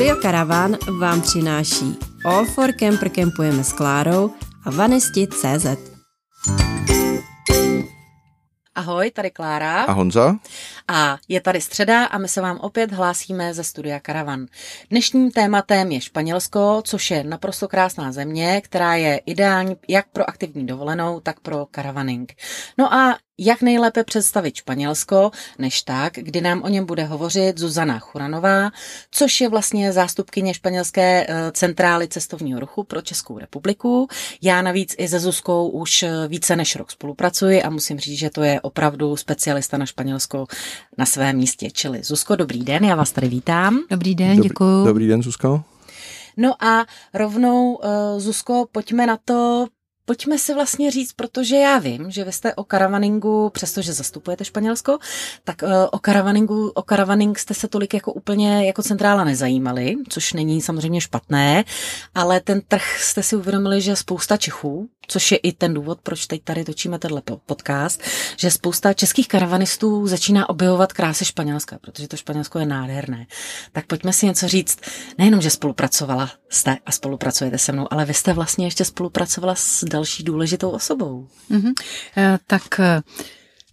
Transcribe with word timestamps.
Studio 0.00 0.22
Caravan 0.22 0.76
vám 0.98 1.22
přináší 1.22 1.96
All 2.24 2.44
for 2.44 2.72
Camper 2.72 3.08
Campujeme 3.08 3.64
s 3.64 3.72
Klárou 3.72 4.30
a 4.64 4.70
Vanesti.cz. 4.70 5.66
Ahoj, 8.74 9.10
tady 9.10 9.30
Klára. 9.30 9.82
A 9.82 9.92
Honza. 9.92 10.36
A 10.88 11.18
je 11.28 11.40
tady 11.40 11.60
středa 11.60 12.04
a 12.04 12.18
my 12.18 12.28
se 12.28 12.40
vám 12.40 12.58
opět 12.58 12.92
hlásíme 12.92 13.54
ze 13.54 13.64
studia 13.64 14.00
Karavan. 14.00 14.46
Dnešním 14.90 15.30
tématem 15.30 15.92
je 15.92 16.00
Španělsko, 16.00 16.82
což 16.84 17.10
je 17.10 17.24
naprosto 17.24 17.68
krásná 17.68 18.12
země, 18.12 18.60
která 18.60 18.94
je 18.94 19.16
ideální 19.26 19.76
jak 19.88 20.08
pro 20.08 20.28
aktivní 20.28 20.66
dovolenou, 20.66 21.20
tak 21.20 21.40
pro 21.40 21.66
karavaning. 21.70 22.32
No 22.78 22.94
a 22.94 23.16
jak 23.40 23.62
nejlépe 23.62 24.04
představit 24.04 24.56
Španělsko, 24.56 25.30
než 25.58 25.82
tak, 25.82 26.12
kdy 26.12 26.40
nám 26.40 26.62
o 26.62 26.68
něm 26.68 26.86
bude 26.86 27.04
hovořit 27.04 27.58
Zuzana 27.58 27.98
Churanová, 27.98 28.70
což 29.10 29.40
je 29.40 29.48
vlastně 29.48 29.92
zástupkyně 29.92 30.54
španělské 30.54 31.26
eh, 31.28 31.52
centrály 31.52 32.08
cestovního 32.08 32.60
ruchu 32.60 32.84
pro 32.84 33.02
Českou 33.02 33.38
republiku. 33.38 34.08
Já 34.42 34.62
navíc 34.62 34.94
i 34.98 35.08
se 35.08 35.20
Zuzkou 35.20 35.68
už 35.68 36.02
eh, 36.02 36.28
více 36.28 36.56
než 36.56 36.76
rok 36.76 36.90
spolupracuji 36.90 37.62
a 37.62 37.70
musím 37.70 37.98
říct, 37.98 38.18
že 38.18 38.30
to 38.30 38.42
je 38.42 38.60
opravdu 38.60 39.16
specialista 39.16 39.78
na 39.78 39.86
Španělsko 39.86 40.46
na 40.98 41.06
svém 41.06 41.36
místě. 41.36 41.70
Čili 41.70 42.02
Zuzko, 42.02 42.36
dobrý 42.36 42.64
den, 42.64 42.84
já 42.84 42.94
vás 42.94 43.12
tady 43.12 43.28
vítám. 43.28 43.78
Dobrý 43.90 44.14
den, 44.14 44.40
děkuji. 44.40 44.84
Dobrý 44.84 45.08
den, 45.08 45.22
Zuzko. 45.22 45.62
No 46.36 46.64
a 46.64 46.86
rovnou, 47.14 47.74
uh, 47.74 47.90
Zuzko, 48.18 48.66
pojďme 48.72 49.06
na 49.06 49.18
to, 49.24 49.66
pojďme 50.10 50.38
si 50.38 50.54
vlastně 50.54 50.90
říct, 50.90 51.12
protože 51.12 51.56
já 51.56 51.78
vím, 51.78 52.10
že 52.10 52.24
vy 52.24 52.32
jste 52.32 52.54
o 52.54 52.64
karavaningu, 52.64 53.50
přestože 53.50 53.92
zastupujete 53.92 54.44
Španělsko, 54.44 54.98
tak 55.44 55.62
eh, 55.62 55.86
o 55.90 55.98
karavaningu, 55.98 56.68
o 56.68 56.82
karavaning 56.82 57.38
jste 57.38 57.54
se 57.54 57.68
tolik 57.68 57.94
jako 57.94 58.12
úplně 58.12 58.66
jako 58.66 58.82
centrála 58.82 59.24
nezajímali, 59.24 59.96
což 60.08 60.32
není 60.32 60.62
samozřejmě 60.62 61.00
špatné, 61.00 61.64
ale 62.14 62.40
ten 62.40 62.60
trh 62.68 63.00
jste 63.00 63.22
si 63.22 63.36
uvědomili, 63.36 63.80
že 63.80 63.96
spousta 63.96 64.36
Čechů, 64.36 64.88
což 65.10 65.32
je 65.32 65.38
i 65.38 65.52
ten 65.52 65.74
důvod, 65.74 65.98
proč 66.02 66.26
teď 66.26 66.42
tady 66.44 66.64
točíme 66.64 66.98
tenhle 66.98 67.22
podcast, 67.46 68.02
že 68.36 68.50
spousta 68.50 68.92
českých 68.92 69.28
karavanistů 69.28 70.06
začíná 70.06 70.48
objevovat 70.48 70.92
krásy 70.92 71.24
Španělska, 71.24 71.78
protože 71.80 72.08
to 72.08 72.16
Španělsko 72.16 72.58
je 72.58 72.66
nádherné. 72.66 73.26
Tak 73.72 73.86
pojďme 73.86 74.12
si 74.12 74.26
něco 74.26 74.48
říct, 74.48 74.78
nejenom, 75.18 75.40
že 75.40 75.50
spolupracovala 75.50 76.30
jste 76.48 76.76
a 76.86 76.92
spolupracujete 76.92 77.58
se 77.58 77.72
mnou, 77.72 77.86
ale 77.90 78.04
vy 78.04 78.14
jste 78.14 78.32
vlastně 78.32 78.66
ještě 78.66 78.84
spolupracovala 78.84 79.54
s 79.54 79.84
další 80.00 80.22
důležitou 80.22 80.70
osobou. 80.70 81.28
Mm-hmm. 81.50 81.72
Tak 82.46 82.80
eh, 82.80 83.02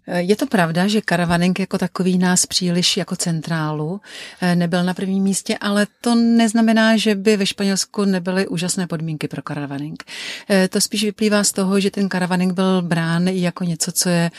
je 0.08 0.36
to 0.36 0.48
pravda, 0.48 0.88
že 0.88 1.02
karavaning 1.02 1.60
jako 1.60 1.78
takový 1.78 2.18
nás 2.18 2.46
příliš 2.46 2.98
jako 2.98 3.16
centrálu 3.16 4.02
eh, 4.42 4.56
nebyl 4.56 4.84
na 4.84 4.94
prvním 4.94 5.24
místě, 5.24 5.58
ale 5.62 5.88
to 6.02 6.16
neznamená, 6.16 6.98
že 6.98 7.16
by 7.16 7.38
ve 7.38 7.46
Španělsku 7.46 8.06
nebyly 8.06 8.48
úžasné 8.48 8.88
podmínky 8.88 9.28
pro 9.28 9.42
karavaning. 9.42 10.04
Eh, 10.50 10.68
to 10.68 10.82
spíš 10.82 11.04
vyplývá 11.04 11.44
z 11.44 11.52
toho, 11.52 11.80
že 11.80 11.92
ten 11.92 12.10
karavaning 12.10 12.54
byl 12.54 12.82
brán 12.82 13.28
jako 13.28 13.64
něco, 13.64 13.92
co 13.92 14.10
je 14.10 14.32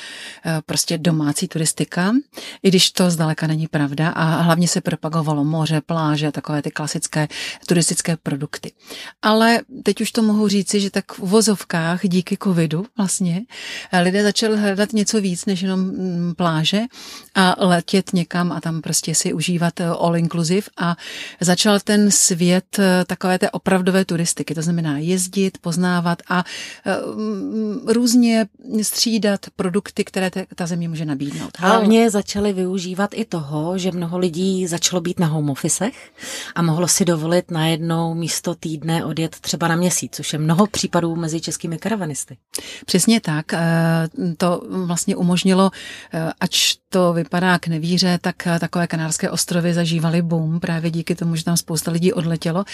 eh, 0.47 0.63
prostě 0.67 0.99
domácí 0.99 1.49
turistika, 1.49 2.13
i 2.63 2.69
když 2.69 2.91
to 2.91 3.11
zdaleka 3.11 3.47
není 3.47 3.67
pravda 3.67 4.09
a 4.09 4.25
hlavně 4.25 4.69
se 4.69 4.81
propagovalo 4.81 5.45
moře, 5.45 5.81
pláže, 5.81 6.33
takové 6.33 6.63
ty 6.63 6.71
klasické 6.71 7.29
turistické 7.67 8.17
produkty. 8.17 8.73
Ale 9.23 9.61
teď 9.83 10.01
už 10.01 10.13
to 10.13 10.23
mohu 10.23 10.49
říci, 10.49 10.81
že 10.81 10.91
tak 10.91 11.13
v 11.13 11.19
vozovkách 11.19 12.01
díky 12.03 12.37
covidu 12.43 12.87
vlastně 12.97 13.41
lidé 14.03 14.23
začali 14.23 14.59
hledat 14.59 14.93
něco 14.93 15.21
víc, 15.21 15.47
než 15.47 15.58
než 15.59 15.63
jenom 15.63 15.81
mm, 15.81 16.35
pláže 16.35 16.81
a 17.35 17.55
letět 17.59 18.13
někam 18.13 18.53
a 18.53 18.61
tam 18.61 18.81
prostě 18.81 19.15
si 19.15 19.33
užívat 19.33 19.81
eh, 19.81 19.87
all 19.87 20.17
inclusive 20.17 20.67
a 20.77 20.97
začal 21.41 21.81
ten 21.81 22.11
svět 22.11 22.79
eh, 22.79 23.05
takové 23.05 23.39
té 23.39 23.51
opravdové 23.51 24.05
turistiky, 24.05 24.55
to 24.55 24.63
znamená 24.63 24.99
jezdit, 24.99 25.59
poznávat 25.59 26.23
a 26.29 26.45
eh, 26.87 26.97
mm, 27.15 27.81
různě 27.87 28.47
střídat 28.83 29.41
produkty, 29.57 30.05
které 30.05 30.31
ta 30.55 30.67
země 30.67 30.89
může 30.89 31.05
nabídnout. 31.05 31.51
Hlavně 31.59 32.11
začali 32.11 32.53
využívat 32.53 33.11
i 33.15 33.25
toho, 33.25 33.79
že 33.79 33.93
mnoho 33.93 34.19
lidí 34.19 34.67
začalo 34.67 35.01
být 35.01 35.21
na 35.21 35.27
home 35.27 35.51
officech 35.51 36.13
a 36.55 36.63
mohlo 36.63 36.89
si 36.89 37.05
dovolit 37.05 37.51
najednou 37.51 38.15
místo 38.15 38.55
týdne 38.55 39.05
odjet 39.05 39.37
třeba 39.41 39.69
na 39.69 39.77
měsíc, 39.77 40.13
což 40.17 40.33
je 40.33 40.39
mnoho 40.39 40.67
případů 40.67 41.17
mezi 41.17 41.41
českými 41.41 41.79
karavanisty. 41.79 42.37
Přesně 42.87 43.21
tak. 43.21 43.53
To 44.37 44.63
vlastně 44.69 45.17
umožňuje 45.17 45.48
umožnilo, 45.49 45.71
eh, 46.13 46.33
ač 46.39 46.77
to 46.91 47.13
vypadá 47.13 47.59
k 47.59 47.69
nevíře, 47.69 48.19
tak 48.21 48.47
eh, 48.47 48.59
takové 48.59 48.87
kanárské 48.87 49.31
ostrovy 49.31 49.75
zažívaly 49.75 50.23
boom 50.23 50.61
právě 50.61 50.91
díky 50.91 51.15
tomu, 51.15 51.37
že 51.37 51.45
tam 51.45 51.57
spousta 51.57 51.91
lidí 51.91 52.13
odletělo, 52.13 52.65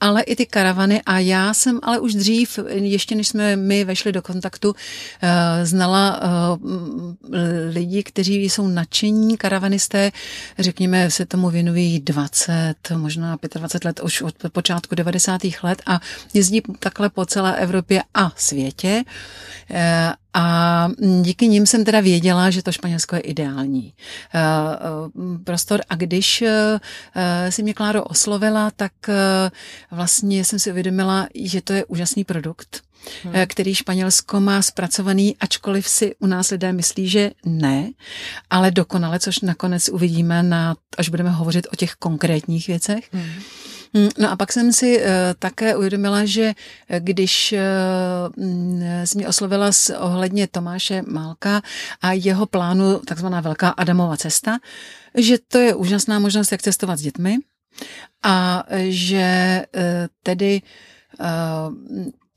ale 0.00 0.22
i 0.22 0.36
ty 0.36 0.46
karavany 0.46 1.02
a 1.06 1.18
já 1.18 1.54
jsem 1.54 1.80
ale 1.82 1.98
už 1.98 2.14
dřív, 2.14 2.58
ještě 2.68 3.14
než 3.14 3.28
jsme 3.28 3.56
my 3.56 3.84
vešli 3.84 4.12
do 4.12 4.22
kontaktu, 4.22 4.74
eh, 5.22 5.66
znala 5.66 6.20
lidi, 7.68 8.02
kteří 8.02 8.44
jsou 8.44 8.68
nadšení 8.68 9.36
karavanisté, 9.36 10.12
řekněme, 10.58 11.10
se 11.10 11.26
tomu 11.26 11.50
věnují 11.50 12.00
20, 12.00 12.74
možná 12.96 13.38
25 13.54 13.84
let, 13.88 14.00
už 14.00 14.22
od 14.22 14.34
počátku 14.52 14.94
90. 14.94 15.40
let 15.62 15.82
a 15.86 16.00
jezdí 16.34 16.62
takhle 16.78 17.10
po 17.10 17.26
celé 17.26 17.56
Evropě 17.56 18.02
a 18.14 18.32
světě 18.36 19.04
a 20.34 20.88
díky 21.22 21.48
nim 21.48 21.66
jsem 21.66 21.84
teda 21.84 22.00
věděla, 22.00 22.50
že 22.50 22.62
to 22.62 22.72
Španělsko 22.72 23.16
je 23.16 23.20
ideální 23.20 23.59
eh, 23.64 24.38
eh, 24.38 25.38
prostor. 25.44 25.80
A 25.88 25.94
když 25.94 26.42
eh, 26.42 26.80
si 27.50 27.62
mě 27.62 27.74
Kláro 27.74 28.04
oslovila, 28.04 28.70
tak 28.70 28.92
vlastně 29.90 30.44
jsem 30.44 30.58
si 30.58 30.70
uvědomila, 30.70 31.28
že 31.34 31.62
to 31.62 31.72
je 31.72 31.84
úžasný 31.84 32.24
produkt, 32.24 32.82
hmm. 33.22 33.34
který 33.46 33.74
Španělsko 33.74 34.40
má 34.40 34.62
zpracovaný, 34.62 35.36
ačkoliv 35.40 35.88
si 35.88 36.14
u 36.18 36.26
nás 36.26 36.50
lidé 36.50 36.72
myslí, 36.72 37.08
že 37.08 37.30
ne, 37.44 37.90
ale 38.50 38.70
dokonale, 38.70 39.18
což 39.18 39.40
nakonec 39.40 39.88
uvidíme, 39.88 40.42
na, 40.42 40.76
až 40.98 41.08
budeme 41.08 41.30
hovořit 41.30 41.66
o 41.72 41.76
těch 41.76 41.94
konkrétních 41.94 42.66
věcech. 42.66 43.08
Hmm. 43.12 43.32
Mm, 43.92 44.08
no 44.18 44.30
a 44.30 44.36
pak 44.36 44.52
jsem 44.52 44.72
si 44.72 44.98
uh, 44.98 45.04
také 45.38 45.76
uvědomila, 45.76 46.24
že 46.24 46.52
eh, 46.88 47.00
když 47.00 47.54
uh, 47.54 48.44
jsi 49.04 49.18
mě 49.18 49.28
oslovila 49.28 49.72
s 49.72 49.94
ohledně 49.96 50.46
Tomáše 50.46 51.02
Málka 51.06 51.62
a 52.02 52.12
jeho 52.12 52.46
plánu 52.46 52.98
takzvaná 52.98 53.40
Velká 53.40 53.68
Adamova 53.68 54.16
cesta, 54.16 54.58
že 55.14 55.38
to 55.48 55.58
je 55.58 55.74
úžasná 55.74 56.18
možnost, 56.18 56.52
jak 56.52 56.62
cestovat 56.62 56.98
s 56.98 57.02
dětmi 57.02 57.38
a 58.22 58.64
že 58.88 59.62
tedy 60.22 60.62
uh, 61.20 61.26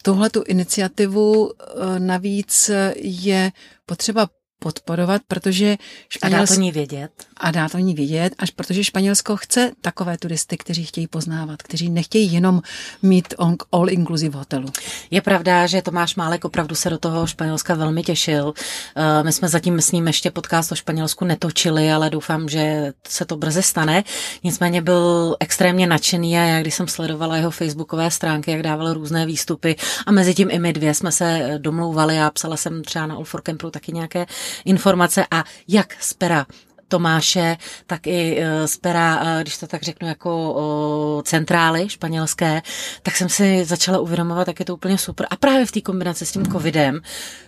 tuhle 0.03 0.29
tu 0.29 0.43
iniciativu 0.47 1.51
navíc 1.99 2.71
je 2.95 3.51
potřeba 3.85 4.27
podporovat, 4.59 5.21
protože 5.27 5.77
Španělsko... 6.09 6.43
A 6.43 6.45
dá 6.47 6.55
to 6.55 6.61
ní 6.61 6.71
vědět. 6.71 7.11
A 7.37 7.51
dá 7.51 7.69
to 7.69 7.77
ní 7.77 7.93
vědět, 7.93 8.33
až 8.37 8.49
protože 8.49 8.83
Španělsko 8.83 9.37
chce 9.37 9.71
takové 9.81 10.17
turisty, 10.17 10.57
kteří 10.57 10.85
chtějí 10.85 11.07
poznávat, 11.07 11.63
kteří 11.63 11.89
nechtějí 11.89 12.33
jenom 12.33 12.61
mít 13.01 13.33
on, 13.37 13.55
all 13.71 13.89
inclusive 13.89 14.37
hotelu. 14.37 14.67
Je 15.11 15.21
pravda, 15.21 15.67
že 15.67 15.81
Tomáš 15.81 16.15
Málek 16.15 16.45
opravdu 16.45 16.75
se 16.75 16.89
do 16.89 16.97
toho 16.97 17.27
Španělska 17.27 17.73
velmi 17.75 18.03
těšil. 18.03 18.53
Eh, 18.95 19.23
my 19.23 19.31
jsme 19.31 19.47
zatím 19.47 19.81
s 19.81 19.91
ním 19.91 20.07
ještě 20.07 20.31
podcast 20.31 20.71
o 20.71 20.75
Španělsku 20.75 21.25
netočili, 21.25 21.91
ale 21.91 22.09
doufám, 22.09 22.49
že 22.49 22.93
se 23.07 23.25
to 23.25 23.37
brzy 23.37 23.63
stane. 23.63 24.03
Nicméně 24.43 24.81
byl 24.81 25.35
extrémně 25.39 25.87
nadšený 25.87 26.37
a 26.37 26.41
já, 26.41 26.61
když 26.61 26.75
jsem 26.75 26.87
sledovala 26.87 27.37
jeho 27.37 27.51
facebookové 27.51 28.11
stránky, 28.11 28.51
jak 28.51 28.61
dával 28.61 28.93
různé 28.93 29.25
výstupy 29.25 29.75
a 30.05 30.11
mezi 30.11 30.33
tím 30.33 30.51
i 30.51 30.59
my 30.59 30.73
dvě 30.73 30.93
jsme 30.93 31.11
se 31.11 31.55
domlouvali 31.57 32.19
a 32.19 32.29
psala 32.29 32.57
jsem 32.57 32.83
třeba 32.83 33.07
na 33.07 33.15
All 33.15 33.23
for 33.23 33.41
Camperu 33.41 33.71
taky 33.71 33.91
nějaké 33.91 34.25
informace 34.65 35.25
a 35.31 35.43
jak 35.67 35.95
z 35.99 36.13
pera 36.13 36.45
Tomáše, 36.93 37.57
tak 37.87 38.07
i 38.07 38.39
e, 38.39 38.67
z 38.67 38.77
pera, 38.77 39.23
e, 39.25 39.41
když 39.41 39.57
to 39.57 39.67
tak 39.67 39.83
řeknu, 39.83 40.07
jako 40.07 41.21
centrály 41.25 41.89
španělské, 41.89 42.61
tak 43.03 43.15
jsem 43.15 43.29
si 43.29 43.65
začala 43.65 44.00
uvědomovat, 44.00 44.47
jak 44.47 44.59
je 44.59 44.65
to 44.65 44.73
úplně 44.73 44.97
super. 44.97 45.27
A 45.29 45.35
právě 45.35 45.65
v 45.65 45.71
té 45.71 45.81
kombinaci 45.81 46.25
s 46.25 46.31
tím 46.31 46.45
covidem 46.45 47.01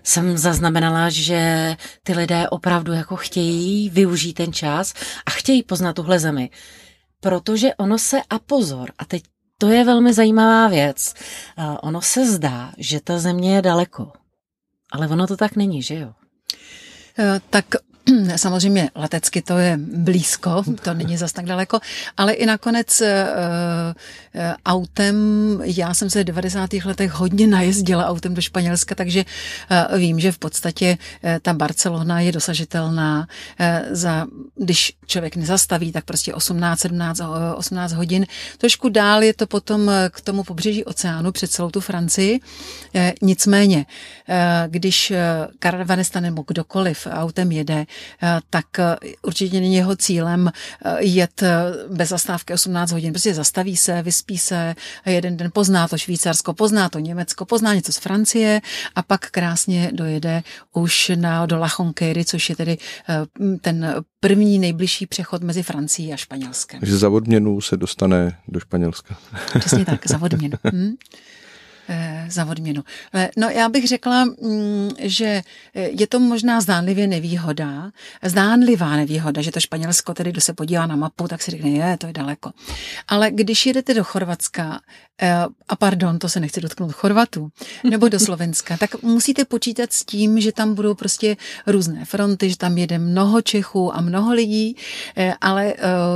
jsem 0.03 0.37
zaznamenala, 0.37 1.09
že 1.09 1.75
ty 2.03 2.13
lidé 2.13 2.49
opravdu 2.49 2.93
jako 2.93 3.15
chtějí 3.15 3.89
využít 3.89 4.33
ten 4.33 4.53
čas 4.53 4.93
a 5.25 5.31
chtějí 5.31 5.63
poznat 5.63 5.93
tuhle 5.93 6.19
zemi. 6.19 6.49
Protože 7.19 7.75
ono 7.75 7.97
se, 7.97 8.21
a 8.29 8.39
pozor, 8.39 8.91
a 8.97 9.05
teď 9.05 9.23
to 9.57 9.67
je 9.69 9.83
velmi 9.83 10.13
zajímavá 10.13 10.67
věc, 10.67 11.13
e, 11.13 11.77
ono 11.81 12.01
se 12.01 12.31
zdá, 12.31 12.71
že 12.77 12.99
ta 12.99 13.19
země 13.19 13.55
je 13.55 13.61
daleko. 13.61 14.11
Ale 14.91 15.07
ono 15.07 15.27
to 15.27 15.37
tak 15.37 15.55
není, 15.55 15.81
že 15.81 15.95
jo? 15.95 16.13
Tak 17.49 17.65
samozřejmě 18.35 18.89
letecky 18.95 19.41
to 19.41 19.57
je 19.57 19.77
blízko, 19.81 20.63
to 20.83 20.93
není 20.93 21.17
zas 21.17 21.33
tak 21.33 21.45
daleko, 21.45 21.79
ale 22.17 22.33
i 22.33 22.45
nakonec 22.45 23.01
uh, 23.01 23.07
autem, 24.65 25.15
já 25.63 25.93
jsem 25.93 26.09
se 26.09 26.21
v 26.21 26.23
90. 26.23 26.69
letech 26.85 27.11
hodně 27.11 27.47
najezdila 27.47 28.07
autem 28.07 28.33
do 28.33 28.41
Španělska, 28.41 28.95
takže 28.95 29.25
uh, 29.91 29.99
vím, 29.99 30.19
že 30.19 30.31
v 30.31 30.37
podstatě 30.37 30.97
uh, 31.23 31.29
ta 31.41 31.53
Barcelona 31.53 32.19
je 32.19 32.31
dosažitelná 32.31 33.27
za, 33.91 34.25
když 34.55 34.93
člověk 35.05 35.35
nezastaví, 35.35 35.91
tak 35.91 36.05
prostě 36.05 36.33
18, 36.33 36.79
17, 36.79 37.21
18 37.55 37.93
hodin. 37.93 38.25
Trošku 38.57 38.89
dál 38.89 39.23
je 39.23 39.33
to 39.33 39.47
potom 39.47 39.91
k 40.09 40.21
tomu 40.21 40.43
pobřeží 40.43 40.85
oceánu 40.85 41.31
před 41.31 41.51
celou 41.51 41.69
tu 41.69 41.81
Francii. 41.81 42.39
Nicméně, 43.21 43.85
když 44.67 45.13
karavanista 45.59 46.19
nebo 46.19 46.43
kdokoliv 46.47 47.07
autem 47.11 47.51
jede, 47.51 47.85
Eh, 48.25 48.41
tak 48.49 48.79
eh, 48.79 48.95
určitě 49.21 49.59
není 49.59 49.75
jeho 49.75 49.95
cílem 49.95 50.51
eh, 50.85 51.03
jet 51.05 51.43
bez 51.89 52.09
zastávky 52.09 52.53
18 52.53 52.91
hodin. 52.91 53.13
Prostě 53.13 53.33
zastaví 53.33 53.77
se, 53.77 54.01
vyspí 54.01 54.24
se, 54.37 54.75
jeden 55.05 55.37
den 55.37 55.51
pozná 55.53 55.87
to 55.87 55.97
Švýcarsko, 55.97 56.53
pozná 56.53 56.89
to 56.89 56.99
Německo, 56.99 57.45
pozná 57.45 57.73
něco 57.73 57.91
z 57.91 57.97
Francie 57.97 58.61
a 58.95 59.01
pak 59.01 59.29
krásně 59.29 59.91
dojede 59.93 60.43
už 60.73 61.11
na, 61.15 61.45
do 61.45 61.59
La 61.59 61.67
Jonquery, 61.79 62.25
což 62.25 62.49
je 62.49 62.55
tedy 62.55 62.77
ten 63.61 63.95
první 64.19 64.59
nejbližší 64.59 65.05
přechod 65.05 65.43
mezi 65.43 65.63
Francií 65.63 66.13
a 66.13 66.17
Španělskem. 66.17 66.79
Takže 66.79 66.97
za 66.97 67.09
odměnu 67.09 67.61
se 67.61 67.77
dostane 67.77 68.37
do 68.47 68.59
Španělska. 68.59 69.17
Přesně 69.59 69.85
tak, 69.85 70.07
za 70.07 70.21
odměnu. 70.21 70.57
Hm? 70.73 70.95
Eh, 71.87 72.25
za 72.29 72.45
odměnu. 72.45 72.83
Eh, 73.13 73.29
no 73.37 73.49
já 73.49 73.69
bych 73.69 73.87
řekla, 73.87 74.25
mm, 74.25 74.89
že 74.99 75.41
eh, 75.75 75.81
je 75.81 76.07
to 76.07 76.19
možná 76.19 76.61
zdánlivě 76.61 77.07
nevýhoda, 77.07 77.91
zdánlivá 78.23 78.95
nevýhoda, 78.95 79.41
že 79.41 79.51
to 79.51 79.59
Španělsko, 79.59 80.13
tedy 80.13 80.31
kdo 80.31 80.41
se 80.41 80.53
podívá 80.53 80.85
na 80.85 80.95
mapu, 80.95 81.27
tak 81.27 81.41
si 81.41 81.51
řekne, 81.51 81.69
je, 81.69 81.97
to 81.97 82.07
je 82.07 82.13
daleko. 82.13 82.51
Ale 83.07 83.31
když 83.31 83.65
jedete 83.65 83.93
do 83.93 84.03
Chorvatska, 84.03 84.79
a 85.67 85.75
pardon, 85.75 86.19
to 86.19 86.29
se 86.29 86.39
nechci 86.39 86.61
dotknout 86.61 86.91
Chorvatů, 86.91 87.49
nebo 87.89 88.09
do 88.09 88.19
Slovenska, 88.19 88.77
tak 88.77 89.01
musíte 89.01 89.45
počítat 89.45 89.93
s 89.93 90.05
tím, 90.05 90.39
že 90.39 90.51
tam 90.51 90.73
budou 90.73 90.93
prostě 90.93 91.37
různé 91.67 92.05
fronty, 92.05 92.49
že 92.49 92.57
tam 92.57 92.77
jede 92.77 92.97
mnoho 92.97 93.41
Čechů 93.41 93.95
a 93.95 94.01
mnoho 94.01 94.33
lidí, 94.33 94.75
ale 95.41 95.73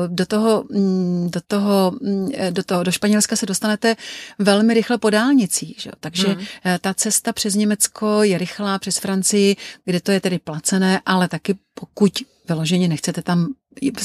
do 0.07 0.25
toho, 0.25 0.63
mm, 0.69 1.29
do 1.31 1.41
toho, 1.47 1.91
mm, 2.01 2.29
do 2.49 2.63
toho, 2.63 2.83
do 2.83 2.91
Španělska 2.91 3.35
se 3.35 3.45
dostanete 3.45 3.95
velmi 4.39 4.73
rychle 4.73 4.97
po 4.97 5.09
dálnici 5.09 5.58
hranicí. 5.59 5.75
Že? 5.79 5.91
Takže 5.99 6.27
hmm. 6.27 6.45
ta 6.81 6.93
cesta 6.93 7.33
přes 7.33 7.55
Německo 7.55 8.23
je 8.23 8.37
rychlá, 8.37 8.79
přes 8.79 8.97
Francii, 8.97 9.55
kde 9.85 9.99
to 9.99 10.11
je 10.11 10.21
tedy 10.21 10.39
placené, 10.39 11.01
ale 11.05 11.27
taky 11.27 11.55
pokud 11.73 12.23
vyloženě 12.47 12.87
nechcete 12.87 13.21
tam 13.21 13.47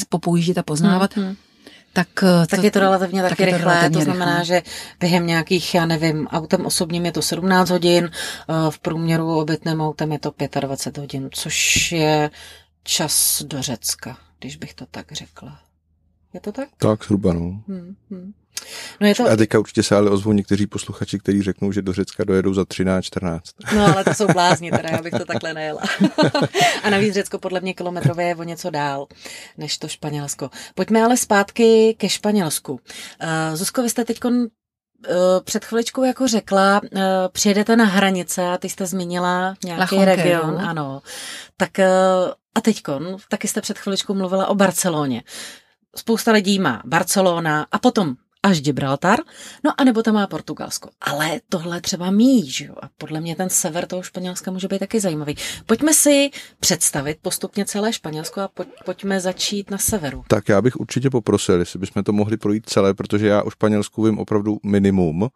popoužít 0.09 0.57
a 0.57 0.63
poznávat, 0.63 1.15
hmm. 1.15 1.35
Tak, 1.93 2.23
eh, 2.23 2.47
tak 2.47 2.59
to, 2.59 2.65
je 2.65 2.71
to 2.71 2.79
relativně 2.79 3.21
taky 3.21 3.35
tak 3.35 3.45
rychlé, 3.45 3.59
to, 3.59 3.65
relativně 3.65 3.97
to 3.97 4.03
znamená, 4.03 4.39
rychlé. 4.39 4.45
že 4.45 4.61
během 4.99 5.27
nějakých, 5.27 5.75
já 5.75 5.85
nevím, 5.85 6.27
autem 6.27 6.65
osobním 6.65 7.05
je 7.05 7.11
to 7.11 7.21
17 7.21 7.69
hodin, 7.69 8.09
eh, 8.11 8.53
v 8.69 8.79
průměru 8.79 9.39
obytným 9.39 9.81
autem 9.81 10.11
je 10.11 10.19
to 10.19 10.33
25 10.59 11.01
hodin, 11.01 11.29
což 11.31 11.91
je 11.91 12.29
čas 12.83 13.43
do 13.47 13.61
Řecka, 13.61 14.17
když 14.39 14.55
bych 14.55 14.73
to 14.73 14.85
tak 14.91 15.11
řekla. 15.11 15.59
Je 16.35 16.41
to 16.41 16.51
tak? 16.51 16.69
Tak, 16.77 17.03
zhruba, 17.03 17.33
no. 17.33 17.39
Hmm, 17.67 17.95
hmm. 18.11 18.33
No 19.01 19.07
je 19.07 19.15
to... 19.15 19.29
A 19.29 19.35
teďka 19.35 19.59
určitě 19.59 19.83
se 19.83 19.95
ale 19.95 20.09
ozvou 20.09 20.31
někteří 20.31 20.67
posluchači, 20.67 21.19
kteří 21.19 21.41
řeknou, 21.41 21.71
že 21.71 21.81
do 21.81 21.93
Řecka 21.93 22.23
dojedou 22.23 22.53
za 22.53 22.61
13-14. 22.61 23.39
No 23.75 23.85
ale 23.85 24.03
to 24.03 24.13
jsou 24.13 24.27
blázni, 24.27 24.71
teda 24.71 24.89
já 24.91 25.01
bych 25.01 25.13
to 25.13 25.25
takhle 25.25 25.53
nejela. 25.53 25.81
a 26.83 26.89
navíc 26.89 27.13
Řecko 27.13 27.39
podle 27.39 27.59
mě 27.59 27.73
kilometrově 27.73 28.27
je 28.27 28.35
o 28.35 28.43
něco 28.43 28.69
dál 28.69 29.07
než 29.57 29.77
to 29.77 29.87
Španělsko. 29.87 30.49
Pojďme 30.75 31.03
ale 31.03 31.17
zpátky 31.17 31.95
ke 31.97 32.09
Španělsku. 32.09 32.73
Uh, 32.73 32.79
Zuzko, 33.53 33.83
vy 33.83 33.89
jste 33.89 34.05
teď 34.05 34.25
uh, 34.25 34.31
před 35.43 35.65
chviličkou 35.65 36.03
jako 36.03 36.27
řekla, 36.27 36.81
uh, 36.83 36.99
přijedete 37.31 37.75
na 37.75 37.85
hranice 37.85 38.47
a 38.47 38.57
ty 38.57 38.69
jste 38.69 38.85
zmínila 38.85 39.55
nějaký 39.63 39.79
Lachonke, 39.79 40.05
region, 40.05 40.53
no. 40.53 40.69
ano. 40.69 41.01
Tak 41.57 41.79
a 42.55 42.61
teďkon, 42.61 43.17
taky 43.29 43.47
jste 43.47 43.61
před 43.61 43.77
chviličkou 43.77 44.13
mluvila 44.13 44.47
o 44.47 44.55
Barceloně. 44.55 45.23
Spousta 45.97 46.31
lidí 46.31 46.59
má 46.59 46.81
Barcelona 46.85 47.67
a 47.71 47.79
potom 47.79 48.15
až 48.43 48.61
Gibraltar, 48.61 49.19
no 49.63 49.71
a 49.77 49.83
nebo 49.83 50.03
tam 50.03 50.13
má 50.15 50.27
Portugalsko. 50.27 50.89
Ale 51.01 51.41
tohle 51.49 51.81
třeba 51.81 52.11
mí, 52.11 52.49
že 52.51 52.65
jo? 52.65 52.75
A 52.81 52.89
podle 52.97 53.21
mě 53.21 53.35
ten 53.35 53.49
sever 53.49 53.85
toho 53.87 54.03
Španělska 54.03 54.51
může 54.51 54.67
být 54.67 54.79
taky 54.79 54.99
zajímavý. 54.99 55.35
Pojďme 55.65 55.93
si 55.93 56.29
představit 56.59 57.17
postupně 57.21 57.65
celé 57.65 57.93
Španělsko 57.93 58.41
a 58.41 58.47
pojď, 58.47 58.69
pojďme 58.85 59.19
začít 59.19 59.71
na 59.71 59.77
severu. 59.77 60.23
Tak 60.27 60.49
já 60.49 60.61
bych 60.61 60.75
určitě 60.75 61.09
poprosil, 61.09 61.59
jestli 61.59 61.79
bychom 61.79 62.03
to 62.03 62.11
mohli 62.11 62.37
projít 62.37 62.69
celé, 62.69 62.93
protože 62.93 63.27
já 63.27 63.43
o 63.43 63.49
Španělsku 63.49 64.03
vím 64.03 64.19
opravdu 64.19 64.59
minimum. 64.63 65.29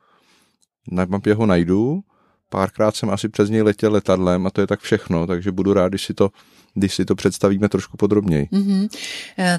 Na 0.91 1.05
mapě 1.05 1.33
ho 1.33 1.45
najdu, 1.45 2.01
párkrát 2.49 2.95
jsem 2.95 3.09
asi 3.09 3.29
přes 3.29 3.49
něj 3.49 3.61
letěl 3.61 3.91
letadlem 3.91 4.47
a 4.47 4.49
to 4.49 4.61
je 4.61 4.67
tak 4.67 4.79
všechno, 4.79 5.27
takže 5.27 5.51
budu 5.51 5.73
rád, 5.73 5.89
když 5.89 6.05
si 6.05 6.13
to, 6.13 6.29
když 6.73 6.93
si 6.93 7.05
to 7.05 7.15
představíme 7.15 7.69
trošku 7.69 7.97
podrobněji. 7.97 8.47
Mm-hmm. 8.51 8.89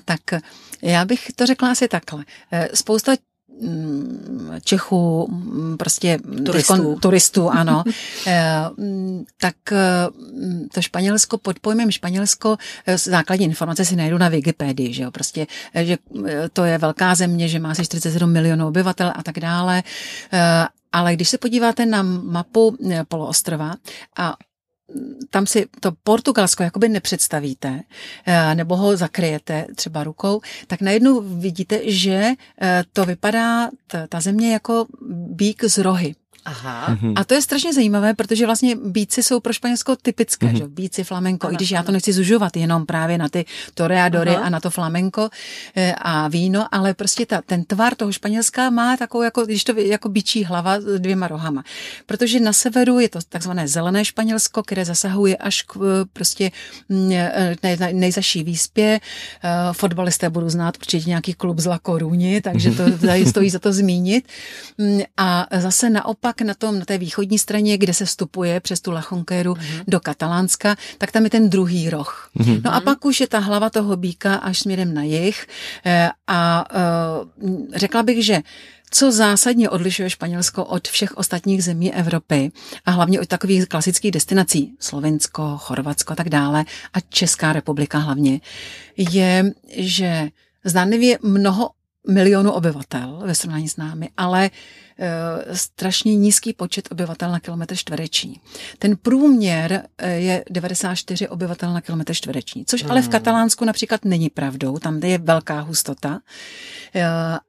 Tak 0.04 0.20
já 0.82 1.04
bych 1.04 1.26
to 1.37 1.46
řekla 1.46 1.70
asi 1.70 1.88
takhle. 1.88 2.25
Eh, 2.52 2.69
spousta 2.75 3.12
Mm, 3.62 4.50
Čechů, 4.64 5.28
mm, 5.31 5.76
prostě 5.76 6.19
turistů, 6.46 6.98
turistů 7.00 7.50
ano, 7.50 7.84
eh, 8.26 8.54
mm, 8.76 9.25
tak 9.40 9.54
eh, 9.72 9.78
to 10.75 10.82
Španělsko 10.82 11.38
pod 11.38 11.58
pojmem 11.58 11.90
Španělsko 11.90 12.56
eh, 12.86 12.98
základní 12.98 13.44
informace 13.46 13.84
si 13.84 13.96
najdu 13.96 14.19
na 14.19 14.28
Wikipedii, 14.28 14.93
že 14.93 15.02
jo, 15.02 15.10
prostě, 15.10 15.46
že 15.82 15.96
to 16.52 16.64
je 16.64 16.78
velká 16.78 17.14
země, 17.14 17.48
že 17.48 17.58
má 17.58 17.70
asi 17.70 17.84
47 17.84 18.32
milionů 18.32 18.69
obyvatel 18.69 19.12
a 19.16 19.22
tak 19.22 19.38
dále, 19.38 19.82
ale 20.92 21.14
když 21.14 21.28
se 21.28 21.38
podíváte 21.38 21.87
na 21.87 22.02
mapu 22.02 22.76
poloostrova 23.08 23.75
a 24.19 24.37
tam 25.31 25.46
si 25.46 25.66
to 25.81 25.92
Portugalsko 26.04 26.62
jakoby 26.62 26.88
nepředstavíte, 26.88 27.81
eh, 28.26 28.54
nebo 28.54 28.76
ho 28.76 28.96
zakryjete 28.96 29.66
třeba 29.75 30.04
rukou, 30.04 30.40
tak 30.66 30.81
najednou 30.81 31.20
vidíte, 31.20 31.81
že 31.90 32.32
eh, 32.60 32.84
to 32.92 33.04
vypadá 33.04 33.70
ta 34.08 34.20
země 34.20 34.52
jako 34.52 34.87
bík 35.10 35.64
z 35.64 35.78
rohy. 35.78 36.14
Aha. 36.44 36.87
Mhm. 36.88 37.12
A 37.16 37.25
to 37.25 37.34
je 37.34 37.42
strašně 37.42 37.75
zajímavé, 37.75 38.14
protože 38.14 38.46
vlastně 38.46 38.76
bíci 38.76 39.22
jsou 39.22 39.40
pro 39.40 39.52
Španělsko 39.52 39.96
typické, 39.96 40.46
mm-hmm. 40.46 40.58
že? 40.58 40.69
Bíci, 40.69 41.04
flamenko, 41.04 41.46
ano, 41.46 41.54
i 41.54 41.56
když 41.56 41.70
já 41.70 41.82
to 41.82 41.92
nechci 41.92 42.12
zužovat 42.12 42.56
jenom 42.56 42.87
právě 42.87 43.19
na 43.19 43.28
ty 43.28 43.44
toreadory 43.75 44.31
Aha. 44.31 44.44
a 44.44 44.48
na 44.48 44.60
to 44.60 44.70
flamenko 44.70 45.28
eh, 45.76 45.94
a 45.98 46.28
víno, 46.28 46.66
ale 46.72 46.94
prostě 46.94 47.26
ta, 47.26 47.42
ten 47.46 47.64
tvar 47.64 47.94
toho 47.94 48.12
Španělska 48.12 48.70
má 48.70 48.96
takovou, 48.96 49.22
jako, 49.22 49.44
když 49.46 49.64
to 49.64 49.72
jako 49.76 50.08
bičí 50.08 50.44
hlava 50.44 50.81
s 50.81 51.00
dvěma 51.00 51.28
rohama. 51.28 51.64
Protože 52.06 52.40
na 52.40 52.52
severu 52.52 53.00
je 53.00 53.08
to 53.08 53.19
takzvané 53.28 53.69
zelené 53.69 54.04
Španělsko, 54.04 54.62
které 54.62 54.84
zasahuje 54.84 55.36
až 55.36 55.62
k 55.62 55.76
eh, 55.76 56.04
prostě 56.12 56.50
mm, 56.88 57.12
eh, 57.12 57.93
nejzaší 57.93 58.43
výspě. 58.43 59.00
Fotbalisté 59.72 60.31
budou 60.31 60.48
znát 60.48 60.76
určitě 60.76 61.08
nějaký 61.08 61.34
klub 61.34 61.58
z 61.58 61.66
La 61.66 61.78
Coruña, 61.78 62.40
takže 62.40 62.70
to 62.70 62.98
tady 63.06 63.26
stojí 63.26 63.50
za 63.50 63.58
to 63.58 63.72
zmínit. 63.72 64.29
Mm, 64.79 65.00
a 65.17 65.46
zase 65.58 65.91
naopak 65.91 66.30
naopak 66.31 66.43
na, 66.43 66.55
tom, 66.55 66.79
na 66.79 66.84
té 66.84 66.99
východní 66.99 67.39
straně, 67.39 67.79
kde 67.79 67.94
se 67.94 68.05
vstupuje 68.05 68.60
přes 68.60 68.81
tu 68.81 68.91
Lachonkéru 68.91 69.55
mm-hmm. 69.55 69.84
do 69.89 70.01
Katalánska, 70.01 70.77
tak 70.99 71.13
tam 71.13 71.25
je 71.25 71.31
ten 71.31 71.51
druhý 71.51 71.91
roh. 71.91 72.31
Mm-hmm. 72.37 72.60
No 72.65 72.75
a 72.75 72.81
pak 72.81 73.05
už 73.05 73.20
je 73.20 73.29
ta 73.29 73.39
hlava 73.39 73.70
toho 73.70 73.96
býka 73.96 74.34
až 74.34 74.58
směrem 74.58 74.94
na 74.94 75.03
jih 75.03 75.46
eh, 75.87 76.10
a 76.27 76.65
eh, 76.70 77.79
řekla 77.79 78.03
bych, 78.03 78.25
že 78.25 78.43
co 78.93 79.13
zásadně 79.13 79.70
odlišuje 79.70 80.10
Španělsko 80.10 80.65
od 80.65 80.89
všech 80.89 81.17
ostatních 81.17 81.65
zemí 81.65 81.94
Evropy 81.94 82.51
a 82.84 82.91
hlavně 82.91 83.20
od 83.20 83.29
takových 83.29 83.67
klasických 83.67 84.10
destinací, 84.10 84.75
Slovensko, 84.79 85.58
Chorvatsko 85.58 86.13
a 86.13 86.17
tak 86.17 86.29
dále 86.29 86.65
a 86.93 87.01
Česká 87.01 87.53
republika 87.53 87.99
hlavně, 87.99 88.41
je, 88.96 89.53
že 89.70 90.29
zdánlivě 90.65 91.19
mnoho 91.22 91.70
milionů 92.08 92.52
obyvatel 92.52 93.22
ve 93.24 93.34
srovnání 93.34 93.69
s 93.69 93.76
námi, 93.76 94.08
ale 94.16 94.50
e, 94.98 95.56
strašně 95.56 96.16
nízký 96.16 96.52
počet 96.52 96.88
obyvatel 96.92 97.32
na 97.32 97.40
kilometr 97.40 97.76
čtvereční. 97.76 98.40
Ten 98.78 98.96
průměr 98.96 99.82
e, 99.98 100.12
je 100.12 100.44
94 100.50 101.28
obyvatel 101.28 101.72
na 101.72 101.80
kilometr 101.80 102.14
čtvereční, 102.14 102.64
což 102.64 102.82
hmm. 102.82 102.90
ale 102.90 103.00
v 103.00 103.04
hmm. 103.04 103.12
Katalánsku 103.12 103.64
například 103.64 104.04
není 104.04 104.30
pravdou, 104.30 104.78
tam 104.78 104.98
je 104.98 105.19
velká 105.19 105.60
hustota, 105.60 106.20
e, 106.94 107.04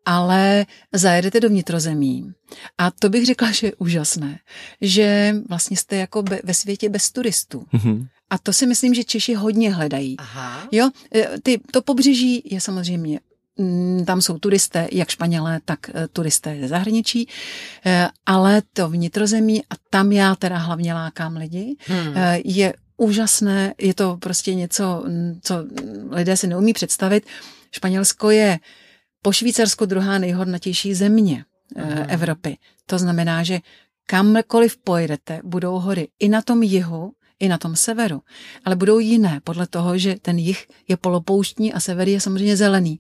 ale 0.06 0.66
zajedete 0.94 1.40
do 1.40 1.50
vnitrozemí 1.50 2.32
a 2.78 2.92
to 2.92 3.10
bych 3.10 3.26
řekla, 3.26 3.52
že 3.52 3.68
je 3.68 3.76
úžasné, 3.76 4.40
že 4.82 5.36
vlastně 5.50 5.78
jste 5.78 5.96
jako 5.96 6.24
be, 6.24 6.40
ve 6.44 6.54
světě 6.54 6.90
bez 6.90 7.12
turistů. 7.12 7.66
Hmm. 7.72 8.08
A 8.30 8.38
to 8.38 8.54
si 8.54 8.68
myslím, 8.68 8.94
že 8.94 9.04
Češi 9.04 9.34
hodně 9.34 9.74
hledají. 9.74 10.18
Aha. 10.18 10.68
Jo, 10.72 10.90
ty, 11.44 11.60
to 11.72 11.82
pobřeží 11.82 12.42
je 12.46 12.62
samozřejmě 12.62 13.20
tam 14.06 14.22
jsou 14.22 14.40
turisté, 14.40 14.88
jak 14.92 15.10
Španělé, 15.10 15.60
tak 15.66 15.80
eh, 15.90 16.08
turisté 16.08 16.58
ze 16.62 16.68
zahraničí, 16.68 17.28
eh, 17.86 18.08
ale 18.26 18.62
to 18.74 18.90
vnitrozemí, 18.90 19.64
a 19.70 19.74
tam 19.90 20.12
já 20.12 20.36
teda 20.36 20.58
hlavně 20.58 20.94
lákám 20.94 21.38
lidi, 21.38 21.76
hmm. 21.80 22.14
Eh, 22.16 22.40
je 22.46 22.74
úžasné, 22.98 23.74
je 23.78 23.94
to 23.94 24.18
prostě 24.18 24.56
něco, 24.56 25.04
co 25.42 25.56
lidé 26.10 26.38
si 26.38 26.48
neumí 26.48 26.74
představit. 26.74 27.26
Španělsko 27.72 28.30
je 28.30 28.60
po 29.22 29.32
Švýcarsku 29.32 29.86
druhá 29.86 30.18
nejhodnotější 30.18 30.94
země 30.94 31.46
uh-huh. 31.76 32.06
Evropy. 32.10 32.58
To 32.86 33.00
znamená, 33.00 33.44
že 33.44 33.60
kamkoliv 34.06 34.78
pojedete, 34.78 35.40
budou 35.44 35.80
hory 35.80 36.08
i 36.20 36.30
na 36.30 36.42
tom 36.42 36.64
jihu, 36.64 37.12
i 37.42 37.48
na 37.48 37.58
tom 37.58 37.76
severu, 37.76 38.22
ale 38.66 38.76
budou 38.76 39.00
jiné 39.00 39.42
podle 39.44 39.68
toho, 39.68 39.98
že 39.98 40.16
ten 40.22 40.38
jih 40.38 40.68
je 40.88 40.98
polopouštní 40.98 41.74
a 41.74 41.80
sever 41.80 42.08
je 42.08 42.22
samozřejmě 42.22 42.58
zelený. 42.58 43.00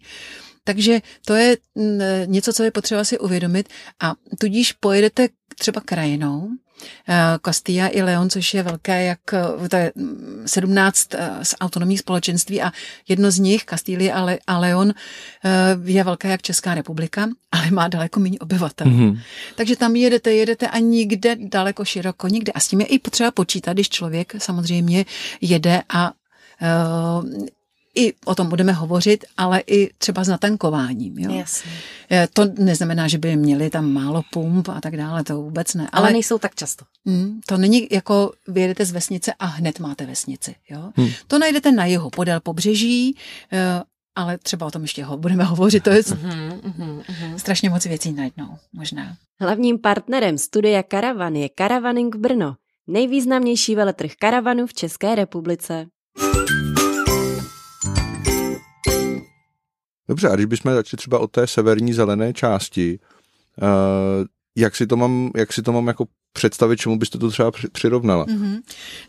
Takže 0.63 1.01
to 1.25 1.35
je 1.35 1.57
mm, 1.75 1.99
něco, 2.25 2.53
co 2.53 2.63
je 2.63 2.71
potřeba 2.71 3.03
si 3.03 3.19
uvědomit 3.19 3.69
a 3.99 4.15
tudíž 4.39 4.73
pojedete 4.73 5.29
třeba 5.59 5.81
krajinou, 5.81 6.49
Castilla 7.45 7.87
i 7.87 8.01
Leon, 8.01 8.29
což 8.29 8.53
je 8.53 8.63
velké, 8.63 9.03
jak 9.03 9.33
eh, 9.33 9.69
to 9.69 9.75
je 9.75 9.91
17 10.45 11.13
eh, 11.13 11.29
z 11.43 11.55
autonomních 11.61 11.99
společenství 11.99 12.61
a 12.61 12.71
jedno 13.07 13.31
z 13.31 13.39
nich, 13.39 13.65
Castilla 13.65 14.29
a 14.47 14.57
Leon, 14.57 14.93
je 15.83 16.03
velké 16.03 16.27
jak 16.27 16.41
Česká 16.41 16.75
republika, 16.75 17.27
ale 17.51 17.71
má 17.71 17.87
daleko 17.87 18.19
méně 18.19 18.39
obyvatel. 18.39 18.87
Mm-hmm. 18.87 19.19
Takže 19.55 19.75
tam 19.75 19.95
jedete, 19.95 20.31
jedete 20.33 20.67
a 20.67 20.79
nikde 20.79 21.35
daleko 21.39 21.85
široko, 21.85 22.27
nikde. 22.27 22.51
A 22.51 22.59
s 22.59 22.67
tím 22.67 22.81
je 22.81 22.87
i 22.87 22.99
potřeba 22.99 23.31
počítat, 23.31 23.73
když 23.73 23.89
člověk 23.89 24.33
samozřejmě 24.37 25.05
jede 25.41 25.81
a 25.89 26.11
i 27.95 28.13
o 28.25 28.35
tom 28.35 28.49
budeme 28.49 28.71
hovořit, 28.71 29.25
ale 29.37 29.63
i 29.67 29.89
třeba 29.97 30.23
s 30.23 30.27
natankováním. 30.27 31.19
Jo? 31.19 31.31
Jasně. 31.31 31.71
To 32.33 32.45
neznamená, 32.57 33.07
že 33.07 33.17
by 33.17 33.35
měli 33.35 33.69
tam 33.69 33.93
málo 33.93 34.23
pump 34.31 34.69
a 34.69 34.81
tak 34.81 34.97
dále, 34.97 35.23
to 35.23 35.41
vůbec 35.41 35.73
ne. 35.73 35.89
Ale, 35.91 36.03
ale 36.03 36.11
nejsou 36.11 36.37
tak 36.37 36.55
často. 36.55 36.85
Hmm, 37.05 37.41
to 37.45 37.57
není 37.57 37.87
jako 37.91 38.31
vyjedete 38.47 38.85
z 38.85 38.91
vesnice 38.91 39.33
a 39.39 39.45
hned 39.45 39.79
máte 39.79 40.05
vesnici. 40.05 40.55
Jo? 40.69 40.91
Hmm. 40.95 41.09
To 41.27 41.39
najdete 41.39 41.71
na 41.71 41.85
jeho 41.85 42.09
podél 42.09 42.39
pobřeží, 42.39 43.17
eh, 43.51 43.81
ale 44.15 44.37
třeba 44.37 44.65
o 44.65 44.71
tom 44.71 44.81
ještě 44.81 45.03
ho, 45.03 45.17
budeme 45.17 45.43
hovořit, 45.43 45.83
to 45.83 45.89
je 45.89 46.01
uh-huh, 46.01 46.59
uh-huh, 46.59 47.01
uh-huh. 47.01 47.35
strašně 47.35 47.69
moc 47.69 47.85
věcí 47.85 48.11
najednou, 48.13 48.57
možná. 48.73 49.15
Hlavním 49.39 49.79
partnerem 49.79 50.37
studia 50.37 50.83
Karavan 50.83 51.35
je 51.35 51.49
Karavaning 51.49 52.15
Brno, 52.15 52.55
nejvýznamnější 52.87 53.75
veletrh 53.75 54.11
karavanu 54.19 54.67
v 54.67 54.73
České 54.73 55.15
republice. 55.15 55.87
Dobře, 60.11 60.29
a 60.29 60.35
když 60.35 60.45
bychom 60.45 60.73
začali 60.73 60.97
třeba 60.97 61.19
od 61.19 61.31
té 61.31 61.47
severní 61.47 61.93
zelené 61.93 62.33
části, 62.33 62.99
uh, 63.61 64.25
jak 64.57 64.75
si 64.75 64.87
to 64.87 64.97
mám, 64.97 65.31
jak 65.35 65.53
si 65.53 65.61
to 65.61 65.71
mám 65.71 65.87
jako 65.87 66.05
představit, 66.33 66.77
čemu 66.77 66.99
byste 66.99 67.17
to 67.17 67.29
třeba 67.29 67.51
přirovnala? 67.71 68.25
Mm-hmm. 68.25 68.61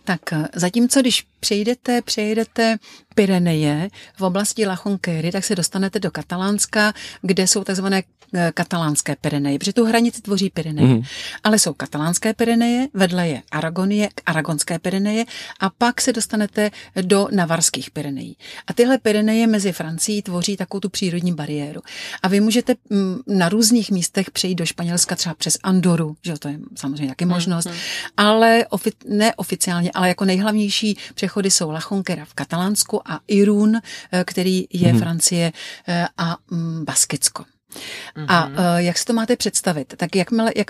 Tak 0.05 0.33
eh, 0.33 0.49
zatímco, 0.55 1.01
když 1.01 1.27
přejdete, 1.41 2.03
přejdete 2.03 2.77
Pyreneje 3.15 3.89
v 4.17 4.23
oblasti 4.23 4.67
La 4.67 4.79
Jonquery, 4.87 5.33
tak 5.33 5.45
se 5.45 5.55
dostanete 5.55 5.99
do 6.01 6.11
Katalánska, 6.11 6.93
kde 7.23 7.47
jsou 7.47 7.65
takzvané 7.65 8.03
eh, 8.35 8.53
katalánské 8.55 9.17
Pyreneje, 9.17 9.59
protože 9.59 9.73
tu 9.73 9.85
hranici 9.85 10.23
tvoří 10.23 10.51
Pyreneje. 10.51 10.89
Mm. 10.89 11.03
Ale 11.45 11.59
jsou 11.59 11.75
katalánské 11.75 12.35
Pyreneje, 12.35 12.89
vedle 12.95 13.29
je 13.29 13.43
Aragonie, 13.51 14.09
aragonské 14.27 14.79
Pyreneje 14.79 15.25
a 15.61 15.71
pak 15.71 16.01
se 16.01 16.13
dostanete 16.13 16.71
do 17.03 17.29
navarských 17.31 17.91
Pyrenejí. 17.91 18.37
A 18.67 18.73
tyhle 18.73 18.99
Pyreneje 18.99 19.47
mezi 19.47 19.73
Francií 19.73 20.23
tvoří 20.23 20.57
takovou 20.57 20.81
tu 20.81 20.89
přírodní 20.89 21.35
bariéru. 21.35 21.81
A 22.23 22.29
vy 22.29 22.41
můžete 22.41 22.75
mm, 22.91 23.21
na 23.27 23.49
různých 23.49 23.91
místech 23.91 24.31
přejít 24.31 24.55
do 24.55 24.67
Španělska 24.67 25.17
třeba 25.17 25.35
přes 25.35 25.59
Andoru, 25.63 26.17
že 26.23 26.39
to 26.39 26.49
je 26.49 26.59
samozřejmě 26.75 27.09
taky 27.13 27.25
možnost, 27.25 27.67
mm. 27.67 27.75
ale 28.17 28.65
ofi- 28.71 28.93
neoficiálně, 29.09 29.91
ale 29.95 30.09
jako 30.09 30.25
nejhlavnější 30.25 30.99
přechody 31.15 31.51
jsou 31.51 31.71
La 31.71 31.81
Jonquera 31.91 32.25
v 32.25 32.35
Katalánsku 32.35 33.09
a 33.11 33.21
Irun, 33.29 33.77
eh, 33.77 34.25
který 34.25 34.67
je 34.73 34.89
hmm. 34.89 34.99
Francie 34.99 35.53
eh, 35.89 36.07
a 36.17 36.37
mm, 36.51 36.85
Baskicko. 36.85 37.45
Mm-hmm. 37.45 38.27
A 38.29 38.47
uh, 38.47 38.55
jak 38.77 38.99
si 38.99 39.05
to 39.05 39.13
máte 39.13 39.37
představit? 39.37 39.95
Tak 39.97 40.17
jakmile, 40.17 40.53
jak, 40.57 40.67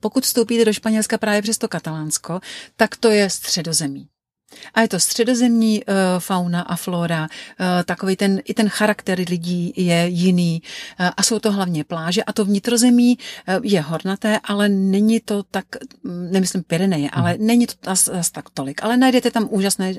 pokud 0.00 0.24
vstoupíte 0.24 0.64
do 0.64 0.72
Španělska 0.72 1.18
právě 1.18 1.42
přes 1.42 1.58
to 1.58 1.68
Katalánsko, 1.68 2.40
tak 2.76 2.96
to 2.96 3.10
je 3.10 3.30
středozemí. 3.30 4.11
A 4.74 4.80
je 4.80 4.88
to 4.88 5.00
středozemní 5.00 5.84
uh, 5.84 5.94
fauna 6.18 6.60
a 6.60 6.76
flora, 6.76 7.22
uh, 7.22 7.66
takový 7.84 8.16
ten, 8.16 8.40
i 8.44 8.54
ten 8.54 8.68
charakter 8.68 9.18
lidí 9.28 9.72
je 9.76 10.08
jiný 10.08 10.62
uh, 11.00 11.06
a 11.16 11.22
jsou 11.22 11.38
to 11.38 11.52
hlavně 11.52 11.84
pláže 11.84 12.24
a 12.24 12.32
to 12.32 12.44
vnitrozemí 12.44 13.18
uh, 13.18 13.54
je 13.64 13.80
hornaté, 13.80 14.38
ale 14.44 14.68
není 14.68 15.20
to 15.20 15.42
tak, 15.42 15.64
mm, 16.02 16.32
nemyslím 16.32 16.62
Pyreneje, 16.62 17.10
ale 17.10 17.34
mm. 17.34 17.46
není 17.46 17.66
to 17.66 17.90
asi 17.90 18.10
tak 18.32 18.50
tolik, 18.50 18.84
ale 18.84 18.96
najdete 18.96 19.30
tam 19.30 19.48
úžasné 19.50 19.90
uh, 19.90 19.98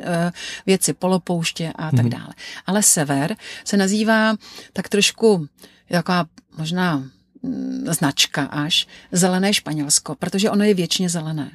věci, 0.65 0.93
polopouště 0.93 1.73
a 1.75 1.91
tak 1.91 2.05
mm. 2.05 2.09
dále. 2.09 2.33
Ale 2.65 2.83
sever 2.83 3.35
se 3.65 3.77
nazývá 3.77 4.35
tak 4.73 4.89
trošku 4.89 5.47
taková 5.89 6.25
možná 6.57 7.03
značka 7.85 8.43
až 8.43 8.87
zelené 9.11 9.53
Španělsko, 9.53 10.15
protože 10.15 10.49
ono 10.49 10.63
je 10.63 10.73
věčně 10.73 11.09
zelené. 11.09 11.51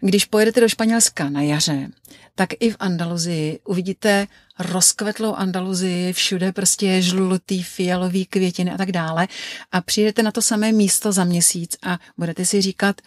Když 0.00 0.24
pojedete 0.24 0.60
do 0.60 0.68
Španělska 0.68 1.30
na 1.30 1.42
jaře, 1.42 1.88
tak 2.34 2.48
i 2.60 2.70
v 2.70 2.76
Andaluzii 2.78 3.58
uvidíte 3.64 4.26
rozkvetlou 4.58 5.34
Andaluzii, 5.34 6.12
všude 6.12 6.52
prostě 6.52 6.86
je 6.86 7.02
žlutý, 7.02 7.62
fialový 7.62 8.26
květiny 8.26 8.70
a 8.70 8.76
tak 8.76 8.92
dále. 8.92 9.28
A 9.72 9.80
přijedete 9.80 10.22
na 10.22 10.32
to 10.32 10.42
samé 10.42 10.72
místo 10.72 11.12
za 11.12 11.24
měsíc 11.24 11.76
a 11.82 11.98
budete 12.18 12.44
si 12.44 12.60
říkat, 12.60 13.00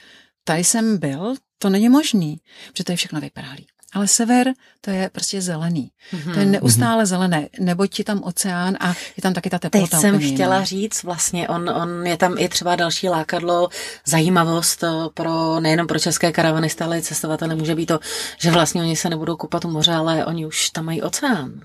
tady 0.43 0.63
jsem 0.63 0.98
byl, 0.98 1.36
to 1.57 1.69
není 1.69 1.89
možný, 1.89 2.39
protože 2.72 2.83
to 2.83 2.91
je 2.91 2.95
všechno 2.95 3.22
vyprálý. 3.22 3.67
Ale 3.94 4.08
sever, 4.08 4.54
to 4.82 4.92
je 4.92 5.10
prostě 5.10 5.42
zelený. 5.42 5.92
Mm-hmm. 6.14 6.34
To 6.34 6.40
je 6.40 6.46
neustále 6.46 7.06
zelené, 7.06 7.50
neboť 7.60 8.00
je 8.00 8.06
tam 8.06 8.24
oceán 8.24 8.78
a 8.80 8.96
je 9.18 9.22
tam 9.22 9.34
taky 9.34 9.50
ta 9.50 9.60
teplota. 9.60 9.98
Teď 9.98 10.02
jsem 10.02 10.20
chtěla 10.20 10.56
jiná. 10.56 10.66
říct, 10.66 11.04
vlastně 11.04 11.48
on, 11.48 11.70
on 11.70 12.08
je 12.08 12.18
tam 12.18 12.36
i 12.38 12.50
třeba 12.50 12.76
další 12.76 13.10
lákadlo, 13.10 13.70
zajímavost 14.06 14.84
pro 15.14 15.60
nejenom 15.60 15.88
pro 15.88 16.00
české 16.00 16.32
karavanisty, 16.32 16.84
ale 16.84 17.00
i 17.00 17.02
cestovatele 17.02 17.56
může 17.56 17.76
být 17.76 17.86
to, 17.86 18.00
že 18.38 18.52
vlastně 18.52 18.82
oni 18.82 18.96
se 18.96 19.10
nebudou 19.10 19.36
koupat 19.36 19.66
u 19.66 19.72
moře, 19.72 19.94
ale 19.94 20.26
oni 20.26 20.46
už 20.46 20.70
tam 20.70 20.86
mají 20.86 21.02
oceán. 21.02 21.62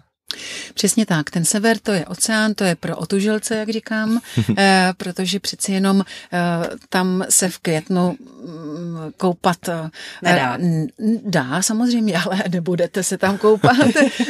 Přesně 0.75 1.07
tak. 1.07 1.31
Ten 1.31 1.45
sever 1.45 1.79
to 1.79 1.93
je 1.93 2.07
oceán, 2.07 2.55
to 2.55 2.65
je 2.65 2.77
pro 2.77 2.97
otužilce, 2.97 3.57
jak 3.57 3.69
říkám, 3.69 4.21
eh, 4.59 4.93
protože 4.97 5.41
přeci 5.41 5.73
jenom 5.73 6.05
eh, 6.33 6.39
tam 6.89 7.25
se 7.29 7.49
v 7.49 7.59
květnu 7.59 8.17
mm, 8.21 9.13
koupat 9.17 9.69
eh, 9.69 9.91
nedá. 10.23 10.59
Dá 11.25 11.63
samozřejmě, 11.63 12.19
ale 12.19 12.45
nebudete 12.51 13.03
se 13.03 13.19
tam 13.19 13.39
koupat. 13.39 13.77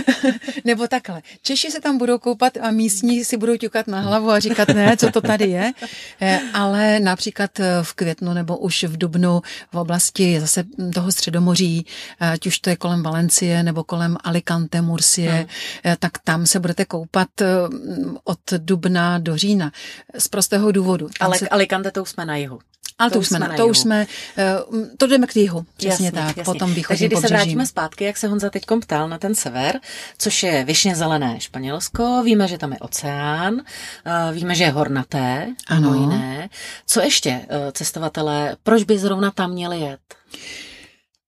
Nebo 0.64 0.87
takhle. 0.87 1.23
Češi 1.43 1.71
se 1.71 1.81
tam 1.81 1.99
budou 1.99 2.19
koupat 2.19 2.57
a 2.61 2.71
místní 2.71 3.25
si 3.25 3.37
budou 3.37 3.57
ťukat 3.57 3.87
na 3.87 4.00
hlavu 4.00 4.31
a 4.31 4.40
říkat, 4.40 4.69
ne, 4.69 4.97
co 4.97 5.11
to 5.11 5.21
tady 5.21 5.45
je. 5.45 5.73
Ale 6.55 7.00
například 7.00 7.50
v 7.83 7.95
květnu 7.95 8.35
nebo 8.35 8.57
už 8.57 8.85
v 8.85 8.99
dubnu 8.99 9.43
v 9.73 9.76
oblasti 9.76 10.40
zase 10.40 10.64
toho 10.95 11.12
středomoří, 11.12 11.87
ať 12.21 12.47
už 12.47 12.59
to 12.59 12.71
je 12.71 12.76
kolem 12.76 13.02
Valencie 13.02 13.62
nebo 13.62 13.85
kolem 13.85 14.17
Alicante, 14.25 14.81
Mursie, 14.81 15.33
hmm 15.33 15.88
Eh, 15.88 15.88
tak 15.97 16.12
tam 16.25 16.47
se 16.47 16.61
budete 16.61 16.85
koupat 16.85 17.28
eh, 17.40 17.47
od 18.25 18.38
dubna 18.59 19.18
do 19.18 19.37
října. 19.37 19.73
Z 20.18 20.28
prostého 20.28 20.73
důvodu. 20.73 21.09
Tam 21.18 21.26
Ale 21.26 21.38
se... 21.38 21.49
Alicante 21.49 21.90
to 21.90 22.02
už 22.02 22.11
jsme 22.11 22.25
na 22.25 22.37
jihu. 22.37 22.59
Ale 22.99 23.11
to, 23.11 23.14
to 23.14 23.21
už 23.21 23.28
jsme, 23.28 23.38
na, 23.38 23.57
to 23.57 23.68
už 23.68 23.78
jsme, 23.78 24.07
eh, 24.38 24.54
to 24.99 25.07
jdeme 25.07 25.26
k 25.26 25.37
jihu, 25.37 25.66
přesně 25.76 26.07
jasně, 26.07 26.12
tak, 26.12 26.26
jasně. 26.26 26.45
potom 26.45 26.75
východním 26.75 26.88
Takže 26.88 27.07
když 27.07 27.16
pobřežím. 27.16 27.28
se 27.28 27.45
vrátíme 27.45 27.66
zpátky, 27.66 28.04
jak 28.04 28.16
se 28.16 28.28
Honza 28.28 28.50
teď 28.50 28.64
ptal 28.80 29.09
na 29.09 29.18
ten 29.18 29.35
sever, 29.35 29.80
což 30.18 30.42
je 30.42 30.64
vyšně 30.64 30.97
zelené 30.97 31.40
Španělsko, 31.40 32.23
víme, 32.25 32.49
že 32.49 32.59
tam 32.59 32.73
je 32.73 32.78
oceán, 32.78 33.62
víme, 34.33 34.54
že 34.54 34.64
je 34.64 34.71
hornaté, 34.71 35.54
ano. 35.66 35.95
jiné. 35.95 36.49
Co 36.87 37.00
ještě 37.00 37.47
cestovatelé, 37.73 38.57
proč 38.62 38.83
by 38.83 38.99
zrovna 38.99 39.30
tam 39.30 39.50
měli 39.50 39.80
jet? 39.80 40.00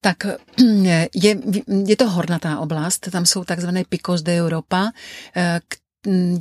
Tak 0.01 0.27
je, 1.15 1.37
je 1.87 1.97
to 1.97 2.11
hornatá 2.11 2.59
oblast, 2.59 3.11
tam 3.11 3.27
jsou 3.27 3.45
takzvané 3.45 3.85
Picos 3.89 4.23
de 4.23 4.41
Europa, 4.41 4.91
eh, 5.37 5.61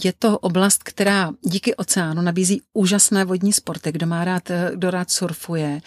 je 0.03 0.13
to 0.19 0.39
oblast, 0.39 0.83
která 0.83 1.31
díky 1.41 1.75
oceánu 1.75 2.21
nabízí 2.21 2.61
úžasné 2.73 3.25
vodní 3.25 3.53
sporty. 3.53 3.91
Kdo 3.91 4.07
má 4.07 4.25
rád, 4.25 4.51
eh, 4.51 4.71
kdo 4.75 4.91
rád 4.91 5.11
surfuje, 5.11 5.81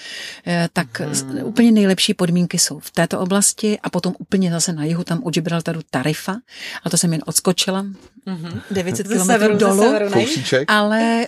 eh, 0.47 0.69
tak 0.73 1.00
hmm. 1.00 1.43
úplně 1.45 1.73
nejlepší 1.73 2.14
podmínky 2.14 2.59
jsou 2.59 2.79
v 2.79 2.91
této 2.91 3.21
oblasti 3.21 3.79
a 3.83 3.91
potom 3.91 4.14
úplně 4.19 4.50
zase 4.50 4.73
na 4.73 4.85
jihu, 4.85 5.05
tam 5.05 5.21
u 5.25 5.31
Gibraltaru 5.31 5.81
Tarifa, 5.91 6.37
a 6.85 6.91
to 6.91 6.97
jsem 6.97 7.12
jen 7.12 7.23
odskočila, 7.26 7.83
mm-hmm. 8.26 8.61
900 8.71 9.09
km 9.09 9.59
dolů. 9.59 9.83
Severu, 9.83 10.09
ale 10.69 11.26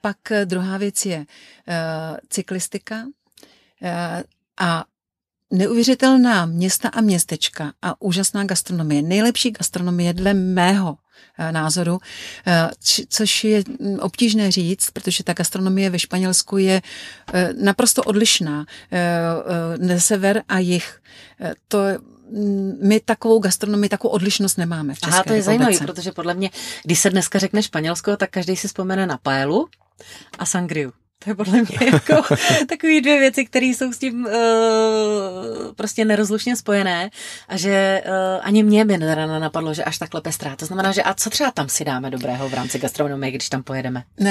pak 0.00 0.16
druhá 0.44 0.78
věc 0.78 1.06
je 1.06 1.16
uh, 1.18 1.24
cyklistika 2.28 3.04
uh, 3.04 3.90
a 4.58 4.84
neuvěřitelná 5.52 6.46
města 6.46 6.88
a 6.88 7.00
městečka 7.00 7.72
a 7.82 8.02
úžasná 8.02 8.44
gastronomie. 8.44 9.02
Nejlepší 9.02 9.50
gastronomie 9.50 10.12
dle 10.12 10.34
mého 10.34 10.96
eh, 11.38 11.52
názoru, 11.52 11.98
eh, 12.46 12.70
což 13.08 13.44
je 13.44 13.64
mm, 13.80 13.98
obtížné 14.00 14.50
říct, 14.50 14.90
protože 14.90 15.24
ta 15.24 15.32
gastronomie 15.32 15.90
ve 15.90 15.98
Španělsku 15.98 16.58
je 16.58 16.82
eh, 17.32 17.52
naprosto 17.62 18.02
odlišná. 18.02 18.66
Sever 19.98 20.42
a 20.48 20.58
jich. 20.58 21.00
To 21.68 21.78
my 22.82 23.00
takovou 23.00 23.38
gastronomii, 23.38 23.88
takovou 23.88 24.14
odlišnost 24.14 24.56
nemáme 24.58 24.94
v 24.94 24.98
České 24.98 25.14
Aha, 25.14 25.24
to 25.24 25.32
je 25.32 25.42
zajímavé, 25.42 25.78
protože 25.78 26.12
podle 26.12 26.34
mě, 26.34 26.50
když 26.84 26.98
se 26.98 27.10
dneska 27.10 27.38
řekne 27.38 27.62
Španělsko, 27.62 28.16
tak 28.16 28.30
každý 28.30 28.56
si 28.56 28.68
vzpomene 28.68 29.06
na 29.06 29.18
paelu 29.18 29.68
a 30.38 30.46
sangriu. 30.46 30.92
To 31.18 31.30
je 31.30 31.34
podle 31.34 31.52
mě 31.52 31.78
jako 31.92 32.22
takové 32.68 33.00
dvě 33.00 33.18
věci, 33.20 33.44
které 33.44 33.66
jsou 33.66 33.92
s 33.92 33.98
tím 33.98 34.26
uh, 34.26 34.32
prostě 35.76 36.04
nerozlučně 36.04 36.56
spojené 36.56 37.10
a 37.48 37.56
že 37.56 38.02
uh, 38.06 38.12
ani 38.42 38.62
mě 38.62 38.84
by 38.84 38.98
teda 38.98 39.26
nenapadlo, 39.26 39.74
že 39.74 39.84
až 39.84 39.98
takhle 39.98 40.20
pestrá. 40.20 40.56
To 40.56 40.66
znamená, 40.66 40.92
že 40.92 41.02
a 41.02 41.14
co 41.14 41.30
třeba 41.30 41.50
tam 41.50 41.68
si 41.68 41.84
dáme 41.84 42.10
dobrého 42.10 42.48
v 42.48 42.54
rámci 42.54 42.78
gastronomie, 42.78 43.30
když 43.32 43.48
tam 43.48 43.62
pojedeme? 43.62 44.02
Uh, 44.20 44.26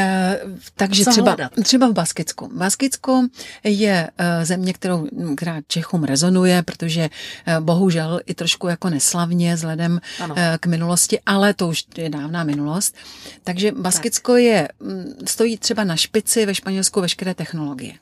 takže 0.76 1.04
Co 1.04 1.12
třeba, 1.12 1.32
hledat? 1.32 1.52
třeba 1.64 1.88
v 1.88 1.94
Baskicku. 1.94 2.50
Baskicko 2.58 3.22
je 3.64 4.10
uh, 4.20 4.44
země, 4.44 4.74
kterou, 4.74 5.08
která 5.38 5.62
Čechům 5.68 6.04
rezonuje, 6.04 6.64
protože 6.64 7.10
uh, 7.48 7.64
bohužel 7.64 8.22
i 8.26 8.34
trošku 8.34 8.68
jako 8.68 8.90
neslavně 8.90 9.56
vzhledem 9.56 10.02
Ano. 10.20 10.36
uh, 10.36 10.42
k 10.60 10.66
minulosti, 10.66 11.20
ale 11.26 11.54
to 11.54 11.68
už 11.68 11.84
je 11.98 12.10
dávná 12.10 12.44
minulost. 12.44 12.96
Takže 13.44 13.72
Baskicko 13.72 14.36
je, 14.36 14.68
mm, 14.80 15.06
stojí 15.28 15.58
třeba 15.58 15.84
na 15.84 15.96
špici 15.96 16.46
ve 16.46 16.56
Španělsku 16.56 16.73
veškeré 17.02 17.34
technologie. 17.34 17.94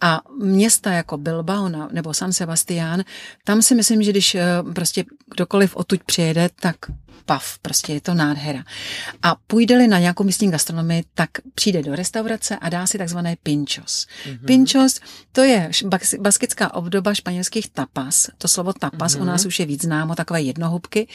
A 0.00 0.20
města 0.42 0.92
jako 0.92 1.16
Bilbao 1.16 1.68
nebo 1.92 2.14
San 2.14 2.32
Sebastián, 2.32 3.04
tam 3.44 3.62
si 3.62 3.74
myslím, 3.74 4.02
že 4.02 4.10
když 4.10 4.34
eh, 4.34 4.42
prostě 4.74 5.04
kdokoliv 5.34 5.76
odtud 5.76 6.04
přijede, 6.04 6.50
tak 6.60 6.76
pav, 7.26 7.58
prostě 7.62 7.92
je 7.92 8.00
to 8.00 8.14
nádhera. 8.14 8.64
A 9.22 9.36
půjde-li 9.46 9.88
na 9.88 9.98
nějakou 9.98 10.24
místní 10.24 10.50
gastronomii, 10.50 11.04
tak 11.14 11.30
přijde 11.54 11.82
do 11.82 11.94
restaurace 11.94 12.56
a 12.56 12.68
dá 12.68 12.86
si 12.86 12.98
takzvané 12.98 13.36
pinchos. 13.42 14.06
Mm-hmm. 14.26 14.44
Pinchos, 14.46 15.00
to 15.32 15.40
je 15.40 15.70
baskická 16.20 16.74
obdoba 16.74 17.14
španělských 17.14 17.70
tapas. 17.70 18.26
To 18.38 18.48
slovo 18.48 18.72
tapas 18.72 19.16
mm-hmm. 19.16 19.22
u 19.22 19.24
nás 19.24 19.46
už 19.46 19.60
je 19.60 19.66
víc 19.66 19.82
známo, 19.82 20.14
takové 20.14 20.42
jednohubky, 20.42 21.08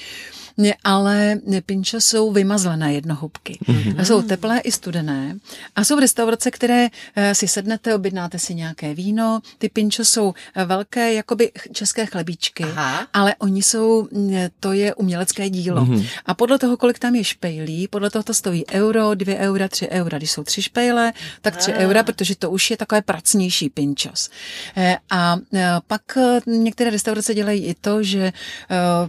ale 0.84 1.40
pinchos 1.66 2.06
jsou 2.06 2.32
vymazlené 2.32 2.94
jednohubky. 2.94 3.60
Mm-hmm. 3.66 4.04
Jsou 4.04 4.22
teplé 4.22 4.60
i 4.60 4.72
studené 4.72 5.38
a 5.76 5.84
jsou 5.84 6.00
restaurace, 6.00 6.52
které 6.52 6.88
eh, 7.16 7.36
si 7.36 7.48
sednete, 7.48 7.96
objednáte 7.96 8.40
si 8.40 8.56
nějaké 8.56 8.94
víno. 8.94 9.40
Ty 9.58 9.70
pinchos 9.70 10.10
jsou 10.10 10.34
eh, 10.56 10.66
velké, 10.66 11.14
jakoby 11.14 11.52
české 11.72 12.06
chlebíčky, 12.06 12.64
Aha. 12.64 13.08
ale 13.14 13.36
oni 13.40 13.64
jsou, 13.64 14.08
mm, 14.12 14.36
to 14.60 14.74
je 14.74 14.96
umělecké 14.96 15.50
dílo. 15.50 15.82
Mm-hmm. 15.82 15.93
A 16.26 16.34
podle 16.34 16.60
toho, 16.60 16.78
kolik 16.78 17.00
tam 17.00 17.16
je 17.16 17.24
špejlí, 17.24 17.88
podle 17.88 18.10
toho 18.10 18.24
to 18.24 18.34
stojí 18.34 18.66
euro, 18.72 19.14
dvě 19.16 19.38
eura, 19.38 19.68
tři 19.68 19.90
eura. 19.90 20.18
Když 20.18 20.32
jsou 20.32 20.44
tři 20.44 20.62
špejle, 20.62 21.14
tak 21.42 21.58
tři 21.58 21.74
eura, 21.74 22.04
protože 22.04 22.36
to 22.36 22.52
už 22.52 22.72
je 22.72 22.78
takové 22.78 23.02
pracnější 23.02 23.70
pinčos. 23.70 24.30
Eh, 24.78 24.98
A 25.12 25.38
eh, 25.54 25.68
pak 25.88 26.18
eh, 26.18 26.40
některé 26.46 26.90
restaurace 26.90 27.34
dělají 27.34 27.66
i 27.66 27.74
to, 27.74 28.04
že 28.04 28.24
eh, 28.24 28.34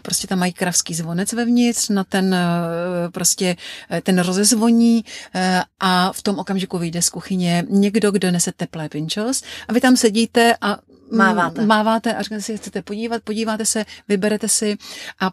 prostě 0.03 0.26
tam 0.26 0.38
mají 0.38 0.53
kravský 0.53 0.95
zvonec 0.95 1.33
vevnitř, 1.33 1.88
na 1.88 2.05
ten 2.05 2.37
prostě 3.12 3.57
ten 4.03 4.19
rozezvoní 4.19 5.05
eh, 5.35 5.62
a 5.81 6.12
v 6.12 6.23
tom 6.23 6.38
okamžiku 6.38 6.79
vyjde 6.79 7.03
z 7.03 7.09
kuchyně 7.09 7.64
někdo, 7.69 8.11
kdo 8.11 8.31
nese 8.31 8.53
teplé 8.53 8.88
pinčos 8.88 9.43
a 9.69 9.73
vy 9.73 9.81
tam 9.81 9.97
sedíte 9.97 10.55
a 10.61 10.69
mm, 11.11 11.19
Máváte. 11.19 11.67
máváte 11.67 12.14
a 12.14 12.23
říkáte 12.23 12.43
si, 12.43 12.57
chcete 12.57 12.83
podívat, 12.83 13.23
podíváte 13.23 13.67
se, 13.67 13.85
vyberete 14.09 14.49
si 14.49 14.76
a 15.21 15.31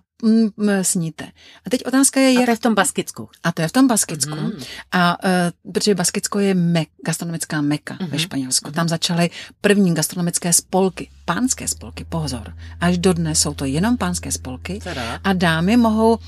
sníte. 0.82 1.26
A 1.66 1.70
teď 1.70 1.86
otázka 1.86 2.20
je, 2.20 2.28
A 2.28 2.32
jak... 2.32 2.46
to 2.46 2.52
je 2.52 2.56
v 2.56 2.60
tom 2.60 2.76
Baskicku. 2.76 3.30
A 3.44 3.52
to 3.52 3.62
je 3.62 3.68
v 3.68 3.72
tom 3.72 3.88
Baskicku. 3.88 4.36
Mhm. 4.36 4.46
Mm. 4.46 4.64
A 4.92 5.24
uh, 5.24 5.72
protože 5.72 5.96
Baskicko 5.96 6.40
je 6.40 6.54
me, 6.54 6.86
gastronomická 7.06 7.62
meka 7.62 7.96
mm-hmm. 7.96 8.10
ve 8.10 8.20
Španělsku. 8.20 8.72
Tam 8.72 8.90
začaly 8.90 9.30
první 9.62 9.94
gastronomické 9.94 10.54
spolky, 10.54 11.10
pánské 11.26 11.68
spolky, 11.68 12.06
pozor. 12.10 12.54
Až 12.80 12.98
dodnes 12.98 13.40
jsou 13.40 13.54
to 13.54 13.66
jenom 13.66 13.98
pánské 13.98 14.32
spolky. 14.32 14.80
Teda. 14.84 15.20
A 15.24 15.34
dámy 15.34 15.78
mohou 15.78 16.14
uh, 16.14 16.20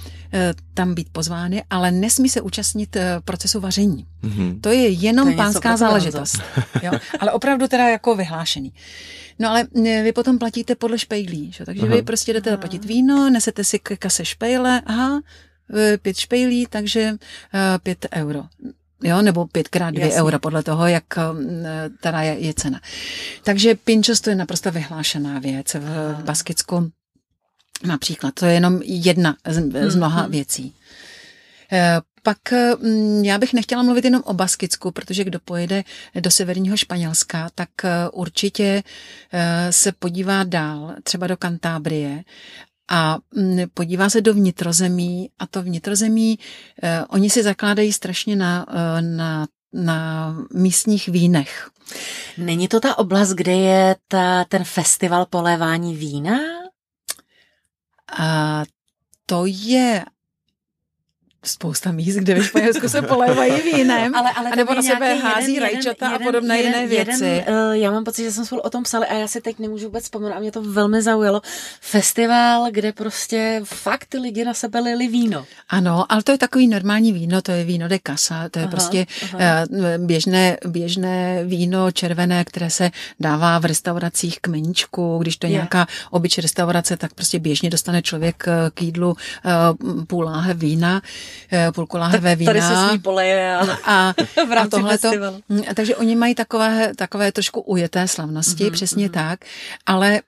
tam 0.74 0.94
být 0.94 1.10
pozvány, 1.12 1.64
ale 1.70 1.92
nesmí 1.92 2.30
se 2.30 2.42
účastnit 2.42 2.96
uh, 2.96 3.02
procesu 3.26 3.60
vaření. 3.60 4.06
Mhm. 4.22 4.62
To 4.62 4.70
je 4.70 4.88
jenom 4.90 5.26
To 5.26 5.32
je 5.32 5.38
pánská 5.38 5.78
záležitost. 5.78 6.42
Jo? 6.82 6.92
Ale 7.20 7.32
opravdu 7.32 7.68
teda 7.68 7.90
jako 7.90 8.16
vyhlášený. 8.16 8.74
No 9.40 9.50
ale 9.50 9.68
vy 9.74 10.12
potom 10.12 10.40
platíte 10.40 10.76
podle 10.76 11.00
špejlí, 11.00 11.52
že? 11.52 11.66
takže 11.66 11.86
Aha. 11.86 11.96
vy 11.96 12.02
prostě 12.02 12.34
jdete 12.34 12.50
zaplatit 12.50 12.86
víno, 12.86 13.30
nesete 13.30 13.64
si 13.64 13.80
k 13.84 13.98
kase 13.98 14.26
špejle, 14.26 14.82
aha, 14.86 15.22
eh, 15.78 15.98
pět 15.98 16.18
špejlí, 16.18 16.68
takže 16.70 17.02
eh, 17.54 17.80
pět 17.84 18.06
euro. 18.16 18.44
Jo, 19.04 19.22
nebo 19.22 19.48
pětkrát 19.48 19.94
dvě 19.94 20.06
Jasně. 20.06 20.22
eura, 20.22 20.40
podle 20.40 20.64
toho, 20.64 20.88
jak 20.88 21.18
mm, 21.18 21.66
teda 22.02 22.22
je, 22.22 22.40
je 22.40 22.54
cena. 22.54 22.82
Takže 23.44 23.76
pinchos 23.76 24.22
to 24.22 24.30
je 24.30 24.36
naprosto 24.36 24.72
vyhlášená 24.72 25.40
věc 25.40 25.74
v, 25.74 25.80
v 26.14 26.24
Baskicku. 26.24 26.92
Například, 27.86 28.34
to 28.34 28.46
je 28.46 28.54
jenom 28.54 28.80
jedna 28.84 29.36
z, 29.48 29.90
z 29.92 29.96
mnoha 29.96 30.28
věcí. 30.28 30.76
Eh, 31.72 32.02
Pak 32.24 32.38
mm, 32.80 33.26
já 33.26 33.38
bych 33.38 33.54
nechtěla 33.54 33.84
mluvit 33.84 34.06
jenom 34.06 34.22
o 34.26 34.34
Baskicku, 34.34 34.92
protože 34.92 35.24
kdo 35.24 35.40
pojede 35.40 35.84
do 36.20 36.32
severního 36.32 36.78
Španělska, 36.78 37.50
tak 37.56 37.70
určitě 38.12 38.84
se 39.70 39.92
podívá 39.92 40.44
dál, 40.44 40.96
třeba 41.04 41.28
do 41.28 41.38
Kantábrie 41.38 42.24
a 42.92 43.18
mm, 43.36 43.60
podívá 43.74 44.10
se 44.10 44.22
do 44.22 44.34
vnitrozemí 44.34 45.30
a 45.40 45.48
to 45.48 45.64
vnitrozemí, 45.64 46.40
eh, 46.84 47.06
oni 47.06 47.30
si 47.30 47.44
zakládají 47.44 47.94
strašně 47.94 48.36
na, 48.36 48.66
eh, 48.70 49.02
na, 49.02 49.48
na 49.74 50.36
místních 50.54 51.08
vínech. 51.08 51.70
Není 52.38 52.68
to 52.68 52.80
ta 52.80 52.98
oblast, 52.98 53.30
kde 53.34 53.52
je 53.52 53.96
ta, 54.08 54.46
ten 54.46 54.64
festival 54.64 55.26
polévání 55.26 55.96
vína? 55.96 56.40
A 58.20 58.64
to 59.26 59.44
je 59.46 60.06
spousta 61.44 61.92
míst, 61.92 62.16
kde 62.16 62.34
ve 62.34 62.44
Španělsku 62.44 62.90
se 62.90 63.02
polévají 63.02 63.54
vínem, 63.74 64.16
Ale, 64.20 64.32
ale 64.32 64.50
nebo 64.56 64.74
na 64.74 64.82
sebe 64.82 65.16
hází 65.16 65.54
jeden- 65.54 65.70
rajčata 65.70 66.06
jeden- 66.06 66.22
a 66.22 66.26
podobné 66.32 66.58
jeden- 66.58 66.74
jiné 66.74 66.88
věci. 66.88 67.26
Jeden, 67.26 67.56
uh, 67.56 67.72
já 67.74 67.92
mám 67.92 68.04
pocit, 68.04 68.24
že 68.24 68.32
jsem 68.32 68.46
spolu 68.46 68.62
o 68.62 68.70
tom 68.70 68.84
psali 68.84 69.06
a 69.08 69.14
já 69.14 69.28
si 69.28 69.42
teď 69.42 69.60
nemůžu 69.60 69.86
vůbec 69.86 70.04
vzpomenout 70.04 70.36
a 70.36 70.40
mě 70.40 70.52
to 70.52 70.62
velmi 70.62 71.02
zaujalo. 71.02 71.42
Festival, 71.82 72.68
kde 72.72 72.92
prostě 72.94 73.62
fakt 73.64 74.06
ty 74.10 74.18
lidi 74.18 74.46
na 74.46 74.54
sebe 74.54 74.80
lili 74.80 75.08
víno. 75.08 75.46
Ano, 75.70 76.06
ale 76.10 76.24
to 76.24 76.32
je 76.32 76.38
takový 76.38 76.68
normální 76.68 77.14
víno, 77.14 77.42
to 77.42 77.52
je 77.52 77.64
víno 77.64 77.88
de 77.88 78.00
casa, 78.08 78.50
to 78.50 78.60
je 78.60 78.66
Aha, 78.66 78.72
prostě 78.72 79.06
aha. 79.24 79.38
aha. 79.40 79.66
běžné, 79.98 80.58
běžné 80.68 81.44
víno 81.46 81.92
červené, 81.92 82.46
které 82.46 82.70
se 82.70 82.92
dává 83.20 83.60
v 83.60 83.66
restauracích 83.66 84.40
k 84.42 84.48
meníčku, 84.48 85.18
když 85.22 85.38
to 85.38 85.48
je 85.48 85.52
Je. 85.52 85.54
nějaká 85.54 85.88
obyč 86.12 86.38
restaurace, 86.38 86.98
tak 86.98 87.14
prostě 87.14 87.40
běžně 87.40 87.70
dostane 87.70 88.02
člověk 88.02 88.44
eh, 88.48 88.72
k 88.74 88.82
jídlu 88.82 89.16
eh, 89.46 89.50
půl 90.08 90.24
láhev 90.24 90.58
vína, 90.58 91.02
půlku 91.76 91.98
láhevé 91.98 92.36
vína. 92.36 92.54
Tady 92.54 92.62
se 92.62 92.88
s 92.88 92.92
ní 92.92 93.00
poleje 93.00 93.56
a, 93.56 93.78
a, 93.86 94.14
v 94.48 94.52
rámci 94.52 94.68
a 94.68 94.80
tohleto, 94.80 95.10
festivalu. 95.10 95.42
Takže 95.76 95.96
oni 95.96 96.16
mají 96.16 96.36
takové, 96.36 96.92
takové 96.96 97.32
trošku 97.32 97.62
ujeté 97.62 98.08
slavnosti, 98.08 98.64
mm-hmm, 98.64 98.72
přesně 98.72 99.08
mm-hmm. 99.08 99.30
tak, 99.30 99.40
ale 99.86 100.22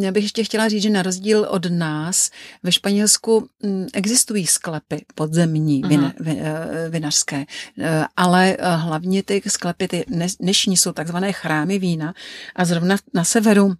já 0.00 0.12
bych 0.12 0.22
ještě 0.22 0.44
chtěla 0.44 0.68
říct, 0.68 0.82
že 0.82 0.90
na 0.90 1.02
rozdíl 1.02 1.46
od 1.50 1.66
nás 1.70 2.30
ve 2.62 2.72
Španělsku 2.72 3.48
existují 3.94 4.46
sklepy 4.46 5.04
podzemní, 5.14 5.78
Mhm. 5.80 5.88
vin, 5.88 6.12
vin, 6.20 6.38
eh, 6.42 6.88
vinařské, 6.88 7.44
eh, 7.80 8.04
ale 8.16 8.56
eh, 8.58 8.76
hlavně 8.76 9.22
ty 9.22 9.42
sklepy, 9.46 9.88
ty 9.88 10.04
dnešní 10.40 10.76
jsou 10.76 10.92
takzvané 10.92 11.32
chrámy 11.32 11.78
vína 11.78 12.14
a 12.56 12.64
zrovna 12.64 12.96
na 13.14 13.24
severu 13.24 13.74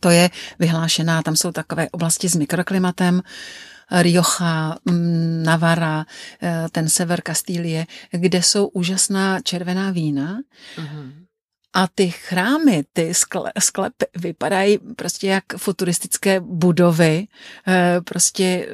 to 0.00 0.10
je 0.10 0.30
vyhlášená, 0.58 1.22
tam 1.22 1.36
jsou 1.36 1.52
takové 1.52 1.90
oblasti 1.90 2.28
s 2.28 2.34
mikroklimatem, 2.34 3.22
Rioja, 3.92 4.76
mm, 4.84 5.42
Navarra, 5.42 6.06
eh, 6.42 6.66
ten 6.72 6.88
sever 6.88 7.20
Kastílie, 7.20 7.86
kde 8.10 8.42
jsou 8.42 8.66
úžasná 8.68 9.40
červená 9.40 9.90
vína 9.90 10.38
Mhm. 10.78 11.24
A 11.74 11.88
ty 11.94 12.10
chrámy, 12.10 12.84
ty 12.92 13.14
skle, 13.14 13.52
sklepy 13.58 14.04
vypadají 14.16 14.78
prostě 14.96 15.26
jak 15.26 15.44
futuristické 15.56 16.40
budovy, 16.40 17.26
eh, 17.68 18.00
prostě 18.04 18.44
eh, 18.44 18.68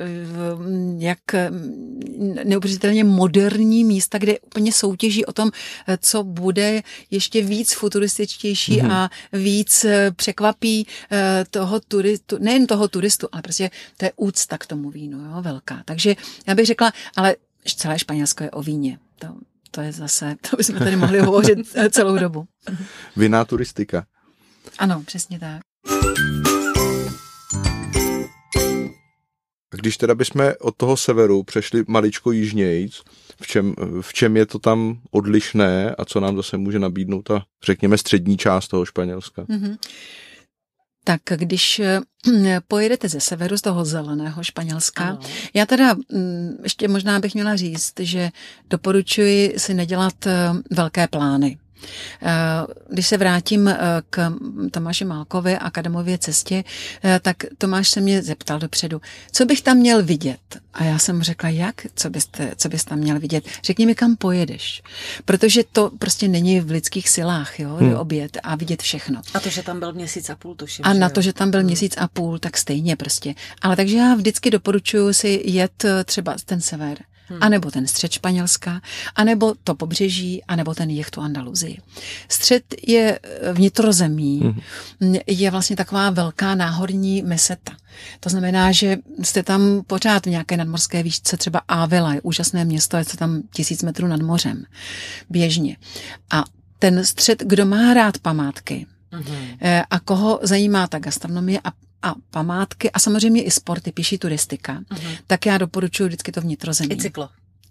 jak 0.99 1.19
mm, 1.51 2.35
neuvěřitelně 2.45 3.05
moderní 3.05 3.85
místa, 3.85 4.19
kde 4.19 4.39
úplně 4.39 4.73
soutěží 4.73 5.25
o 5.25 5.33
tom, 5.33 5.51
eh, 5.87 5.99
co 6.01 6.25
bude 6.25 6.83
ještě 7.11 7.43
víc 7.43 7.73
futurističtější 7.75 8.77
Mhm. 8.77 8.89
mm-hmm. 8.91 8.93
a 8.95 9.11
víc 9.33 9.87
překvapí 10.17 10.87
toho 11.51 11.81
turistu, 11.81 12.39
nejen 12.41 12.67
toho 12.67 12.89
turistu, 12.89 13.29
ale 13.33 13.43
prostě 13.43 13.71
to 13.97 14.05
je 14.05 14.13
úcta 14.17 14.59
k 14.59 14.67
tomu 14.67 14.91
vínu, 14.91 15.19
jo, 15.19 15.43
velká. 15.43 15.83
Takže 15.85 16.17
já 16.47 16.55
bych 16.55 16.67
řekla, 16.67 16.93
ale 17.17 17.37
celé 17.77 17.99
Španělsko 17.99 18.45
je 18.45 18.51
o 18.51 18.63
víně. 18.63 18.99
To, 19.19 19.29
to 19.71 19.81
je 19.81 19.93
zase, 19.93 20.37
to 20.51 20.57
bychom 20.57 20.79
tady 20.79 20.97
mohli 20.97 21.21
hovořit 21.21 21.59
eh, 21.75 21.91
celou 21.91 22.19
dobu. 22.19 22.45
Vinná 23.17 23.45
turistika. 23.45 24.07
Ano, 24.79 25.03
přesně 25.07 25.39
tak. 25.39 25.61
A 29.73 29.77
Když 29.77 29.97
teda 29.97 30.15
bychom 30.15 30.53
od 30.61 30.77
toho 30.77 30.97
severu 30.97 31.43
přešli 31.43 31.85
maličko 31.89 32.33
jižnějc, 32.33 33.03
v 33.43 33.47
čem, 33.47 33.75
v 34.01 34.13
čem 34.13 34.37
je 34.37 34.47
to 34.47 34.59
tam 34.59 35.01
odlišné 35.11 35.95
a 35.95 36.05
co 36.05 36.21
nám 36.21 36.37
zase 36.37 36.57
může 36.59 36.79
nabídnout 36.79 37.23
ta, 37.23 37.45
řekněme, 37.65 37.99
střední 37.99 38.37
část 38.37 38.69
toho 38.69 38.85
Španělska? 38.85 39.45
Mhm. 39.49 39.77
Tak 41.05 41.21
když 41.37 41.79
eh, 41.79 42.01
pojedete 42.69 43.09
ze 43.09 43.21
severu, 43.21 43.59
z 43.59 43.63
toho 43.63 43.85
zeleného 43.85 44.45
Španělska, 44.45 45.05
Ano. 45.05 45.21
já 45.55 45.67
teda 45.67 45.95
mm, 45.95 46.57
ještě 46.63 46.89
možná 46.89 47.21
bych 47.21 47.35
měla 47.35 47.57
říct, 47.57 47.93
že 48.01 48.31
doporučuji 48.71 49.55
si 49.57 49.75
nedělat 49.75 50.27
eh, 50.27 50.51
velké 50.71 51.09
plány. 51.09 51.59
Eh, 52.23 52.29
Když 52.91 53.07
se 53.07 53.17
vrátím 53.17 53.69
eh, 53.69 53.79
k 54.11 54.33
Tomáši 54.71 55.05
Málkovi 55.05 55.59
a 55.59 55.71
k 55.71 55.79
Adamově 55.79 56.19
cestě, 56.19 56.65
eh, 57.05 57.21
tak 57.23 57.37
Tomáš 57.59 57.89
se 57.89 58.01
mě 58.01 58.23
zeptal 58.23 58.59
dopředu, 58.59 59.01
co 59.33 59.45
bych 59.45 59.63
tam 59.63 59.77
měl 59.77 60.03
vidět. 60.03 60.39
A 60.75 60.85
já 60.85 60.99
jsem 60.99 61.17
mu 61.17 61.23
řekla, 61.23 61.49
jak, 61.49 61.87
co, 61.95 62.11
byste, 62.11 62.53
co 62.57 62.69
bys 62.69 62.85
tam 62.85 62.99
měl 62.99 63.21
vidět. 63.21 63.45
Řekni 63.65 63.87
mi, 63.87 63.95
kam 63.95 64.17
pojedeš. 64.17 64.83
Protože 65.25 65.63
to 65.73 65.91
prostě 65.99 66.29
není 66.29 66.61
v 66.61 66.71
lidských 66.71 67.09
silách, 67.09 67.61
jo, 67.61 67.75
hmm. 67.75 67.95
obět 67.95 68.39
a 68.43 68.57
vidět 68.57 68.83
všechno. 68.83 69.21
A 69.35 69.41
to, 69.41 69.51
že 69.51 69.63
tam 69.63 69.79
byl 69.79 69.93
měsíc 69.93 70.31
a 70.31 70.37
půl, 70.37 70.55
tuším. 70.55 70.85
A 70.87 70.93
na 70.93 71.07
jo? 71.07 71.13
to, 71.13 71.21
že 71.21 71.33
tam 71.33 71.51
byl 71.51 71.63
měsíc 71.63 71.95
a 71.99 72.09
půl, 72.09 72.39
tak 72.39 72.57
stejně 72.57 72.97
prostě. 72.97 73.35
Ale 73.63 73.77
takže 73.77 73.97
já 73.97 74.15
vždycky 74.15 74.51
doporučuji 74.51 75.15
si 75.15 75.43
jet 75.45 75.85
třeba 76.05 76.37
ten 76.45 76.61
sever, 76.61 76.99
hmm. 77.29 77.39
anebo 77.41 77.71
ten 77.71 77.87
střed 77.87 78.13
Španělska, 78.13 78.81
anebo 79.17 79.55
to 79.65 79.75
pobřeží, 79.75 80.45
anebo 80.45 80.75
ten 80.75 80.91
jih 80.91 81.11
tu 81.11 81.21
Andaluzii. 81.21 81.79
Střed 82.29 82.65
je 82.87 83.19
eh, 83.23 83.53
vnitrozemí, 83.53 84.41
hmm. 85.01 85.17
je 85.27 85.51
vlastně 85.51 85.77
taková 85.77 86.11
velká 86.11 86.55
náhorní 86.55 87.23
meseta. 87.23 87.73
To 88.21 88.31
znamená, 88.31 88.73
že 88.73 88.97
jste 89.23 89.43
tam 89.43 89.83
pořád 89.87 90.27
v 90.27 90.31
nějaké 90.31 90.57
nadmorské 90.57 91.03
výšce, 91.03 91.37
třeba 91.37 91.61
Ávila 91.69 92.15
je 92.15 92.21
úžasné 92.21 92.65
město, 92.65 92.97
je 92.97 93.05
to 93.05 93.17
tam 93.17 93.43
tisíc 93.53 93.83
metrů 93.83 94.07
nad 94.07 94.23
mořem, 94.23 94.65
běžně. 95.31 95.77
A 96.31 96.45
ten 96.79 97.05
střed, 97.05 97.43
kdo 97.43 97.67
má 97.67 97.95
rád 97.95 98.19
památky, 98.19 98.87
Mhm. 99.13 99.37
Eh, 99.61 99.83
a 99.91 100.01
koho 100.01 100.41
zajímá 100.43 100.87
ta 100.87 100.99
gastronomie 100.99 101.61
a, 101.65 101.73
a 102.03 102.15
památky 102.31 102.91
a 102.91 102.99
samozřejmě 102.99 103.43
i 103.43 103.51
sporty, 103.51 103.93
píší 103.93 104.19
turistika, 104.19 104.73
Mhm. 104.73 105.11
tak 105.27 105.47
já 105.47 105.59
doporučuji 105.59 106.07
vždycky 106.07 106.33
to 106.33 106.41
vnitrozemí. 106.41 106.93
I 106.93 106.97
cyklo. 106.97 107.29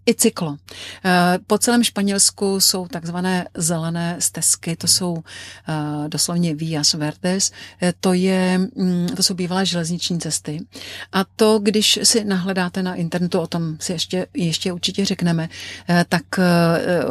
I 0.10 0.14
cyklo. 0.14 0.58
Eh, 1.06 1.40
Po 1.48 1.58
celém 1.58 1.84
Španělsku 1.84 2.60
jsou 2.60 2.88
takzvané 2.88 3.48
zelené 3.58 4.16
stezky, 4.20 4.76
to 4.76 4.88
jsou 4.88 5.18
eh, 5.18 6.10
doslovně 6.10 6.56
Vías 6.56 6.94
Verdes, 6.94 7.52
Eh, 7.82 7.94
to, 8.00 8.14
je, 8.14 8.58
mm, 8.76 9.08
to 9.16 9.24
jsou 9.24 9.34
bývalé 9.34 9.66
železniční 9.66 10.20
cesty. 10.20 10.60
A 11.12 11.24
to, 11.36 11.60
když 11.60 12.00
si 12.04 12.24
nahledáte 12.24 12.84
na 12.84 12.96
internetu, 12.96 13.40
o 13.40 13.48
tom 13.48 13.78
si 13.80 13.92
ještě, 13.92 14.28
ještě 14.34 14.74
určitě 14.74 15.06
řekneme, 15.06 15.50
tak 16.10 16.24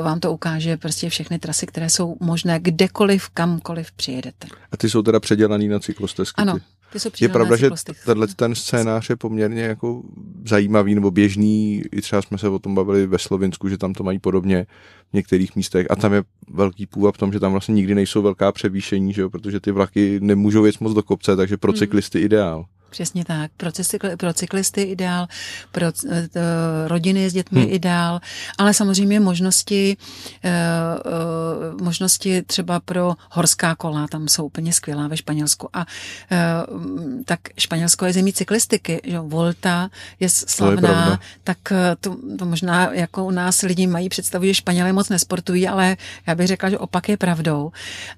vám 0.03 0.21
to 0.21 0.33
ukáže 0.33 0.77
prostě 0.77 1.09
všechny 1.11 1.39
trasy, 1.39 1.67
které 1.67 1.91
jsou 1.91 2.17
možné 2.21 2.61
kdekoliv, 2.61 3.29
kamkoliv 3.29 3.93
přijedete. 3.93 4.47
A 4.73 4.77
ty 4.77 4.91
jsou 4.91 5.03
teda 5.03 5.21
předělaný 5.21 5.69
na 5.69 5.79
cyklostezky. 5.81 6.43
Ano, 6.43 6.55
ty. 6.55 6.61
Je 7.21 7.29
pravda, 7.29 7.57
že 7.57 7.71
tenhle 8.05 8.27
ten 8.27 8.55
scénář 8.55 9.11
je 9.11 9.17
poměrně 9.17 9.63
jako 9.63 10.03
zajímavý 10.49 10.95
nebo 10.95 11.11
běžný. 11.11 11.83
I 11.93 12.01
třeba 12.01 12.23
jsme 12.23 12.39
se 12.39 12.49
o 12.49 12.59
tom 12.59 12.75
bavili 12.75 13.07
ve 13.07 13.19
Slovinsku, 13.19 13.69
že 13.69 13.79
tam 13.79 13.93
to 13.93 14.05
mají 14.05 14.19
podobně 14.19 14.67
v 15.11 15.13
některých 15.13 15.57
místech. 15.57 15.87
A 15.91 15.97
tam 15.97 16.13
je 16.13 16.23
velký 16.51 16.87
půvab 16.87 17.15
v 17.15 17.19
tom, 17.19 17.33
že 17.33 17.41
tam 17.41 17.53
vlastně 17.53 17.75
nikdy 17.75 17.95
nejsou 17.95 18.23
velká 18.23 18.53
převýšení, 18.53 19.13
že 19.13 19.23
jo? 19.23 19.31
protože 19.31 19.61
ty 19.61 19.71
vlaky 19.71 20.19
nemůžou 20.23 20.65
jet 20.65 20.81
moc 20.81 20.95
do 20.95 21.03
kopce, 21.03 21.37
takže 21.37 21.55
Hmm. 21.55 21.61
pro 21.61 21.73
cyklisty 21.73 22.21
ideál. 22.21 22.65
Přesně 22.91 23.25
tak. 23.25 23.51
Pro, 23.57 23.73
cykli, 23.73 24.17
pro 24.17 24.33
cyklisty 24.33 24.83
ideál, 24.83 25.27
pro 25.73 25.93
t- 25.93 26.29
rodiny 26.87 27.31
s 27.31 27.33
dětmi 27.33 27.61
Hmm. 27.61 27.73
ideál, 27.73 28.21
ale 28.59 28.75
samozřejmě 28.75 29.21
možnosti, 29.21 29.97
eh, 30.45 30.51
eh, 30.51 31.83
možnosti 31.83 32.43
třeba 32.43 32.81
pro 32.81 33.15
horská 33.31 33.75
kola, 33.75 34.07
tam 34.09 34.29
jsou 34.29 34.47
úplně 34.47 34.73
skvělá 34.73 35.09
ve 35.09 35.17
Španělsku. 35.17 35.69
A 35.73 35.87
mm, 36.71 37.23
tak 37.25 37.41
Španělsko 37.59 38.07
je 38.07 38.13
zemí 38.13 38.33
cyklistiky, 38.33 39.01
že 39.05 39.15
jo, 39.17 39.23
Volta 39.29 39.91
je 40.21 40.29
slavná, 40.29 41.21
tak 41.45 41.59
eh, 41.73 41.97
to, 42.01 42.17
to 42.39 42.45
možná 42.47 42.93
jako 42.93 43.25
u 43.25 43.31
nás 43.31 43.63
lidi 43.63 43.87
mají 43.87 44.09
představu, 44.09 44.45
že 44.45 44.55
Španělé 44.55 44.93
moc 44.93 45.09
nesportují, 45.09 45.69
ale 45.69 45.97
já 46.27 46.35
bych 46.35 46.47
řekla, 46.47 46.71
že 46.71 46.79
opak 46.79 47.09
je 47.09 47.17
pravdou. 47.17 47.73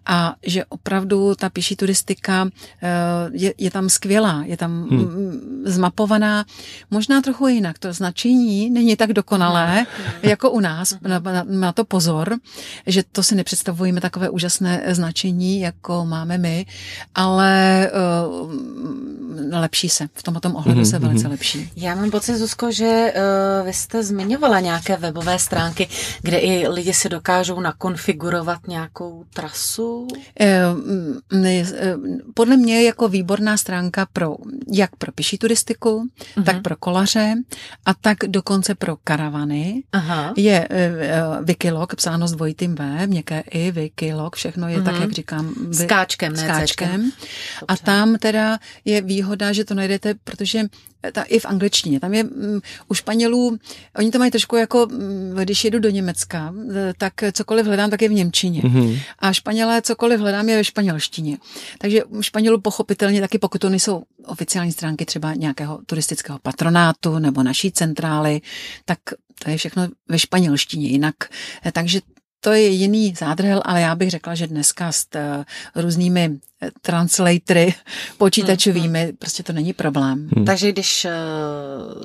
A 0.06 0.34
že 0.46 0.64
opravdu 0.64 1.34
ta 1.34 1.50
pěší 1.50 1.76
turistika 1.76 2.48
eh, 2.82 2.88
je, 3.32 3.54
je 3.58 3.70
tam 3.70 3.88
skvělá, 3.88 4.42
je 4.46 4.56
tam 4.58 4.88
hmm. 4.90 5.62
zmapovaná, 5.64 6.44
možná 6.90 7.20
trochu 7.20 7.48
jinak. 7.48 7.78
To 7.78 7.92
značení 7.92 8.70
není 8.70 8.96
tak 8.96 9.12
dokonalé, 9.12 9.86
jako 10.22 10.50
u 10.50 10.60
nás. 10.60 10.94
Na, 11.00 11.18
na, 11.18 11.44
na 11.46 11.72
to 11.72 11.84
pozor, 11.84 12.36
že 12.86 13.02
to 13.12 13.22
si 13.22 13.34
nepředstavujeme 13.34 14.00
takové 14.00 14.30
úžasné 14.30 14.82
značení, 14.88 15.60
jako 15.60 16.04
máme 16.06 16.38
my, 16.38 16.66
ale 17.14 17.90
uh, 18.40 18.52
lepší 19.52 19.88
se. 19.88 20.08
V 20.14 20.22
tomto 20.22 20.50
ohledu 20.52 20.84
se 20.84 20.98
velice 20.98 21.28
lepší. 21.28 21.70
Já 21.76 21.94
mám 21.94 22.10
pocit, 22.10 22.36
Zuzko, 22.36 22.72
že 22.72 23.12
uh, 23.16 23.66
vy 23.66 23.72
jste 23.72 24.02
zmiňovala 24.02 24.60
nějaké 24.60 24.96
webové 24.96 25.38
stránky, 25.38 25.88
kde 26.22 26.38
i 26.38 26.68
lidi 26.68 26.94
si 26.94 27.08
dokážou 27.08 27.60
nakonfigurovat 27.60 28.68
nějakou 28.68 29.24
trasu. 29.34 30.08
Eh, 30.40 30.62
Podle 32.34 32.56
mě 32.56 32.74
je 32.76 32.84
jako 32.84 33.08
výborná 33.08 33.56
stránka 33.56 34.06
pro 34.12 34.36
jak 34.72 34.96
pro 34.96 35.12
pěší 35.12 35.38
turistiku, 35.38 36.08
Mhm. 36.36 36.44
tak 36.44 36.62
pro 36.62 36.76
kolaře 36.76 37.34
a 37.86 37.94
tak 37.94 38.18
dokonce 38.26 38.74
pro 38.74 38.96
karavany. 39.04 39.82
Aha. 39.92 40.32
Je 40.36 40.66
eh, 40.70 40.92
Wikilog, 41.42 41.94
psáno 41.94 42.28
s 42.28 42.32
dvojitým 42.32 42.74
V, 42.74 43.06
měkké 43.06 43.40
i, 43.50 43.70
Wikilog, 43.70 44.36
všechno 44.36 44.68
je 44.68 44.82
tak, 44.82 44.92
Mhm. 44.94 45.02
jak 45.02 45.12
říkám. 45.12 45.54
S 45.70 45.80
vy- 45.80 45.86
káčkem, 45.86 46.32
ne 46.32 46.38
s 46.38 46.42
káčkem. 46.46 46.88
céčkem. 46.88 47.10
A 47.68 47.76
tam 47.76 48.16
teda 48.18 48.58
je 48.84 49.02
výhoda, 49.02 49.52
že 49.52 49.64
to 49.64 49.74
najdete, 49.74 50.14
protože 50.24 50.60
ta, 51.12 51.22
i 51.22 51.38
v 51.38 51.46
angličtině, 51.46 52.00
tam 52.00 52.14
je 52.14 52.24
mm, 52.24 52.60
u 52.88 52.94
Španělů, 52.94 53.58
oni 53.96 54.10
to 54.10 54.18
mají 54.18 54.30
trošku 54.30 54.56
jako, 54.56 54.86
mm, 54.86 55.34
když 55.44 55.64
jedu 55.64 55.78
do 55.78 55.90
Německa, 55.90 56.54
eh, 56.70 56.92
tak 56.98 57.12
cokoliv 57.32 57.66
hledám, 57.66 57.90
tak 57.90 58.02
je 58.02 58.08
v 58.08 58.12
Němčině. 58.12 58.60
Mm-hmm. 58.60 59.00
A 59.18 59.32
Španělé 59.32 59.82
cokoliv 59.82 60.20
hledám 60.20 60.48
je 60.48 60.56
ve 60.56 60.64
španělštině. 60.64 61.38
Takže 61.78 62.04
u 62.04 62.22
Španělů 62.22 62.60
pochopitelně 62.60 63.20
taky, 63.20 63.38
pokud 63.38 63.60
to 63.60 63.68
nejsou 63.68 64.02
oficiální 64.26 64.72
stránky 64.72 65.04
třeba 65.04 65.34
nějakého 65.34 65.80
turistického 65.86 66.38
patronátu 66.38 67.18
nebo 67.18 67.42
naší 67.42 67.72
centrály, 67.72 68.40
tak 68.84 68.98
to 69.44 69.50
je 69.50 69.56
všechno 69.56 69.88
ve 70.08 70.18
španělštině 70.18 70.88
jinak. 70.88 71.14
Eh, 71.64 71.72
Takže 71.72 72.00
to 72.40 72.52
je 72.52 72.68
jiný 72.68 73.14
zádrhel, 73.18 73.62
ale 73.64 73.80
já 73.80 73.94
bych 73.94 74.10
řekla, 74.10 74.34
že 74.34 74.46
dneska 74.46 74.92
s 74.92 75.06
eh, 75.14 75.44
různými 75.74 76.38
translatory 76.82 77.74
počítačovými, 78.18 79.12
prostě 79.18 79.42
to 79.42 79.52
není 79.52 79.72
problém. 79.72 80.28
Hmm. 80.36 80.44
Takže 80.44 80.72
když 80.72 81.04
eh, 81.04 81.10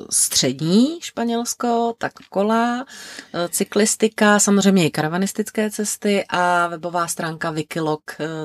střední 0.10 0.98
Španělsko, 1.02 1.94
tak 1.98 2.12
kola, 2.30 2.86
eh, 3.34 3.48
cyklistika, 3.50 4.40
samozřejmě 4.40 4.86
i 4.86 4.92
karavanistické 4.92 5.72
cesty 5.72 6.26
a 6.30 6.68
webová 6.68 7.08
stránka 7.08 7.52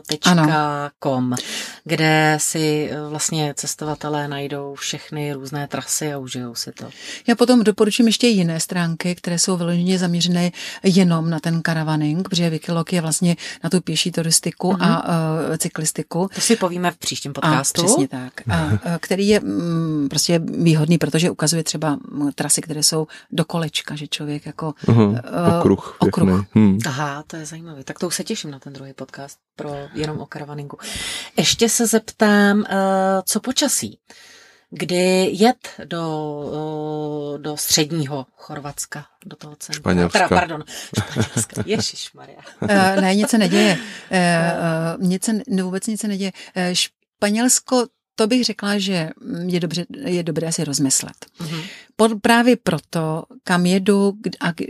wikilog.com, 0.06 1.34
kde 1.84 2.34
si 2.40 2.90
eh, 2.92 3.08
vlastně 3.08 3.54
cestovatelé 3.56 4.28
najdou 4.28 4.74
všechny 4.74 5.32
různé 5.32 5.68
trasy 5.68 6.12
a 6.12 6.18
užijou 6.18 6.54
si 6.54 6.72
to. 6.72 6.88
Já 7.26 7.34
potom 7.34 7.64
doporučím 7.64 8.06
ještě 8.06 8.26
jiné 8.26 8.60
stránky, 8.60 9.14
které 9.14 9.38
jsou 9.38 9.56
vyloženě 9.56 9.98
zaměřené 9.98 10.50
jenom 10.82 11.30
na 11.30 11.40
ten 11.40 11.62
karavaning, 11.62 12.28
protože 12.28 12.50
Wikilog 12.50 12.92
je 12.92 13.00
vlastně 13.00 13.36
na 13.64 13.70
tu 13.70 13.80
pěší 13.80 14.12
turistiku 14.12 14.72
Mhm. 14.72 14.82
a 14.82 15.08
uh, 15.08 15.56
cyklistiku. 15.56 15.97
To 16.34 16.40
si 16.40 16.56
povíme 16.56 16.90
v 16.90 16.96
příštím 16.96 17.30
A 17.30 17.34
podcastu. 17.34 17.82
přesně 17.84 18.08
tak. 18.08 18.32
A, 18.50 18.54
a, 18.94 18.98
který 18.98 19.28
je 19.28 19.40
mm, 19.40 20.06
prostě 20.10 20.38
výhodný, 20.38 20.98
protože 20.98 21.30
ukazuje 21.30 21.64
třeba 21.64 21.98
mm, 22.10 22.32
trasy, 22.32 22.60
které 22.60 22.82
jsou 22.82 23.06
do 23.32 23.44
kolečka, 23.44 23.94
že 23.96 24.06
člověk 24.06 24.46
jako 24.46 24.74
Uh-huh. 24.86 25.20
Okruh. 25.58 25.96
okruh. 25.98 26.28
pěkný. 26.28 26.62
Hmm. 26.62 26.78
Aha, 26.86 27.24
to 27.26 27.36
je 27.36 27.46
zajímavé. 27.46 27.84
Tak 27.84 27.98
to 27.98 28.06
už 28.06 28.14
se 28.14 28.24
těším 28.24 28.50
na 28.50 28.58
ten 28.58 28.72
druhý 28.72 28.92
podcast 28.92 29.38
pro 29.56 29.70
jenom 29.94 30.18
o 30.20 30.26
karavaningu. 30.26 30.78
Ještě 31.36 31.68
se 31.68 31.86
zeptám, 31.86 32.64
eh, 32.68 32.76
co 33.24 33.40
počasí? 33.40 33.98
Kdy 34.70 35.28
jet 35.32 35.68
do, 35.84 37.38
do 37.42 37.56
středního 37.56 38.26
Chorvatska, 38.36 39.06
do 39.26 39.36
toho 39.36 39.56
centra? 39.56 39.80
Španělska. 39.80 40.18
Teda, 40.18 40.28
pardon, 40.40 40.64
Španělska. 40.98 41.62
Ježišmarja. 41.66 42.36
Eh, 42.68 43.00
ne, 43.00 43.14
nic 43.14 43.28
se 43.28 43.38
neděje. 43.38 43.78
Eh, 44.10 44.52
eh, 44.52 44.96
Nic 44.98 45.24
se, 45.24 45.32
ne, 45.48 45.62
vůbec 45.62 45.86
nic 45.86 46.00
se 46.00 46.08
neděje. 46.08 46.32
Eh, 46.54 46.74
Španělsko, 46.74 47.86
to 48.14 48.26
bych 48.26 48.44
řekla, 48.44 48.78
že 48.78 49.10
je, 49.46 49.60
dobře, 49.60 49.86
je 50.04 50.22
dobré 50.22 50.52
si 50.52 50.64
rozmyslet. 50.64 51.16
Mhm. 51.40 51.60
Pod, 51.96 52.12
právě 52.22 52.56
proto, 52.56 53.24
kam 53.44 53.66
jedu 53.66 54.12
a 54.40 54.52
k- 54.52 54.64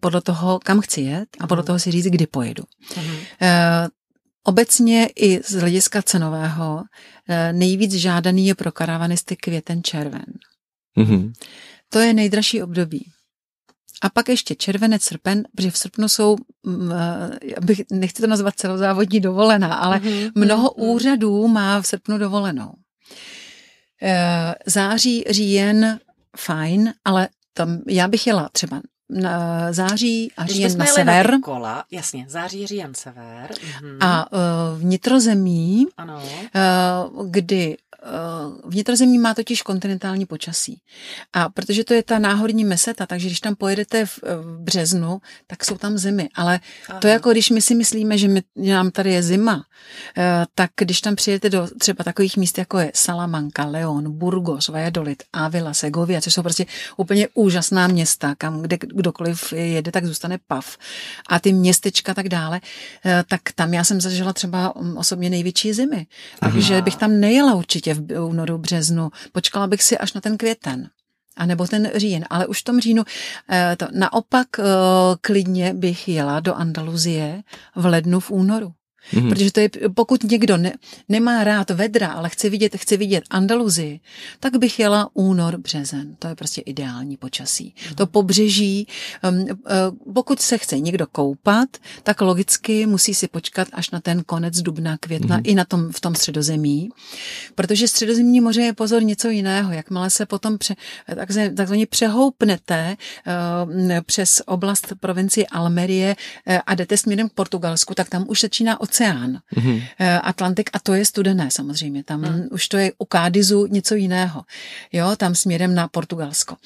podle 0.00 0.20
toho, 0.20 0.58
kam 0.64 0.80
chci 0.80 1.00
jet 1.00 1.28
a 1.40 1.46
podle 1.46 1.62
Mhm. 1.62 1.66
toho 1.66 1.78
si 1.78 1.90
říct, 1.90 2.06
kdy 2.06 2.26
pojedu. 2.26 2.64
Mhm. 2.96 3.16
Obecně 4.44 5.08
i 5.16 5.42
z 5.42 5.52
hlediska 5.52 6.02
cenového 6.02 6.82
eh, 7.28 7.52
nejvíc 7.52 7.92
žádaný 7.92 8.46
je 8.46 8.54
pro 8.54 8.72
karavanisty 8.72 9.36
květen 9.36 9.82
červen. 9.82 10.26
Mm-hmm. 10.98 11.32
To 11.88 11.98
je 11.98 12.14
nejdražší 12.14 12.62
období. 12.62 13.10
A 14.02 14.10
pak 14.10 14.28
ještě 14.28 14.54
červenec, 14.54 15.02
srpen, 15.02 15.42
protože 15.56 15.70
v 15.70 15.78
srpnu 15.78 16.08
jsou, 16.08 16.36
mm, 16.62 16.92
eh, 16.92 17.60
bych, 17.60 17.82
nechci 17.92 18.22
to 18.22 18.28
nazvat 18.28 18.54
celozávodní 18.56 19.20
dovolená, 19.20 19.74
ale 19.74 19.98
mm-hmm. 19.98 20.32
mnoho 20.34 20.68
mm-hmm. 20.68 20.84
úřadů 20.94 21.48
má 21.48 21.82
v 21.82 21.86
srpnu 21.86 22.18
dovolenou. 22.18 22.72
Eh, 24.02 24.54
září, 24.66 25.24
říjen, 25.30 26.00
fajn, 26.36 26.92
ale 27.04 27.28
tam 27.54 27.82
já 27.88 28.08
bych 28.08 28.26
jela 28.26 28.48
třeba 28.48 28.82
na 29.10 29.72
září 29.72 30.32
a 30.36 30.46
říjen 30.46 30.78
na 30.78 30.86
sever. 30.86 31.30
Na 31.30 31.40
kola, 31.40 31.84
jasně, 31.90 32.26
září, 32.28 32.66
říjen, 32.66 32.94
sever. 32.94 33.50
Mhm. 33.82 33.98
A 34.00 34.32
uh, 34.32 34.38
vnitrozemí, 34.80 35.86
ano. 35.96 36.22
Uh, 37.16 37.26
kdy 37.30 37.64
Eh, 37.64 37.83
vnitrozemí 38.64 39.18
má 39.18 39.34
totiž 39.34 39.62
kontinentální 39.62 40.26
počasí. 40.26 40.80
A 41.32 41.48
protože 41.48 41.84
to 41.84 41.94
je 41.94 42.02
ta 42.02 42.18
náhorní 42.18 42.64
meseta, 42.64 43.06
takže 43.06 43.26
když 43.26 43.40
tam 43.40 43.56
pojedete 43.56 44.06
v, 44.06 44.20
eh, 44.22 44.36
v 44.36 44.58
březnu, 44.60 45.20
tak 45.46 45.64
jsou 45.64 45.76
tam 45.76 45.98
zimy. 45.98 46.28
Ale 46.34 46.60
Aha. 46.88 47.00
to 47.00 47.06
jako 47.06 47.30
když 47.30 47.50
my 47.50 47.62
si 47.62 47.74
myslíme, 47.74 48.18
že, 48.18 48.28
my, 48.28 48.42
že 48.62 48.72
nám 48.72 48.90
tady 48.90 49.12
je 49.12 49.22
zima, 49.22 49.64
eh, 50.18 50.46
tak 50.54 50.70
když 50.76 51.00
tam 51.00 51.16
přijedete 51.16 51.50
do 51.50 51.68
třeba 51.78 52.04
takových 52.04 52.36
míst, 52.36 52.58
jako 52.58 52.78
je 52.78 52.92
Salamanca, 52.94 53.64
León, 53.64 54.18
Burgos, 54.18 54.68
Valladolid, 54.68 55.22
Avila, 55.32 55.74
Segovia, 55.74 56.20
což 56.20 56.34
jsou 56.34 56.42
prostě 56.42 56.66
úplně 56.96 57.28
úžasná 57.34 57.86
města, 57.86 58.34
kam 58.38 58.62
kde 58.62 58.78
kdokoliv 58.80 59.52
jede, 59.52 59.92
tak 59.92 60.06
zůstane 60.06 60.38
pav. 60.46 60.76
A 61.28 61.40
ty 61.40 61.52
městečka 61.52 62.14
tak 62.14 62.28
dále, 62.28 62.60
tak 63.28 63.40
tam 63.54 63.74
já 63.74 63.84
jsem 63.84 64.00
zažila 64.00 64.32
třeba 64.32 64.72
mm, 64.80 64.96
osobně 64.96 65.30
největší 65.30 65.72
zimy. 65.72 66.06
Takže 66.40 66.82
bych 66.82 66.96
tam 66.96 67.20
nejela 67.20 67.54
určitě 67.54 67.93
v 67.94 68.20
únoru, 68.20 68.58
březnu. 68.58 69.10
Počkala 69.32 69.66
bych 69.66 69.82
si 69.82 69.98
až 69.98 70.12
na 70.12 70.20
ten 70.20 70.36
květen. 70.36 70.88
A 71.36 71.46
nebo 71.46 71.66
ten 71.66 71.90
říjen. 71.94 72.24
Ale 72.30 72.46
už 72.46 72.60
v 72.60 72.64
tom 72.64 72.80
říjnu, 72.80 73.04
eh, 73.50 73.76
to, 73.76 73.86
naopak 73.92 74.46
eh, 74.58 74.64
klidně 75.20 75.74
bych 75.74 76.08
jela 76.08 76.40
do 76.40 76.54
Andaluzie 76.54 77.42
v 77.76 77.86
lednu, 77.86 78.20
v 78.20 78.30
únoru. 78.30 78.72
Mm-hmm. 79.12 79.28
Protože 79.28 79.52
to 79.52 79.60
je, 79.60 79.70
pokud 79.94 80.24
někdo 80.24 80.56
ne, 80.56 80.72
nemá 81.08 81.44
rád 81.44 81.70
vedra, 81.70 82.08
ale 82.08 82.28
chce 82.28 82.50
vidět, 82.50 82.76
chce 82.76 82.96
vidět 82.96 83.24
Andaluzii, 83.30 84.00
tak 84.40 84.56
bych 84.56 84.78
jela 84.78 85.10
únor, 85.14 85.58
březen. 85.58 86.16
To 86.18 86.28
je 86.28 86.34
prostě 86.34 86.60
ideální 86.60 87.16
počasí. 87.16 87.74
Mm-hmm. 87.76 87.94
To 87.94 88.06
pobřeží, 88.06 88.86
um, 89.30 89.40
uh, 89.40 90.14
pokud 90.14 90.40
se 90.40 90.58
chce 90.58 90.80
někdo 90.80 91.06
koupat, 91.06 91.68
tak 92.02 92.20
logicky 92.20 92.86
musí 92.86 93.14
si 93.14 93.28
počkat 93.28 93.68
až 93.72 93.90
na 93.90 94.00
ten 94.00 94.22
konec 94.22 94.60
dubna, 94.60 94.96
května, 94.96 95.38
mm-hmm. 95.38 95.50
i 95.50 95.54
na 95.54 95.64
tom, 95.64 95.92
v 95.92 96.00
tom 96.00 96.14
středozemí. 96.14 96.88
Protože 97.54 97.88
středozemní 97.88 98.40
moře 98.40 98.62
je 98.62 98.72
pozor 98.72 99.02
něco 99.02 99.28
jiného. 99.28 99.72
Jakmile 99.72 100.10
se 100.10 100.26
potom 100.26 100.58
pře, 100.58 100.74
takzvaně 101.56 101.86
přehoupnete 101.86 102.96
uh, 103.66 103.72
přes 104.06 104.42
oblast 104.46 104.92
provincie 105.00 105.46
Almerie 105.46 106.16
uh, 106.46 106.58
a 106.66 106.74
jdete 106.74 106.96
směrem 106.96 107.28
k 107.28 107.32
Portugalsku, 107.32 107.94
tak 107.94 108.08
tam 108.08 108.24
už 108.28 108.40
začíná 108.40 108.80
od 108.80 108.93
oceán, 108.94 109.42
mm-hmm. 109.56 109.82
Atlantik 110.22 110.70
a 110.72 110.78
to 110.78 110.94
je 110.94 111.04
studené 111.04 111.50
samozřejmě. 111.50 112.04
Tam 112.04 112.20
mm. 112.20 112.48
už 112.50 112.68
to 112.68 112.76
je 112.76 112.92
u 112.98 113.04
Kádizu 113.04 113.66
něco 113.66 113.94
jiného. 113.94 114.44
Jo, 114.92 115.16
tam 115.16 115.34
směrem 115.34 115.74
na 115.74 115.88
Portugalsko. 115.88 116.56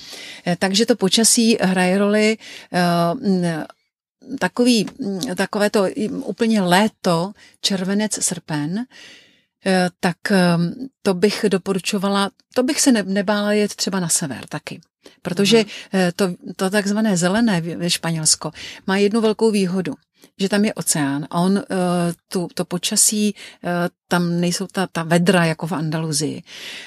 Eh, 0.46 0.56
takže 0.56 0.86
to 0.86 0.96
počasí 0.96 1.56
hraje 1.60 1.98
roli 1.98 2.38
eh, 2.72 3.66
takový, 4.38 4.86
takové 5.36 5.70
to 5.70 5.86
úplně 6.24 6.60
léto, 6.60 7.32
červenec, 7.60 8.24
srpen, 8.24 8.84
tak 10.00 10.16
to 11.02 11.14
bych 11.14 11.44
doporučovala, 11.48 12.30
to 12.54 12.62
bych 12.62 12.80
se 12.80 12.92
nebála 12.92 13.52
jet 13.52 13.74
třeba 13.74 14.00
na 14.00 14.08
sever 14.08 14.46
taky. 14.48 14.80
Protože 15.23 15.64
to, 16.16 16.35
to 16.57 16.71
takzvané 16.71 17.16
zelené 17.16 17.61
ve 17.61 17.90
Španělsko 17.90 18.51
má 18.87 18.97
jednu 18.97 19.21
velkou 19.21 19.51
výhodu 19.51 19.94
že 20.40 20.49
tam 20.49 20.64
je 20.64 20.75
oceán 20.75 21.27
a 21.31 21.40
on 21.40 21.53
uh, 21.53 21.62
tu, 22.29 22.49
to 22.55 22.64
počasí, 22.64 23.35
uh, 23.35 23.71
tam 24.09 24.40
nejsou 24.40 24.66
ta, 24.66 24.87
ta 24.87 25.03
vedra 25.03 25.44
jako 25.44 25.66
v 25.66 25.73
Andaluzii. 25.73 26.42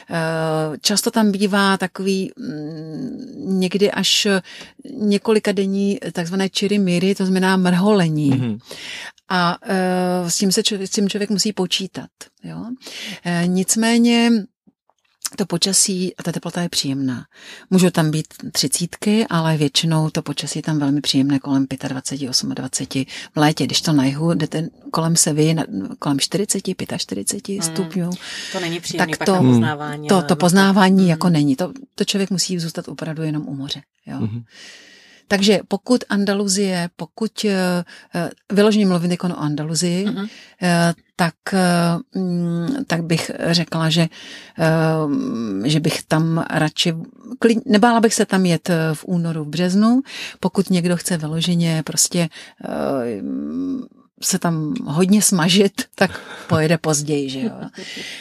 Uh, 0.10 0.78
často 0.82 1.12
tam 1.12 1.32
bývá 1.32 1.78
takový 1.78 2.32
um, 2.34 3.60
někdy 3.60 3.92
až 3.92 4.28
několika 4.92 5.52
denní 5.52 6.00
takzvané 6.12 6.50
čirimíry, 6.50 7.16
to 7.16 7.26
znamená 7.26 7.58
mrholení. 7.58 8.32
Mm-hmm. 8.32 8.60
A 9.30 9.58
uh, 9.62 10.30
s, 10.30 10.38
tím 10.38 10.52
se 10.52 10.64
člověk, 10.64 10.90
s 10.90 10.94
tím 10.94 11.10
člověk 11.10 11.30
musí 11.30 11.54
počítat. 11.54 12.10
Jo? 12.44 12.58
Uh, 12.58 13.48
nicméně 13.48 14.32
to 15.36 15.46
počasí 15.46 16.15
a 16.15 16.24
ta 16.24 16.32
teplota 16.32 16.62
je 16.62 16.70
příjemná. 16.70 17.26
Můžou 17.70 17.89
tam 17.89 18.12
být 18.12 18.26
třicítky, 18.52 19.26
ale 19.30 19.58
většinou 19.58 20.10
to 20.10 20.22
počasí 20.22 20.60
je 20.60 20.63
tam 20.63 20.80
velmi 20.80 21.02
příjemné 21.02 21.39
kolem 21.39 21.67
25, 21.88 21.89
28 21.89 22.54
v 23.36 23.39
létě. 23.39 23.65
Když 23.65 23.82
to 23.82 23.94
na 23.94 24.06
jihu 24.06 24.34
jdete 24.34 24.70
kolem 24.91 25.15
se 25.15 25.34
vy, 25.34 25.56
kolem 26.00 26.20
40, 26.20 26.62
45 26.98 27.54
hmm, 27.54 27.62
stupňů. 27.62 28.10
To 28.52 28.60
není 28.60 28.80
příjemné 28.80 29.17
tak 29.17 29.26
to, 29.26 29.44
poznávání. 29.44 30.08
To, 30.08 30.22
to 30.22 30.36
poznávání 30.36 31.00
hmm. 31.00 31.10
jako 31.10 31.30
není. 31.30 31.56
To, 31.56 31.74
to 31.96 32.06
člověk 32.06 32.30
musí 32.30 32.60
zůstat 32.60 32.88
opravdu 32.88 33.24
jenom 33.24 33.48
u 33.48 33.56
moře. 33.56 33.82
Jo. 34.06 34.17
Hmm. 34.17 34.44
Takže 35.32 35.60
pokud 35.67 36.04
Andaluzie, 36.10 36.89
pokud 36.96 37.32
eh, 37.46 37.84
eh, 38.15 38.30
vyloženě 38.52 38.86
mluvím 38.86 39.12
jako 39.12 39.28
o 39.28 39.39
Andaluzii, 39.39 40.08
uh-huh. 40.08 40.28
tak, 41.15 41.36
mm, 42.15 42.67
tak 42.88 43.04
bych 43.04 43.32
řekla, 43.38 43.89
že, 43.89 44.08
že 45.63 45.80
bych 45.80 46.04
tam 46.04 46.46
radši, 46.50 46.94
nebála 47.65 48.00
bych 48.00 48.13
se 48.13 48.26
tam 48.26 48.46
jet 48.46 48.70
v 48.94 49.06
únoru, 49.06 49.44
v 49.44 49.48
březnu, 49.48 50.02
pokud 50.39 50.70
někdo 50.70 50.98
chce 50.98 51.17
vyloženě 51.17 51.84
prostě 51.86 52.30
se 54.22 54.40
tam 54.40 54.74
hodně 54.86 55.22
smažit, 55.22 55.82
tak 55.96 56.20
pojede 56.48 56.78
později, 56.78 57.30
že 57.30 57.40
jo. 57.40 57.52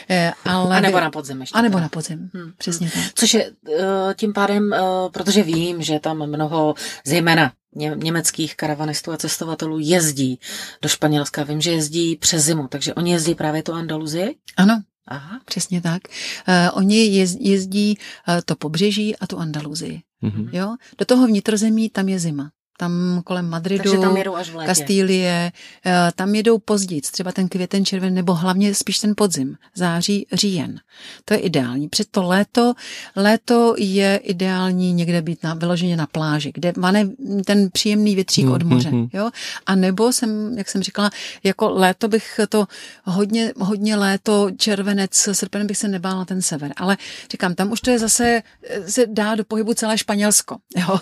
Eh, 0.09 0.33
ale, 0.45 0.77
a 0.77 0.79
nebo 0.79 0.99
na 0.99 1.11
podzim 1.11 1.41
ještě. 1.41 1.59
A 1.59 1.61
nebo 1.61 1.79
na 1.79 1.89
podzim, 1.89 2.29
hmm. 2.33 2.53
přesně 2.57 2.91
tak. 2.91 3.03
Což 3.15 3.33
je 3.33 3.51
eh, 3.79 4.13
tím 4.15 4.33
pádem, 4.33 4.73
eh, 4.73 4.79
protože 5.11 5.43
vím, 5.43 5.81
že 5.81 5.99
tam 5.99 6.29
mnoho, 6.29 6.75
zejména 7.05 7.51
německých 7.95 8.55
karavanistů 8.55 9.11
a 9.11 9.17
cestovatelů 9.17 9.79
jezdí 9.79 10.39
do 10.81 10.89
Španělska. 10.89 11.43
Vím, 11.43 11.61
že 11.61 11.71
jezdí 11.71 12.15
přes 12.15 12.43
zimu, 12.43 12.67
takže 12.67 12.93
oni 12.93 13.11
jezdí 13.11 13.35
právě 13.35 13.63
to 13.63 13.73
Andaluzii? 13.73 14.35
Ano, 14.57 14.81
Aha. 15.07 15.39
Přesně 15.45 15.81
tak. 15.81 16.01
Uh, 16.47 16.77
oni 16.77 17.05
jezdí 17.39 17.97
uh, 18.27 18.35
to 18.45 18.55
pobřeží 18.55 19.17
a 19.17 19.27
tu 19.27 19.37
Andaluzii. 19.37 20.01
Mm-hmm. 20.23 20.49
Jo? 20.51 20.75
Do 20.97 21.05
toho 21.05 21.27
vnitrozemí 21.27 21.89
tam 21.89 22.09
je 22.09 22.19
zima 22.19 22.51
tam 22.81 23.21
kolem 23.23 23.49
Madridu, 23.49 23.83
Takže 23.83 23.97
tam 23.97 24.17
jedou 24.17 24.35
až 24.35 24.49
v 24.49 24.55
létě. 24.55 24.67
Kastílie, 24.67 25.51
eh, 25.85 26.11
tam 26.15 26.35
jedou 26.35 26.57
později, 26.57 27.01
třeba 27.01 27.31
ten 27.31 27.47
květen, 27.47 27.85
červen, 27.85 28.13
nebo 28.13 28.33
hlavně 28.33 28.75
spíš 28.75 28.99
ten 28.99 29.13
podzim, 29.17 29.57
září, 29.75 30.27
říjen. 30.33 30.79
To 31.25 31.33
je 31.33 31.39
ideální. 31.39 31.89
Před 31.89 32.07
to 32.11 32.23
léto, 32.23 32.73
léto 33.15 33.75
je 33.77 34.17
ideální 34.23 34.93
někde 34.93 35.21
být 35.21 35.43
na, 35.43 35.53
vyloženě 35.53 35.97
na 35.97 36.07
pláži, 36.07 36.51
kde 36.53 36.73
máme 36.77 37.09
ten 37.45 37.69
příjemný 37.69 38.15
větřík 38.15 38.49
od 38.49 38.63
moře. 38.63 38.89
Mm-hmm. 38.89 39.09
Jo? 39.13 39.29
A 39.65 39.75
nebo 39.75 40.13
jsem, 40.13 40.57
jak 40.57 40.69
jsem 40.69 40.83
říkala, 40.83 41.09
jako 41.43 41.69
léto 41.69 42.07
bych 42.07 42.39
to 42.49 42.67
hodně, 43.03 43.53
hodně 43.57 43.95
léto, 43.95 44.49
červenec, 44.57 45.29
srpen 45.31 45.67
bych 45.67 45.77
se 45.77 45.87
nebála 45.87 46.25
ten 46.25 46.41
sever. 46.41 46.73
Ale 46.77 46.97
říkám, 47.31 47.55
tam 47.55 47.71
už 47.71 47.81
to 47.81 47.91
je 47.91 47.99
zase, 47.99 48.41
se 48.87 49.05
dá 49.05 49.35
do 49.35 49.43
pohybu 49.43 49.73
celé 49.73 49.97
Španělsko. 49.97 50.57
Jo? 50.77 50.99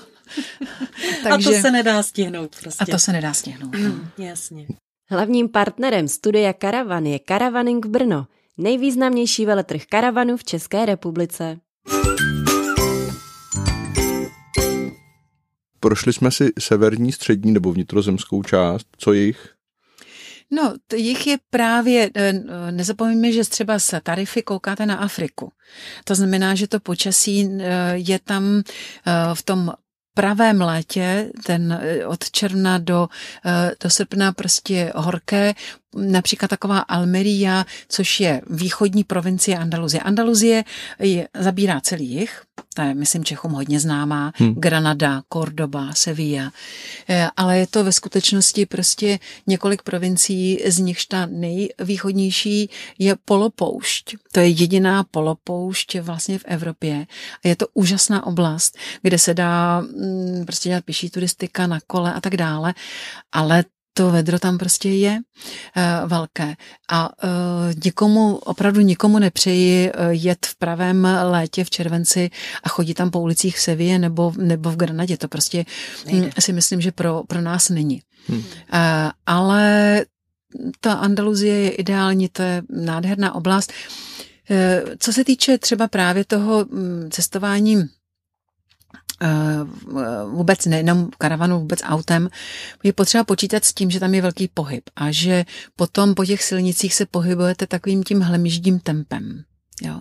Takže... 1.23 1.49
A 1.49 1.53
to 1.53 1.61
se 1.61 1.71
nedá 1.71 2.03
stihnout 2.03 2.55
prostě. 2.61 2.83
A 2.83 2.91
to 2.91 2.99
se 2.99 3.11
nedá 3.11 3.33
stihnout. 3.33 3.75
Mm, 3.75 4.09
jasně. 4.17 4.67
Hlavním 5.09 5.49
partnerem 5.49 6.07
studia 6.07 6.53
Karavan 6.53 7.05
je 7.05 7.19
Karavaning 7.19 7.85
Brno, 7.85 8.27
nejvýznamnější 8.57 9.45
veletrh 9.45 9.85
karavanu 9.85 10.37
v 10.37 10.43
České 10.43 10.85
republice. 10.85 11.57
Prošli 15.79 16.13
jsme 16.13 16.31
si 16.31 16.51
severní, 16.59 17.11
střední 17.11 17.51
nebo 17.51 17.71
vnitrozemskou 17.71 18.43
část. 18.43 18.87
Co 18.97 19.13
jich? 19.13 19.53
No, 20.51 20.73
jich 20.95 21.27
je 21.27 21.37
právě, 21.49 22.09
eh, 22.15 22.33
nezapomeňme, 22.71 23.31
že 23.31 23.43
třeba 23.43 23.79
z 23.79 23.93
tarify 24.03 24.41
koukáte 24.41 24.85
na 24.85 24.95
Afriku. 24.95 25.51
To 26.03 26.15
znamená, 26.15 26.55
že 26.55 26.67
to 26.67 26.79
počasí 26.79 27.49
je 27.93 28.19
tam 28.19 28.63
eh, 29.07 29.11
v 29.33 29.43
tom 29.43 29.71
pravém 30.19 30.61
létě, 30.61 31.31
ten 31.45 31.79
eh, 31.81 32.05
od 32.05 32.29
června 32.31 32.77
do, 32.77 33.09
eh, 33.45 33.71
do 33.83 33.89
srpna 33.89 34.31
prostě 34.31 34.91
horké, 34.95 35.53
například 35.95 36.47
taková 36.47 36.79
Almeria, 36.79 37.65
což 37.89 38.19
je 38.19 38.41
východní 38.49 39.03
provincie 39.03 39.57
Andaluzie. 39.57 40.01
Andaluzie 40.01 40.63
je, 40.99 41.27
zabírá 41.39 41.81
celý 41.81 42.11
jich, 42.11 42.41
ta 42.73 42.83
je, 42.83 42.93
myslím, 42.93 43.23
Čechům 43.23 43.51
hodně 43.51 43.79
známá, 43.79 44.31
hmm. 44.35 44.53
Granada, 44.53 45.21
Cordoba, 45.33 45.93
Sevilla, 45.93 46.51
eh, 47.09 47.29
ale 47.37 47.57
je 47.57 47.67
to 47.67 47.83
ve 47.83 47.91
skutečnosti 47.91 48.65
prostě 48.65 49.19
několik 49.47 49.81
provincií, 49.81 50.59
z 50.65 50.79
nichž 50.79 51.05
ta 51.05 51.25
nejvýchodnější 51.25 52.69
je 52.99 53.15
polopoušť. 53.25 54.15
To 54.31 54.39
je 54.39 54.47
jediná 54.47 55.03
polopoušť 55.03 55.95
vlastně 55.99 56.39
v 56.39 56.45
Evropě. 56.45 57.07
A 57.45 57.47
je 57.47 57.55
to 57.55 57.65
úžasná 57.73 58.27
oblast, 58.27 58.77
kde 59.01 59.17
se 59.17 59.33
dá 59.33 59.81
mm, 59.81 60.45
prostě 60.45 60.69
dělat 60.69 60.85
pěší 60.85 61.09
turistika 61.09 61.67
na 61.67 61.79
kole 61.87 62.13
a 62.13 62.21
tak 62.21 62.37
dále, 62.37 62.73
ale 63.31 63.63
to 63.93 64.11
vedro 64.11 64.39
tam 64.39 64.57
prostě 64.57 64.89
je 64.89 65.19
uh, 65.77 66.09
velké. 66.09 66.55
A 66.89 67.23
uh, 67.23 67.29
nikomu, 67.85 68.35
opravdu 68.35 68.81
nikomu 68.81 69.19
nepřeji 69.19 69.91
uh, 69.91 70.07
jet 70.09 70.45
v 70.45 70.55
pravém 70.55 71.07
létě 71.23 71.63
v 71.63 71.69
červenci 71.69 72.29
a 72.63 72.69
chodit 72.69 72.93
tam 72.93 73.11
po 73.11 73.19
ulicích 73.19 73.57
v 73.57 73.61
Sevě 73.61 73.99
nebo, 73.99 74.33
nebo 74.37 74.71
v 74.71 74.75
Granadě. 74.75 75.17
To 75.17 75.27
prostě 75.27 75.65
hm, 76.11 76.29
si 76.39 76.53
myslím, 76.53 76.81
že 76.81 76.91
pro, 76.91 77.23
pro 77.27 77.41
nás 77.41 77.69
není. 77.69 78.01
Hmm. 78.27 78.39
Uh, 78.39 78.45
ale 79.25 80.05
ta 80.79 80.93
Andaluzie 80.93 81.55
je 81.55 81.69
ideální, 81.69 82.29
to 82.29 82.41
je 82.41 82.61
nádherná 82.69 83.35
oblast. 83.35 83.73
Co 84.99 85.13
se 85.13 85.23
týče 85.23 85.57
třeba 85.57 85.87
právě 85.87 86.25
toho 86.25 86.65
hm, 86.65 87.09
cestování 87.11 87.89
vůbec 90.31 90.65
nejenom 90.65 91.09
karavanu, 91.17 91.59
vůbec 91.59 91.79
autem, 91.83 92.29
je 92.83 92.93
potřeba 92.93 93.23
počítat 93.23 93.65
s 93.65 93.73
tím, 93.73 93.91
že 93.91 93.99
tam 93.99 94.13
je 94.13 94.21
velký 94.21 94.47
pohyb 94.47 94.83
a 94.95 95.11
že 95.11 95.45
potom 95.75 96.15
po 96.15 96.25
těch 96.25 96.43
silnicích 96.43 96.93
se 96.93 97.05
pohybujete 97.05 97.67
takovým 97.67 98.03
tím 98.03 98.21
hlemíždím 98.21 98.79
tempem. 98.79 99.43
Jo. 99.81 99.99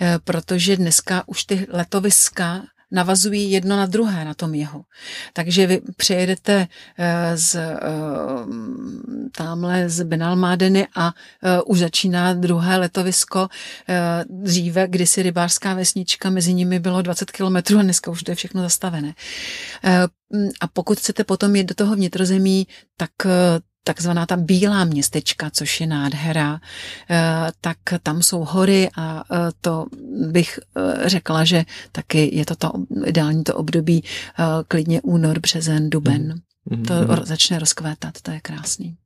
Eh, 0.00 0.18
protože 0.24 0.76
dneska 0.76 1.22
už 1.26 1.44
ty 1.44 1.66
letoviska 1.70 2.62
navazují 2.90 3.50
jedno 3.50 3.76
na 3.76 3.86
druhé 3.86 4.24
na 4.24 4.34
tom 4.34 4.54
jihu. 4.54 4.84
Takže 5.32 5.66
vy 5.66 5.80
přejedete 5.96 6.68
eh, 6.98 7.36
z 7.36 7.54
eh, 7.54 7.78
tamhle 9.36 9.88
z 9.88 10.02
Benalmádeny 10.02 10.88
a 10.96 11.12
eh, 11.42 11.62
už 11.62 11.78
začíná 11.78 12.32
druhé 12.34 12.76
letovisko. 12.76 13.48
Dříve 14.28 14.88
kdysi 14.88 15.22
rybářská 15.22 15.74
vesnička, 15.74 16.30
mezi 16.30 16.54
nimi 16.54 16.78
bylo 16.78 17.02
20 17.02 17.30
kilometrů 17.30 17.78
a 17.78 17.82
dneska 17.82 18.10
už 18.10 18.22
to 18.22 18.30
je 18.30 18.34
všechno 18.34 18.62
zastavené. 18.62 19.14
A 20.60 20.66
pokud 20.72 20.98
chcete 20.98 21.24
potom 21.24 21.56
jít 21.56 21.64
do 21.64 21.74
toho 21.74 21.96
vnitrozemí, 21.96 22.66
tak 22.96 23.10
takzvaná 23.86 24.26
ta 24.26 24.36
bílá 24.36 24.84
městečka, 24.84 25.50
což 25.50 25.80
je 25.80 25.86
nádhera, 25.86 26.60
eh, 27.10 27.52
tak 27.60 27.78
tam 28.02 28.22
jsou 28.22 28.44
hory 28.44 28.90
a 28.96 29.24
eh, 29.32 29.36
to 29.60 29.86
bych 30.28 30.58
eh, 30.58 31.08
řekla, 31.08 31.44
že 31.44 31.64
taky 31.92 32.36
je 32.36 32.46
to 32.46 32.56
to 32.56 32.72
ideální 33.04 33.44
to 33.44 33.54
období 33.54 34.04
klidně 34.68 35.00
únor, 35.02 35.38
březen, 35.38 35.90
duben. 35.90 36.34
Mm-hmm. 36.70 36.86
To 36.86 36.94
mm-hmm. 36.94 37.24
začne 37.24 37.58
rozkvétat, 37.58 38.20
to 38.22 38.30
je 38.30 38.40
krásný. 38.40 38.96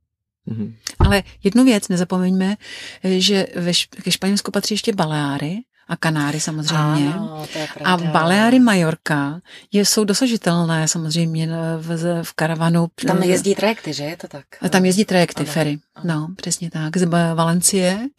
Mm-hmm. 0.47 0.73
Ale 0.99 1.23
jednu 1.43 1.63
věc 1.63 1.87
nezapomeňme, 1.87 2.55
že 3.03 3.47
ve, 3.55 3.71
ke 4.03 4.11
Španělsku 4.11 4.51
patří 4.51 4.73
ještě 4.73 4.93
Baleáry, 4.93 5.57
a 5.91 5.95
Kanáry 5.95 6.39
samozřejmě. 6.39 7.13
Ano, 7.13 7.47
to 7.53 7.59
je 7.59 7.67
a 7.83 7.97
Baleáry 7.97 8.59
Majorka 8.59 9.41
je, 9.71 9.85
jsou 9.85 10.03
dosažitelné 10.03 10.87
samozřejmě 10.87 11.49
v, 11.77 12.23
v 12.23 12.33
karavanu. 12.33 12.87
Tam 13.07 13.23
jezdí 13.23 13.55
trajekty, 13.55 13.93
že 13.93 14.03
je 14.03 14.17
to 14.17 14.27
tak? 14.27 14.45
Tam 14.69 14.85
jezdí 14.85 15.05
trajekty, 15.05 15.43
ano. 15.43 15.51
ferry. 15.51 15.79
No, 16.03 16.27
přesně 16.35 16.71
tak. 16.71 16.97
Z 16.97 17.05
Valencie 17.33 18.09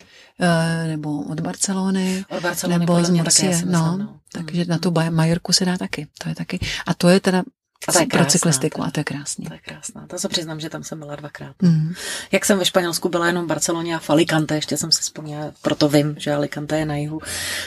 eh, 0.41 0.89
nebo 0.89 1.23
od 1.23 1.41
Barcelony. 1.41 2.25
Od 2.29 2.43
Barcelony 2.43 2.79
nebo 2.79 3.05
z 3.05 3.11
Murcie. 3.11 3.63
No, 3.65 3.97
no. 3.97 4.17
Takže 4.33 4.65
na 4.65 4.79
tu 4.79 4.95
Majorku 5.11 5.53
se 5.53 5.65
dá 5.65 5.79
taky. 5.79 6.07
To 6.23 6.29
je 6.29 6.35
taky. 6.35 6.59
A 6.87 6.95
to 6.95 7.09
je 7.09 7.21
teda 7.21 7.43
a 7.89 8.01
je 8.01 8.07
krásná, 8.07 8.25
pro 8.25 8.31
cyklistiku 8.31 8.83
a 8.83 8.91
to 8.91 9.01
je 9.01 9.05
krásný. 9.05 9.47
To 9.47 9.55
je 9.55 9.59
krásná. 9.59 10.07
To 10.07 10.19
se 10.19 10.29
přiznám, 10.29 10.61
že 10.61 10.71
tam 10.71 10.85
jsem 10.85 10.99
byla 10.99 11.17
dvakrát. 11.17 11.63
Mm. 11.63 11.93
Jak 12.33 12.45
jsem 12.45 12.59
ve 12.59 12.65
Španělsku 12.65 13.09
byla 13.09 13.27
jenom 13.27 13.45
v 13.45 13.49
Barceloně 13.49 13.97
a 13.97 13.99
v 13.99 14.11
Alicante, 14.11 14.55
ještě 14.55 14.77
jsem 14.77 14.93
si 14.93 15.01
vzpomněla, 15.01 15.53
proto 15.63 15.89
vím, 15.89 16.15
že 16.19 16.35
Alicante 16.35 16.79
je 16.79 16.87
na 16.87 16.97
jihu, 16.97 17.21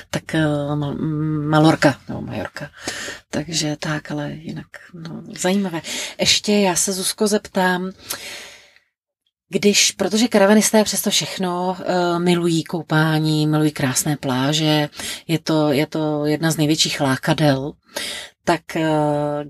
tak 0.09 0.23
uh, 0.33 0.75
Malorka, 1.49 1.99
nebo 2.07 2.21
Majorka. 2.21 2.69
Takže 3.29 3.75
tak, 3.79 4.11
ale 4.11 4.31
jinak, 4.31 4.67
no, 4.93 5.23
zajímavé. 5.37 5.81
Ještě 6.19 6.53
já 6.53 6.75
se 6.75 6.93
Zuzko 6.93 7.27
zeptám, 7.27 7.91
když, 9.49 9.91
protože 9.91 10.27
karavanisté 10.27 10.83
přesto 10.83 11.09
všechno 11.09 11.77
uh, 11.79 12.19
milují 12.19 12.63
koupání, 12.63 13.47
milují 13.47 13.71
krásné 13.71 14.17
pláže, 14.17 14.89
je 15.27 15.39
to, 15.39 15.71
je 15.71 15.87
to 15.87 16.25
jedna 16.25 16.51
z 16.51 16.57
největších 16.57 17.01
lákadel, 17.01 17.73
tak 18.45 18.75
eh, 18.75 18.89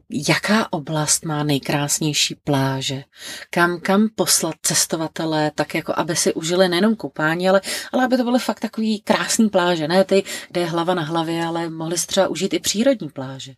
jaká 0.09 0.73
oblast 0.73 1.25
má 1.25 1.43
nejkrásnější 1.43 2.35
pláže? 2.35 3.03
Kam, 3.49 3.79
kam 3.79 4.09
poslat 4.15 4.55
cestovatele, 4.61 5.51
tak 5.55 5.75
jako 5.75 5.93
aby 5.97 6.15
si 6.15 6.33
užili 6.33 6.69
nejenom 6.69 6.95
koupání, 6.95 7.49
ale, 7.49 7.61
ale 7.91 8.05
aby 8.05 8.17
to 8.17 8.23
byly 8.23 8.39
fakt 8.39 8.59
takový 8.59 9.01
krásný 9.01 9.49
pláže, 9.49 9.87
ne 9.87 10.03
ty, 10.03 10.23
kde 10.49 10.61
je 10.61 10.67
hlava 10.67 10.93
na 10.93 11.03
hlavě, 11.03 11.45
ale 11.45 11.69
mohli 11.69 11.97
si 11.97 12.07
třeba 12.07 12.27
užít 12.27 12.53
i 12.53 12.59
přírodní 12.59 13.09
pláže. 13.09 13.53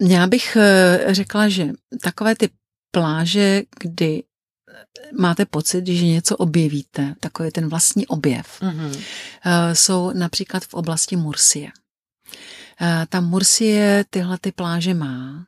Já 0.00 0.26
bych 0.26 0.56
eh, 0.56 1.14
řekla, 1.14 1.48
že 1.48 1.68
takové 2.02 2.36
ty 2.36 2.50
pláže, 2.90 3.62
kdy 3.80 4.22
máte 5.18 5.46
pocit, 5.46 5.86
že 5.86 6.06
něco 6.06 6.36
objevíte, 6.36 7.14
takový 7.20 7.50
ten 7.50 7.68
vlastní 7.68 8.06
objev, 8.06 8.60
mm-hmm. 8.60 9.02
jsou 9.72 10.12
například 10.12 10.64
v 10.64 10.74
oblasti 10.74 11.16
Mursie. 11.16 11.70
Eh, 12.80 13.06
ta 13.08 13.20
Mursie 13.20 14.04
tyhle 14.10 14.38
ty 14.38 14.52
pláže 14.52 14.94
má. 14.94 15.46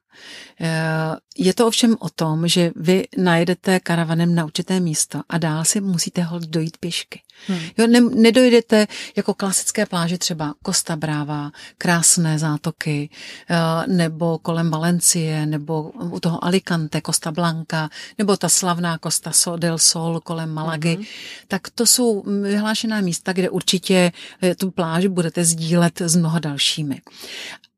Eh, 0.60 1.16
je 1.38 1.54
to 1.54 1.66
ovšem 1.66 1.96
o 2.00 2.08
tom, 2.08 2.48
že 2.48 2.72
vy 2.76 3.04
najedete 3.16 3.80
karavanem 3.80 4.34
na 4.34 4.44
určité 4.44 4.80
místo 4.80 5.22
a 5.28 5.38
dál 5.38 5.64
si 5.64 5.80
musíte 5.80 6.22
ho 6.22 6.38
dojít 6.38 6.76
pěšky. 6.76 7.20
Hmm. 7.46 7.58
Jo, 7.78 7.86
ne, 7.86 8.00
nedojdete 8.00 8.86
jako 9.16 9.34
klasické 9.34 9.86
pláže 9.86 10.18
třeba 10.18 10.54
Costa 10.66 10.96
Brava, 10.96 11.50
krásné 11.78 12.38
zátoky, 12.38 13.10
eh, 13.50 13.56
nebo 13.86 14.38
kolem 14.38 14.70
Valencie, 14.70 15.46
nebo 15.46 15.82
u 15.90 16.20
toho 16.20 16.44
Alicante, 16.44 17.00
Costa 17.06 17.32
Blanca, 17.32 17.88
nebo 18.18 18.36
ta 18.36 18.48
slavná 18.48 18.98
Costa 18.98 19.30
del 19.56 19.78
Sol 19.78 20.20
kolem 20.20 20.50
Malagy. 20.50 20.94
Hmm. 20.94 21.04
Tak 21.48 21.70
to 21.70 21.86
jsou 21.86 22.22
vyhlášená 22.42 23.00
místa, 23.00 23.32
kde 23.32 23.50
určitě 23.50 24.12
tu 24.56 24.70
pláž 24.70 25.06
budete 25.06 25.44
sdílet 25.44 26.00
s 26.00 26.16
mnoha 26.16 26.38
dalšími 26.38 27.00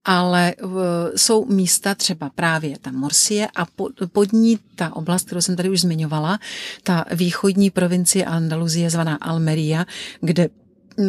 ale 0.09 0.55
jsou 1.17 1.45
místa 1.45 1.95
třeba 1.95 2.31
právě 2.35 2.79
ta 2.79 2.93
Morsie 2.93 3.49
a 3.57 3.67
pod 4.13 4.33
ní 4.33 4.59
ta 4.75 4.97
oblast, 4.97 5.27
kterou 5.27 5.41
jsem 5.41 5.57
tady 5.57 5.71
už 5.71 5.81
zmiňovala, 5.81 6.39
ta 6.83 7.05
východní 7.13 7.71
provincie 7.71 8.25
Andaluzie 8.25 8.91
zvaná 8.91 9.17
Almeria, 9.17 9.87
kde 10.21 10.49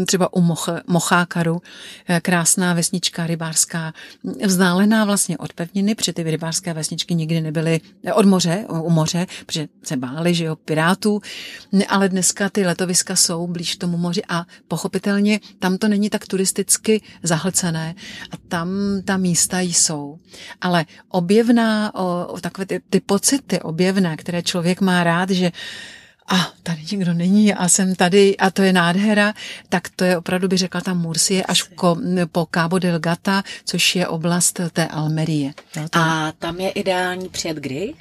třeba 0.06 0.34
u 0.34 0.42
Moch, 0.42 0.70
Mochákaru, 0.88 1.62
eh, 2.08 2.20
krásná 2.22 2.74
vesnička 2.74 3.28
rybářská, 3.28 3.94
mm, 4.24 4.34
vzdálená 4.46 5.06
vlastně 5.06 5.38
od 5.38 5.54
pevniny, 5.54 5.96
protože 5.96 6.14
ty 6.14 6.24
rybářské 6.24 6.74
vesničky 6.74 7.16
nikdy 7.16 7.42
nebyly 7.42 7.82
eh, 8.04 8.14
od 8.14 8.26
moře, 8.26 8.66
u 8.70 8.90
moře, 8.90 9.28
protože 9.46 9.68
se 9.84 9.98
báli, 9.98 10.34
že 10.34 10.46
jo, 10.46 10.56
pirátů, 10.56 11.22
ale 11.88 12.10
dneska 12.10 12.50
ty 12.50 12.66
letoviska 12.66 13.16
jsou 13.16 13.48
blíž 13.48 13.78
tomu 13.78 13.98
moři 13.98 14.22
a 14.30 14.46
pochopitelně 14.68 15.40
tam 15.60 15.78
to 15.78 15.88
není 15.88 16.10
tak 16.10 16.28
turisticky 16.28 17.02
zahlcené 17.24 17.96
a 18.32 18.38
tam 18.48 18.70
ta 19.06 19.18
místa 19.18 19.60
jsou. 19.60 20.20
Ale 20.62 20.86
objevná, 21.10 21.96
o, 21.96 22.28
o 22.28 22.40
takové 22.40 22.66
ty, 22.66 22.82
ty 22.90 23.00
pocity 23.00 23.62
objevné, 23.62 24.18
které 24.18 24.44
člověk 24.44 24.82
má 24.82 25.04
rád, 25.04 25.30
že 25.30 25.52
a 26.30 26.54
tady 26.64 26.82
nikdo 26.92 27.14
není 27.14 27.54
a 27.54 27.70
jsem 27.70 27.96
tady 27.96 28.38
a 28.38 28.50
to 28.50 28.62
je 28.62 28.74
nádhera, 28.74 29.34
tak 29.70 29.90
to 29.96 30.04
je 30.04 30.18
opravdu, 30.18 30.48
by 30.48 30.58
řekla 30.58 30.82
ta 30.82 30.94
Mursie 30.94 31.44
až 31.44 31.64
ko, 31.64 31.98
po 32.32 32.48
Cabo 32.54 32.80
del 32.80 33.00
Gata, 33.00 33.44
což 33.66 33.96
je 33.96 34.08
oblast 34.08 34.60
té 34.74 34.88
Almerie. 34.88 35.54
A 35.92 36.32
tam 36.40 36.60
je 36.60 36.70
ideální 36.70 37.30
přijet 37.30 37.58
kdy? 37.58 37.94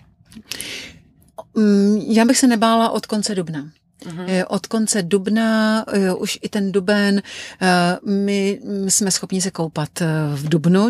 Mm, 1.54 1.96
já 1.96 2.24
bych 2.24 2.38
se 2.38 2.46
nebála 2.46 2.90
od 2.90 3.06
konce 3.06 3.34
dubna. 3.34 3.70
Uhum. 4.06 4.26
Od 4.48 4.66
konce 4.66 5.02
dubna, 5.02 5.84
eh, 5.92 6.14
už 6.14 6.38
i 6.42 6.48
ten 6.48 6.72
duben, 6.72 7.22
eh, 7.62 7.98
my 8.06 8.60
jsme 8.88 9.10
schopni 9.10 9.40
se 9.40 9.50
koupat 9.50 10.00
v 10.34 10.48
dubnu, 10.48 10.88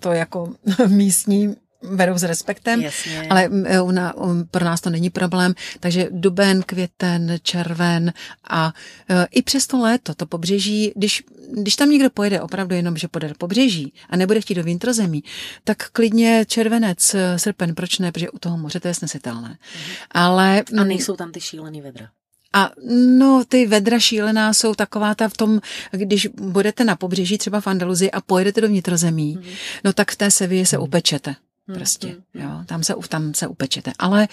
to 0.00 0.12
jako 0.12 0.54
místní 0.86 1.56
berou 1.82 2.18
s 2.18 2.22
respektem, 2.22 2.80
Jasně. 2.80 3.26
ale 3.30 3.48
una, 3.82 4.16
um, 4.16 4.46
pro 4.50 4.64
nás 4.64 4.80
to 4.80 4.90
není 4.90 5.10
problém, 5.10 5.54
takže 5.80 6.08
duben, 6.10 6.62
květen, 6.62 7.38
červen 7.42 8.12
a 8.50 8.72
uh, 9.10 9.16
i 9.30 9.42
přes 9.42 9.66
to 9.66 9.78
léto, 9.78 10.14
to 10.14 10.26
pobřeží, 10.26 10.92
když, 10.96 11.24
když 11.52 11.76
tam 11.76 11.90
někdo 11.90 12.10
pojede 12.10 12.40
opravdu 12.40 12.74
jenom, 12.74 12.96
že 12.96 13.08
pojede 13.08 13.34
pobřeží 13.38 13.92
a 14.10 14.16
nebude 14.16 14.40
chtít 14.40 14.54
do 14.54 14.62
vnitrozemí, 14.62 15.24
tak 15.64 15.90
klidně 15.90 16.44
červenec, 16.48 17.16
srpen, 17.36 17.74
proč 17.74 17.98
ne, 17.98 18.12
protože 18.12 18.30
u 18.30 18.38
toho 18.38 18.58
moře 18.58 18.80
to 18.80 18.88
je 18.88 18.94
snesitelné. 18.94 19.48
Mhm. 19.48 19.94
Ale, 20.10 20.62
a 20.78 20.84
nejsou 20.84 21.16
tam 21.16 21.32
ty 21.32 21.40
šílený 21.40 21.80
vedra. 21.80 22.08
A 22.52 22.70
no, 23.18 23.44
ty 23.48 23.66
vedra 23.66 23.98
šílená 23.98 24.54
jsou 24.54 24.74
taková 24.74 25.14
ta 25.14 25.28
v 25.28 25.36
tom, 25.36 25.60
když 25.90 26.26
budete 26.26 26.84
na 26.84 26.96
pobřeží 26.96 27.38
třeba 27.38 27.60
v 27.60 27.66
Andaluzii 27.66 28.10
a 28.10 28.20
pojedete 28.20 28.60
do 28.60 28.68
vnitrozemí, 28.68 29.36
mm. 29.36 29.42
no 29.84 29.92
tak 29.92 30.10
v 30.10 30.16
té 30.16 30.30
Sevě 30.30 30.66
se 30.66 30.76
mm. 30.76 30.82
upečete. 30.82 31.34
Prostě, 31.74 32.08
mm. 32.08 32.42
jo, 32.42 32.50
tam 32.66 32.84
se, 32.84 32.94
tam 33.08 33.34
se 33.34 33.46
upečete. 33.46 33.92
Ale 33.98 34.28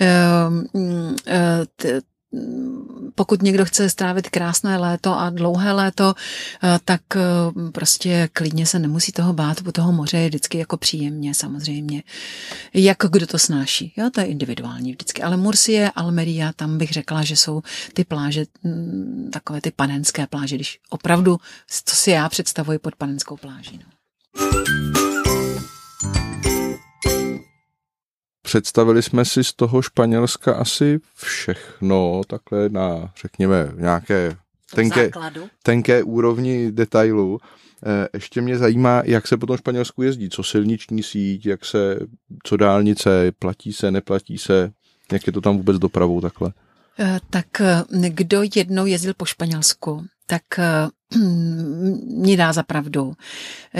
uh, 0.00 0.56
uh, 0.72 1.14
t, 1.76 2.00
pokud 3.14 3.42
někdo 3.42 3.64
chce 3.64 3.90
strávit 3.90 4.30
krásné 4.30 4.76
léto 4.76 5.18
a 5.18 5.30
dlouhé 5.30 5.72
léto, 5.72 6.14
eh, 6.62 6.78
tak 6.84 7.00
eh, 7.16 7.20
prostě 7.72 8.28
klidně 8.32 8.66
se 8.66 8.78
nemusí 8.78 9.12
toho 9.12 9.32
bát, 9.32 9.60
u 9.66 9.72
toho 9.72 9.92
moře 9.92 10.18
je 10.18 10.28
vždycky 10.28 10.58
jako 10.58 10.76
příjemně 10.76 11.34
samozřejmě. 11.34 12.02
Jak 12.74 12.98
kdo 13.10 13.26
to 13.26 13.38
snáší, 13.38 13.92
jo, 13.96 14.10
to 14.10 14.20
je 14.20 14.26
individuální 14.26 14.92
vždycky. 14.92 15.22
Ale 15.22 15.36
Mursie, 15.36 15.90
Almeria, 15.90 16.52
tam 16.52 16.78
bych 16.78 16.92
řekla, 16.92 17.24
že 17.24 17.36
jsou 17.36 17.62
ty 17.94 18.04
pláže, 18.04 18.44
mm, 18.62 19.30
takové 19.32 19.60
ty 19.60 19.70
panenské 19.70 20.26
pláže, 20.26 20.56
když 20.56 20.78
opravdu, 20.90 21.38
co 21.84 21.96
si 21.96 22.10
já 22.10 22.28
představuji 22.28 22.78
pod 22.78 22.96
panenskou 22.96 23.36
pláží. 23.36 23.80
No. 23.84 23.90
Představili 28.50 29.02
jsme 29.02 29.24
si 29.24 29.44
z 29.44 29.52
toho 29.52 29.82
Španělska 29.82 30.54
asi 30.54 31.00
všechno, 31.14 32.22
takhle 32.26 32.68
na, 32.68 33.12
řekněme, 33.22 33.72
nějaké 33.76 34.36
tenké, 34.74 35.10
tenké 35.62 36.02
úrovni 36.02 36.72
detailu. 36.72 37.38
Eh, 37.86 38.08
ještě 38.14 38.40
mě 38.40 38.58
zajímá, 38.58 39.02
jak 39.04 39.26
se 39.26 39.36
po 39.36 39.46
tom 39.46 39.56
Španělsku 39.56 40.02
jezdí, 40.02 40.30
co 40.30 40.42
silniční 40.42 41.02
síť, 41.02 41.46
jak 41.46 41.64
se, 41.64 41.98
co 42.44 42.56
dálnice, 42.56 43.32
platí 43.38 43.72
se, 43.72 43.90
neplatí 43.90 44.38
se, 44.38 44.72
jak 45.12 45.26
je 45.26 45.32
to 45.32 45.40
tam 45.40 45.56
vůbec 45.56 45.78
dopravou 45.78 46.20
takhle? 46.20 46.52
Eh, 46.98 47.20
tak 47.30 47.60
eh, 47.60 47.84
kdo 48.08 48.42
jednou 48.56 48.86
jezdil 48.86 49.14
po 49.16 49.24
Španělsku, 49.24 50.04
tak 50.26 50.42
mě 52.06 52.36
dá 52.36 52.52
za 52.52 52.62
pravdu, 52.62 53.12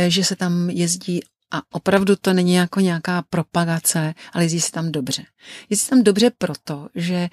že 0.08 0.24
se 0.24 0.36
tam 0.36 0.70
jezdí 0.70 1.20
a 1.50 1.62
opravdu 1.70 2.16
to 2.16 2.32
není 2.32 2.54
jako 2.54 2.80
nějaká 2.80 3.22
propagace, 3.30 4.14
ale 4.32 4.44
jezdí 4.44 4.60
se 4.60 4.72
tam 4.72 4.92
dobře. 4.92 5.22
Jezdí 5.70 5.84
se 5.84 5.90
tam 5.90 6.02
dobře 6.02 6.30
proto, 6.38 6.88
že 6.94 7.28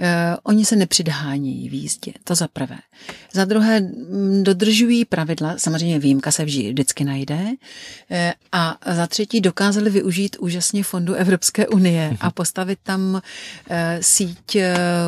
uh, 0.00 0.06
oni 0.42 0.64
se 0.64 0.76
nepřidhánějí 0.76 1.68
v 1.68 1.72
jízdě, 1.72 2.12
to 2.24 2.34
za 2.34 2.48
prvé. 2.48 2.78
Za 3.32 3.44
druhé 3.44 3.76
m, 3.76 4.44
dodržují 4.44 5.04
pravidla, 5.04 5.54
samozřejmě 5.58 5.98
výjimka 5.98 6.32
se 6.32 6.44
vždy, 6.44 6.70
vždycky 6.70 7.04
najde. 7.04 7.36
Uh, 7.36 8.16
a 8.52 8.78
za 8.94 9.06
třetí 9.06 9.40
dokázali 9.40 9.90
využít 9.90 10.36
úžasně 10.40 10.84
fondu 10.84 11.14
Evropské 11.14 11.68
unie 11.68 12.16
a 12.20 12.30
postavit 12.30 12.78
tam 12.82 13.14
uh, 13.14 13.20
síť 14.00 14.56
uh, 14.56 14.62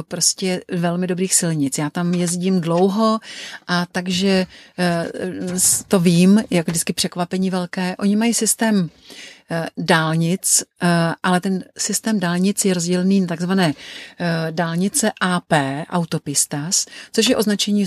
prostě 0.09 0.63
velmi 0.73 1.07
dobrých 1.07 1.35
silnic. 1.35 1.79
Já 1.79 1.91
tam 1.91 2.15
jezdím 2.15 2.61
dlouho 2.61 3.21
a 3.67 3.87
takže 3.93 4.47
uh, 4.79 5.59
to 5.89 6.01
vím, 6.01 6.43
jak 6.51 6.69
vždycky 6.69 6.93
překvapení 6.93 7.51
velké. 7.51 7.97
Oni 7.97 8.17
mají 8.17 8.35
si 8.35 8.50
systém 8.51 8.91
eh, 9.51 9.67
dálnic, 9.77 10.63
eh, 10.83 11.15
ale 11.23 11.41
ten 11.41 11.65
systém 11.79 12.21
dálnic 12.21 12.65
je 12.65 12.75
rozdělený 12.75 13.21
na 13.21 13.27
takzvané 13.27 13.75
eh, 13.75 14.47
dálnice 14.51 15.13
AP, 15.21 15.53
autopistas, 15.91 16.87
což 17.13 17.29
je 17.29 17.37
označení 17.37 17.85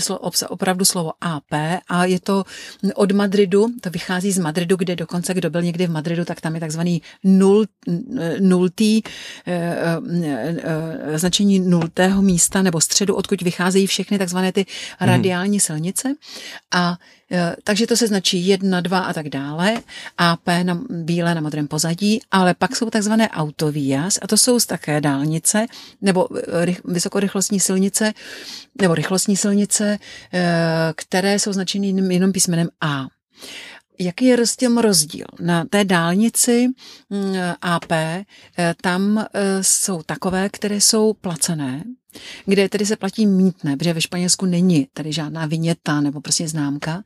opravdu 0.48 0.84
slovo 0.84 1.12
AP 1.20 1.52
a 1.88 2.04
je 2.04 2.20
to 2.20 2.44
od 2.94 3.12
Madridu, 3.12 3.66
to 3.80 3.90
vychází 3.90 4.32
z 4.32 4.38
Madridu, 4.38 4.76
kde 4.76 4.96
dokonce, 4.96 5.34
kdo 5.34 5.50
byl 5.50 5.62
někdy 5.62 5.86
v 5.86 5.90
Madridu, 5.90 6.24
tak 6.24 6.40
tam 6.40 6.54
je 6.54 6.60
takzvaný 6.60 7.02
nul, 7.24 7.64
nultý 8.40 9.02
značení 11.14 11.60
nultého 11.60 12.22
místa 12.22 12.62
nebo 12.62 12.80
středu, 12.80 13.14
odkud 13.14 13.42
vycházejí 13.42 13.86
všechny 13.86 14.18
takzvané 14.18 14.52
ty 14.52 14.66
mhm. 15.00 15.10
radiální 15.10 15.60
silnice 15.60 16.14
a 16.72 16.96
takže 17.64 17.86
to 17.86 17.96
se 17.96 18.06
značí 18.06 18.46
jedna, 18.46 18.80
dva 18.80 18.98
a 18.98 19.12
tak 19.12 19.28
dále. 19.28 19.82
AP 20.18 20.48
na 20.62 20.80
bílé 20.90 21.34
na 21.34 21.40
modrém 21.40 21.68
pozadí, 21.68 22.20
ale 22.30 22.54
pak 22.54 22.76
jsou 22.76 22.90
takzvané 22.90 23.28
autovías 23.28 24.18
a 24.22 24.26
to 24.26 24.36
jsou 24.36 24.58
také 24.60 25.00
dálnice 25.00 25.66
nebo 26.02 26.28
eh, 26.38 26.76
vysokorychlostní 26.84 27.60
silnice 27.60 28.12
nebo 28.80 28.94
rychlostní 28.94 29.36
silnice, 29.36 29.98
eh, 30.32 30.92
které 30.96 31.38
jsou 31.38 31.52
značeny 31.52 32.14
jenom 32.14 32.32
písmenem 32.32 32.68
A. 32.80 33.06
Jaký 33.98 34.24
je 34.24 34.36
rozdíl 34.36 34.80
rozdíl? 34.80 35.26
Na 35.40 35.64
té 35.64 35.84
dálnici 35.84 36.68
mm, 37.10 37.34
AP 37.62 37.92
tam 38.80 39.26
jsou 39.60 40.02
takové, 40.02 40.48
které 40.48 40.76
jsou 40.76 41.12
placené, 41.12 41.84
kde 42.46 42.68
tedy 42.68 42.86
se 42.86 42.96
platí 42.96 43.26
mítné, 43.26 43.76
protože 43.76 43.92
ve 43.92 44.00
Španělsku 44.00 44.46
není 44.46 44.88
tady 44.92 45.12
žádná 45.12 45.46
viněta 45.46 46.00
nebo 46.00 46.20
prostě 46.20 46.48
známka, 46.48 47.04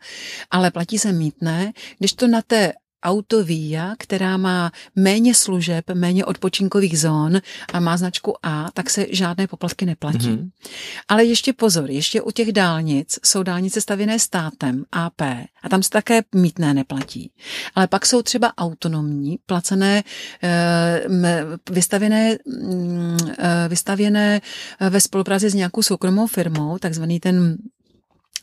ale 0.50 0.70
platí 0.70 0.98
se 0.98 1.12
mítné, 1.12 1.72
když 1.98 2.12
to 2.12 2.28
na 2.28 2.42
té 2.42 2.72
Autovia, 3.02 3.94
která 3.98 4.36
má 4.36 4.72
méně 4.96 5.34
služeb, 5.34 5.84
méně 5.94 6.24
odpočinkových 6.24 6.98
zón 6.98 7.40
a 7.72 7.80
má 7.80 7.96
značku 7.96 8.34
A, 8.42 8.70
tak 8.74 8.90
se 8.90 9.06
žádné 9.10 9.46
poplatky 9.46 9.86
neplatí. 9.86 10.18
Mm-hmm. 10.18 10.50
Ale 11.08 11.24
ještě 11.24 11.52
pozor, 11.52 11.90
ještě 11.90 12.22
u 12.22 12.30
těch 12.30 12.52
dálnic 12.52 13.18
jsou 13.24 13.42
dálnice 13.42 13.80
stavěné 13.80 14.18
státem 14.18 14.84
AP 14.92 15.20
a 15.62 15.68
tam 15.70 15.82
se 15.82 15.90
také 15.90 16.22
mítné 16.34 16.74
neplatí. 16.74 17.30
Ale 17.74 17.86
pak 17.86 18.06
jsou 18.06 18.22
třeba 18.22 18.52
autonomní, 18.58 19.38
placené, 19.46 20.02
eh, 20.42 21.06
vystavěné, 21.70 22.38
mm, 22.46 23.18
eh, 23.38 23.68
vystavěné 23.68 24.40
eh, 24.80 24.90
ve 24.90 25.00
spolupráci 25.00 25.50
s 25.50 25.54
nějakou 25.54 25.82
soukromou 25.82 26.26
firmou, 26.26 26.78
takzvaný 26.78 27.20
ten 27.20 27.56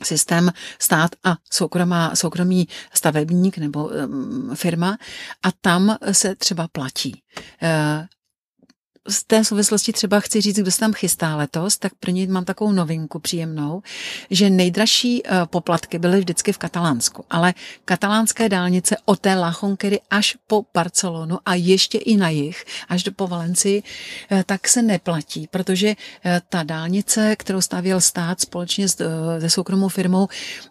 systém 0.04 0.52
stát 0.80 1.12
a 1.24 1.38
soukromá, 1.52 2.16
soukromý 2.16 2.68
stavebník 2.94 3.58
nebo 3.58 3.86
um, 3.88 4.56
firma 4.56 4.98
a 5.44 5.52
tam 5.62 5.98
se 6.12 6.36
třeba 6.36 6.68
platí. 6.68 7.22
Z 9.08 9.24
té 9.24 9.44
souvislosti 9.44 9.94
třeba 9.94 10.20
chci 10.20 10.42
říct, 10.42 10.60
kdo 10.60 10.72
se 10.72 10.80
tam 10.80 10.94
chystá 10.94 11.36
letos, 11.36 11.78
tak 11.78 11.94
pro 12.00 12.12
ně 12.12 12.28
mám 12.28 12.46
takovou 12.46 12.72
novinku 12.72 13.20
příjemnou, 13.20 13.82
že 14.30 14.50
nejdražší 14.50 15.24
uh, 15.24 15.30
poplatky 15.46 16.00
byly 16.00 16.20
vždycky 16.20 16.54
v 16.54 16.58
Katalánsku, 16.58 17.26
ale 17.30 17.54
katalánské 17.86 18.50
dálnice 18.50 18.98
od 19.06 19.20
té 19.20 19.36
La 19.36 19.56
Jonquery 19.64 20.00
až 20.10 20.38
po 20.48 20.66
Barcelonu 20.74 21.40
a 21.46 21.56
ještě 21.56 21.98
i 21.98 22.18
na 22.18 22.30
jich, 22.30 22.66
až 22.90 23.04
do 23.04 23.12
po 23.12 23.28
Valencii, 23.28 23.84
uh, 24.32 24.42
tak 24.44 24.68
se 24.68 24.82
neplatí, 24.82 25.48
protože 25.48 25.88
uh, 25.90 26.32
ta 26.50 26.64
dálnice, 26.64 27.36
kterou 27.36 27.62
stavěl 27.62 28.02
stát 28.02 28.42
společně 28.42 28.90
se 28.90 29.06
soukromou 29.48 29.90
firmou, 29.90 30.28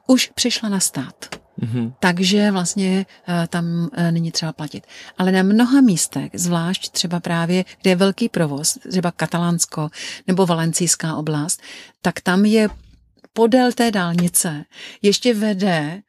už 0.07 0.31
přišla 0.35 0.69
na 0.69 0.81
stát. 0.81 1.44
Mm-hmm. 1.61 1.93
Takže 2.01 2.51
vlastně 2.51 3.07
uh, 3.29 3.35
tam 3.47 3.65
uh, 3.65 4.11
není 4.11 4.33
třeba 4.33 4.53
platit. 4.53 4.87
Ale 5.19 5.33
na 5.33 5.43
mnoha 5.43 5.81
místech, 5.81 6.31
zvlášť 6.35 6.89
třeba 6.89 7.21
právě, 7.21 7.65
kde 7.83 7.91
je 7.91 7.97
velký 7.97 8.29
provoz, 8.29 8.79
třeba 8.91 9.11
Katalánsko 9.11 9.91
nebo 10.27 10.47
Valencijská 10.47 11.17
oblast, 11.17 11.61
tak 12.03 12.21
tam 12.21 12.45
je 12.45 12.69
podél 13.33 13.73
té 13.73 13.91
dálnice 13.91 14.65
ještě 15.03 15.35
vede 15.35 16.03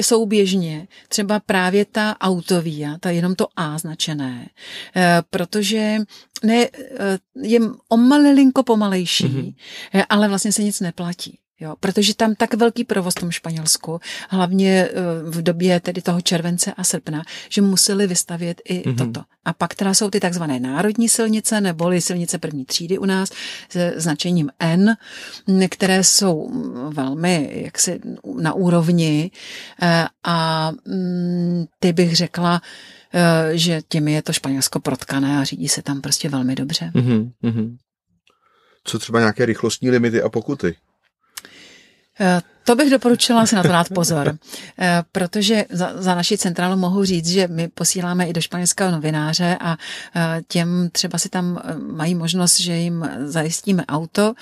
souběžně 0.00 0.88
třeba 1.08 1.40
právě 1.40 1.84
ta 1.84 2.16
autovia, 2.20 2.98
ta 3.00 3.10
jenom 3.10 3.34
to 3.34 3.46
A 3.56 3.78
značené, 3.78 4.48
eh, 4.96 5.22
protože 5.30 5.98
ne, 6.42 6.68
je 7.42 7.60
o 7.88 7.96
malilinko 7.96 8.62
pomalejší, 8.62 9.24
mm-hmm. 9.24 10.04
ale 10.08 10.28
vlastně 10.28 10.52
se 10.52 10.62
nic 10.62 10.80
neplatí. 10.80 11.38
Jo, 11.62 11.76
protože 11.80 12.14
tam 12.14 12.34
tak 12.34 12.54
velký 12.54 12.84
provoz 12.84 13.14
v 13.14 13.20
tom 13.20 13.30
Španělsku, 13.30 14.00
hlavně 14.28 14.88
eh, 14.88 14.92
v 15.30 15.42
době 15.42 15.80
tedy 15.80 16.02
toho 16.02 16.20
července 16.20 16.72
a 16.72 16.84
srpna, 16.84 17.22
že 17.48 17.62
museli 17.62 18.06
vystavět 18.06 18.60
i 18.64 18.80
mm-hmm. 18.80 18.96
toto. 18.96 19.20
A 19.44 19.52
pak 19.52 19.74
teda 19.74 19.94
jsou 19.94 20.10
ty 20.10 20.20
takzvané 20.20 20.60
národní 20.60 21.08
silnice, 21.08 21.60
neboli 21.60 22.00
silnice 22.00 22.38
první 22.38 22.64
třídy 22.64 22.98
u 22.98 23.04
nás 23.04 23.30
se 23.68 23.92
značením 23.96 24.50
N, 24.58 24.96
které 25.68 26.04
jsou 26.04 26.50
velmi 26.94 27.50
jaksi 27.64 28.00
na 28.40 28.52
úrovni 28.52 29.30
eh, 29.82 30.06
a 30.24 30.70
mm, 30.86 31.64
ty 31.78 31.92
bych 31.92 32.16
řekla, 32.16 32.62
eh, 33.14 33.58
že 33.58 33.82
těmi 33.88 34.12
je 34.12 34.22
to 34.22 34.32
Španělsko 34.32 34.80
protkané 34.80 35.38
a 35.38 35.44
řídí 35.44 35.68
se 35.68 35.82
tam 35.82 36.00
prostě 36.00 36.28
velmi 36.28 36.54
dobře. 36.54 36.90
Mm-hmm. 36.94 37.76
Co 38.84 38.98
třeba 38.98 39.18
nějaké 39.18 39.46
rychlostní 39.46 39.90
limity 39.90 40.22
a 40.22 40.28
pokuty? 40.28 40.76
Eh, 42.20 42.40
to 42.64 42.76
bych 42.76 42.90
doporučila 42.90 43.46
si 43.46 43.54
na 43.54 43.62
to 43.62 43.68
dát 43.68 43.88
pozor, 43.88 44.38
eh, 44.78 45.02
protože 45.12 45.64
za, 45.70 46.02
za 46.02 46.14
naši 46.14 46.38
centrálu 46.38 46.76
mohu 46.76 47.04
říct, 47.04 47.28
že 47.28 47.48
my 47.48 47.68
posíláme 47.68 48.26
i 48.26 48.32
do 48.32 48.40
španělského 48.40 48.90
novináře 48.90 49.56
a 49.60 49.76
eh, 50.16 50.42
těm 50.48 50.88
třeba 50.92 51.18
si 51.18 51.28
tam 51.28 51.62
mají 51.92 52.14
možnost, 52.14 52.60
že 52.60 52.72
jim 52.72 53.10
zajistíme 53.24 53.86
auto, 53.86 54.34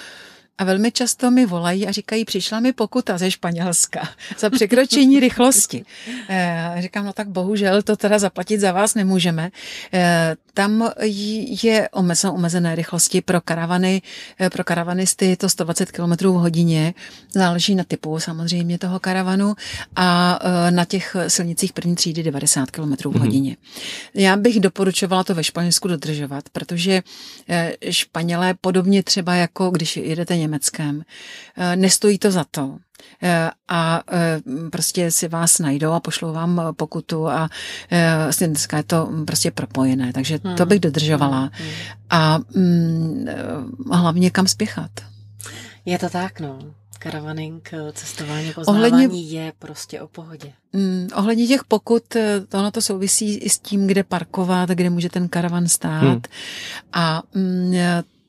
a 0.61 0.64
velmi 0.64 0.93
často 0.93 1.31
mi 1.31 1.47
volají 1.47 1.89
a 1.89 1.93
říkají, 1.93 2.25
přišla 2.25 2.61
mi 2.61 2.73
pokuta 2.73 3.18
ze 3.18 3.31
Španělska 3.31 4.09
za 4.39 4.51
překročení 4.51 5.21
rychlosti. 5.21 5.85
E, 6.29 6.75
říkám, 6.79 7.05
no 7.05 7.12
tak 7.12 7.29
bohužel 7.29 7.83
to 7.83 7.97
teda 7.97 8.18
zaplatit 8.18 8.61
za 8.61 8.73
vás 8.73 8.95
nemůžeme. 8.95 9.51
E, 9.93 10.37
tam 10.55 10.90
je 11.62 11.88
omezené, 11.88 12.32
omezené 12.32 12.74
rychlosti 12.74 13.20
pro 13.20 13.40
karavany, 13.40 14.03
eh, 14.40 14.51
pro 14.51 14.64
karavanisty 14.64 15.26
je 15.26 15.36
to 15.36 15.48
120 15.48 15.92
km 15.92 16.12
v 16.26 16.34
hodině, 16.34 16.94
záleží 17.34 17.74
na 17.74 17.84
typu 17.84 18.20
samozřejmě 18.20 18.78
toho 18.78 19.01
karavanu 19.01 19.55
a 19.96 20.38
eh, 20.42 20.70
na 20.70 20.84
těch 20.84 21.16
silnicích 21.28 21.72
první 21.72 21.94
třídy 21.94 22.22
90 22.22 22.70
km 22.70 22.94
v 22.96 23.07
mhm. 23.07 23.18
hodině. 23.18 23.53
Mm-hmm. 23.53 24.20
Já 24.20 24.36
bych 24.36 24.61
doporučovala 24.61 25.24
to 25.24 25.34
ve 25.34 25.44
Španělsku 25.44 25.88
dodržovat, 25.88 26.44
protože 26.53 27.03
Španělé 27.90 28.55
podobně 28.61 29.03
třeba 29.03 29.34
jako 29.34 29.70
když 29.70 29.96
jedete 29.96 30.36
Německem, 30.36 31.03
nestojí 31.76 32.18
to 32.18 32.30
za 32.30 32.44
to 32.51 32.76
Eh, 32.78 32.89
a 33.68 34.03
eh, 34.12 34.40
prostě 34.72 35.11
si 35.11 35.28
vás 35.28 35.59
najdou 35.59 35.92
a 35.92 36.01
pošlou 36.01 36.32
vám 36.32 36.62
pokutu 36.76 37.28
a 37.28 37.48
vlastně 38.24 38.48
dneska 38.48 38.76
je 38.76 38.82
to 38.82 39.09
prostě 39.26 39.51
propojené, 39.51 40.12
takže 40.12 40.38
to 40.38 40.48
hmm. 40.48 40.68
bych 40.68 40.80
dodržovala. 40.80 41.51
Hmm. 41.53 41.70
A 42.11 42.38
mm, 42.55 43.26
hlavně 43.92 44.30
kam 44.30 44.46
spěchat. 44.46 44.90
Je 45.84 45.98
to 45.98 46.09
tak, 46.09 46.40
no. 46.40 46.59
Karavaning, 46.98 47.70
cestování, 47.92 48.53
poznávání 48.53 48.92
ohledně, 48.92 49.22
je 49.22 49.53
prostě 49.59 50.01
o 50.01 50.09
pohodě. 50.09 50.53
Mm, 50.72 51.09
ohledně 51.14 51.46
těch 51.46 51.64
pokut, 51.64 52.16
ono 52.55 52.70
to 52.70 52.82
souvisí 52.82 53.36
i 53.36 53.51
s 53.51 53.59
tím, 53.59 53.86
kde 53.86 54.05
parkovat, 54.05 54.68
kde 54.68 54.90
může 54.90 55.09
ten 55.09 55.28
karavan 55.28 55.68
stát. 55.68 56.03
Hmm. 56.03 56.20
A 56.92 57.22
mm, 57.34 57.74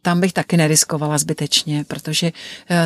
tam 0.01 0.21
bych 0.21 0.33
taky 0.33 0.57
neriskovala 0.57 1.17
zbytečně, 1.17 1.83
protože 1.87 2.31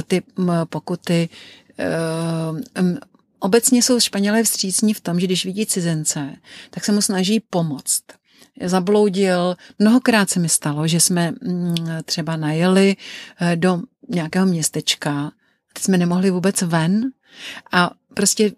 ty 0.07 0.23
pokuty 0.69 1.29
Ehm, 1.78 2.97
obecně 3.39 3.84
jsou 3.84 3.99
Španělé 3.99 4.43
vstřícní 4.43 4.93
v 4.93 5.01
tom, 5.01 5.19
že 5.19 5.28
když 5.28 5.45
vidí 5.45 5.65
cizence, 5.65 6.36
tak 6.69 6.86
se 6.86 6.91
mu 6.91 7.01
snaží 7.01 7.39
pomoct. 7.39 8.03
Zabloudil, 8.65 9.55
mnohokrát 9.80 10.30
se 10.30 10.39
mi 10.39 10.49
stalo, 10.49 10.88
že 10.88 10.99
jsme 10.99 11.32
mm, 11.32 11.76
třeba 12.05 12.36
najeli 12.36 12.95
eh, 13.41 13.55
do 13.55 13.82
nějakého 14.09 14.45
městečka, 14.45 15.32
teď 15.73 15.84
jsme 15.84 15.97
nemohli 15.97 16.32
vůbec 16.32 16.61
ven 16.61 17.11
a 17.71 17.91
prostě 18.13 18.51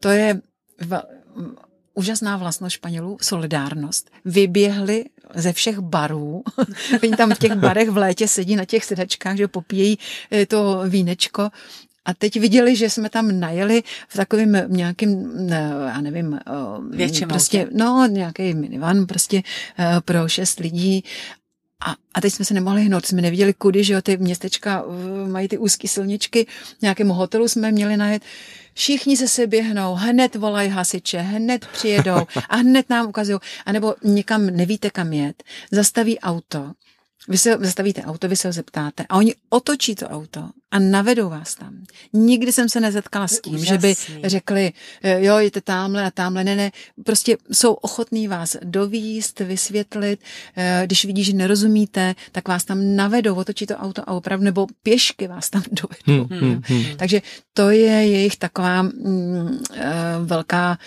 to 0.00 0.08
je 0.08 0.40
úžasná 1.94 2.36
vlastnost 2.36 2.74
Španělů, 2.74 3.18
solidárnost. 3.20 4.10
Vyběhli 4.24 5.04
ze 5.34 5.52
všech 5.52 5.78
barů. 5.78 6.42
Oni 7.02 7.16
tam 7.16 7.34
v 7.34 7.38
těch 7.38 7.52
barech 7.54 7.90
v 7.90 7.96
létě 7.96 8.28
sedí 8.28 8.56
na 8.56 8.64
těch 8.64 8.84
sedačkách, 8.84 9.36
že 9.36 9.48
popíjejí 9.48 9.98
eh, 10.32 10.46
to 10.46 10.82
vínečko 10.88 11.50
a 12.04 12.14
teď 12.14 12.40
viděli, 12.40 12.76
že 12.76 12.90
jsme 12.90 13.10
tam 13.10 13.40
najeli 13.40 13.82
v 14.08 14.16
takovém 14.16 14.62
nějakým, 14.66 15.30
já 15.86 16.00
nevím, 16.00 16.40
Větším 16.90 17.28
prostě, 17.28 17.68
no, 17.72 18.06
nějaký 18.10 18.54
minivan 18.54 19.06
prostě 19.06 19.36
e, 19.78 20.00
pro 20.00 20.28
šest 20.28 20.60
lidí. 20.60 21.04
A, 21.86 21.96
a 22.14 22.20
teď 22.20 22.32
jsme 22.32 22.44
se 22.44 22.54
nemohli 22.54 22.82
hnout, 22.82 23.06
jsme 23.06 23.22
neviděli 23.22 23.54
kudy, 23.54 23.84
že 23.84 23.92
jo, 23.92 24.02
ty 24.02 24.16
městečka 24.16 24.84
mají 25.26 25.48
ty 25.48 25.58
úzké 25.58 25.88
silničky, 25.88 26.46
nějakému 26.82 27.14
hotelu 27.14 27.48
jsme 27.48 27.72
měli 27.72 27.96
najet. 27.96 28.22
Všichni 28.74 29.16
se 29.16 29.28
se 29.28 29.46
běhnou, 29.46 29.94
hned 29.94 30.34
volají 30.36 30.70
hasiče, 30.70 31.18
hned 31.18 31.66
přijedou 31.66 32.16
a 32.48 32.56
hned 32.56 32.90
nám 32.90 33.08
ukazují, 33.08 33.38
anebo 33.66 33.94
někam 34.04 34.46
nevíte 34.46 34.90
kam 34.90 35.12
jet, 35.12 35.42
zastaví 35.70 36.20
auto, 36.20 36.72
vy 37.28 37.38
se 37.38 37.56
zastavíte 37.60 38.02
auto, 38.02 38.28
vy 38.28 38.36
se 38.36 38.48
ho 38.48 38.52
zeptáte 38.52 39.06
a 39.08 39.16
oni 39.16 39.34
otočí 39.48 39.94
to 39.94 40.08
auto 40.08 40.50
a 40.70 40.78
navedou 40.78 41.28
vás 41.28 41.54
tam. 41.54 41.84
Nikdy 42.12 42.52
jsem 42.52 42.68
se 42.68 42.80
nezetkala 42.80 43.28
s 43.28 43.40
tím, 43.40 43.64
že 43.64 43.78
by 43.78 43.94
řekli, 44.24 44.72
eh, 45.02 45.24
jo, 45.24 45.38
jděte 45.38 45.60
tamhle 45.60 46.04
a 46.04 46.10
tamhle, 46.10 46.44
ne, 46.44 46.56
ne, 46.56 46.72
prostě 47.04 47.36
jsou 47.52 47.72
ochotní 47.72 48.28
vás 48.28 48.56
dovíst, 48.64 49.40
vysvětlit, 49.40 50.20
eh, 50.56 50.82
když 50.86 51.04
vidí, 51.04 51.24
že 51.24 51.32
nerozumíte, 51.32 52.14
tak 52.32 52.48
vás 52.48 52.64
tam 52.64 52.96
navedou, 52.96 53.34
otočí 53.34 53.66
to 53.66 53.76
auto 53.76 54.02
a 54.06 54.12
opravdu, 54.12 54.44
nebo 54.44 54.66
pěšky 54.82 55.28
vás 55.28 55.50
tam 55.50 55.62
dovedou. 55.72 56.26
Hmm, 56.28 56.40
hmm, 56.40 56.62
hmm. 56.64 56.96
Takže 56.96 57.22
to 57.54 57.70
je 57.70 58.06
jejich 58.06 58.36
taková 58.36 58.82
mm, 58.82 59.58
eh, 59.74 59.92
velká 60.24 60.78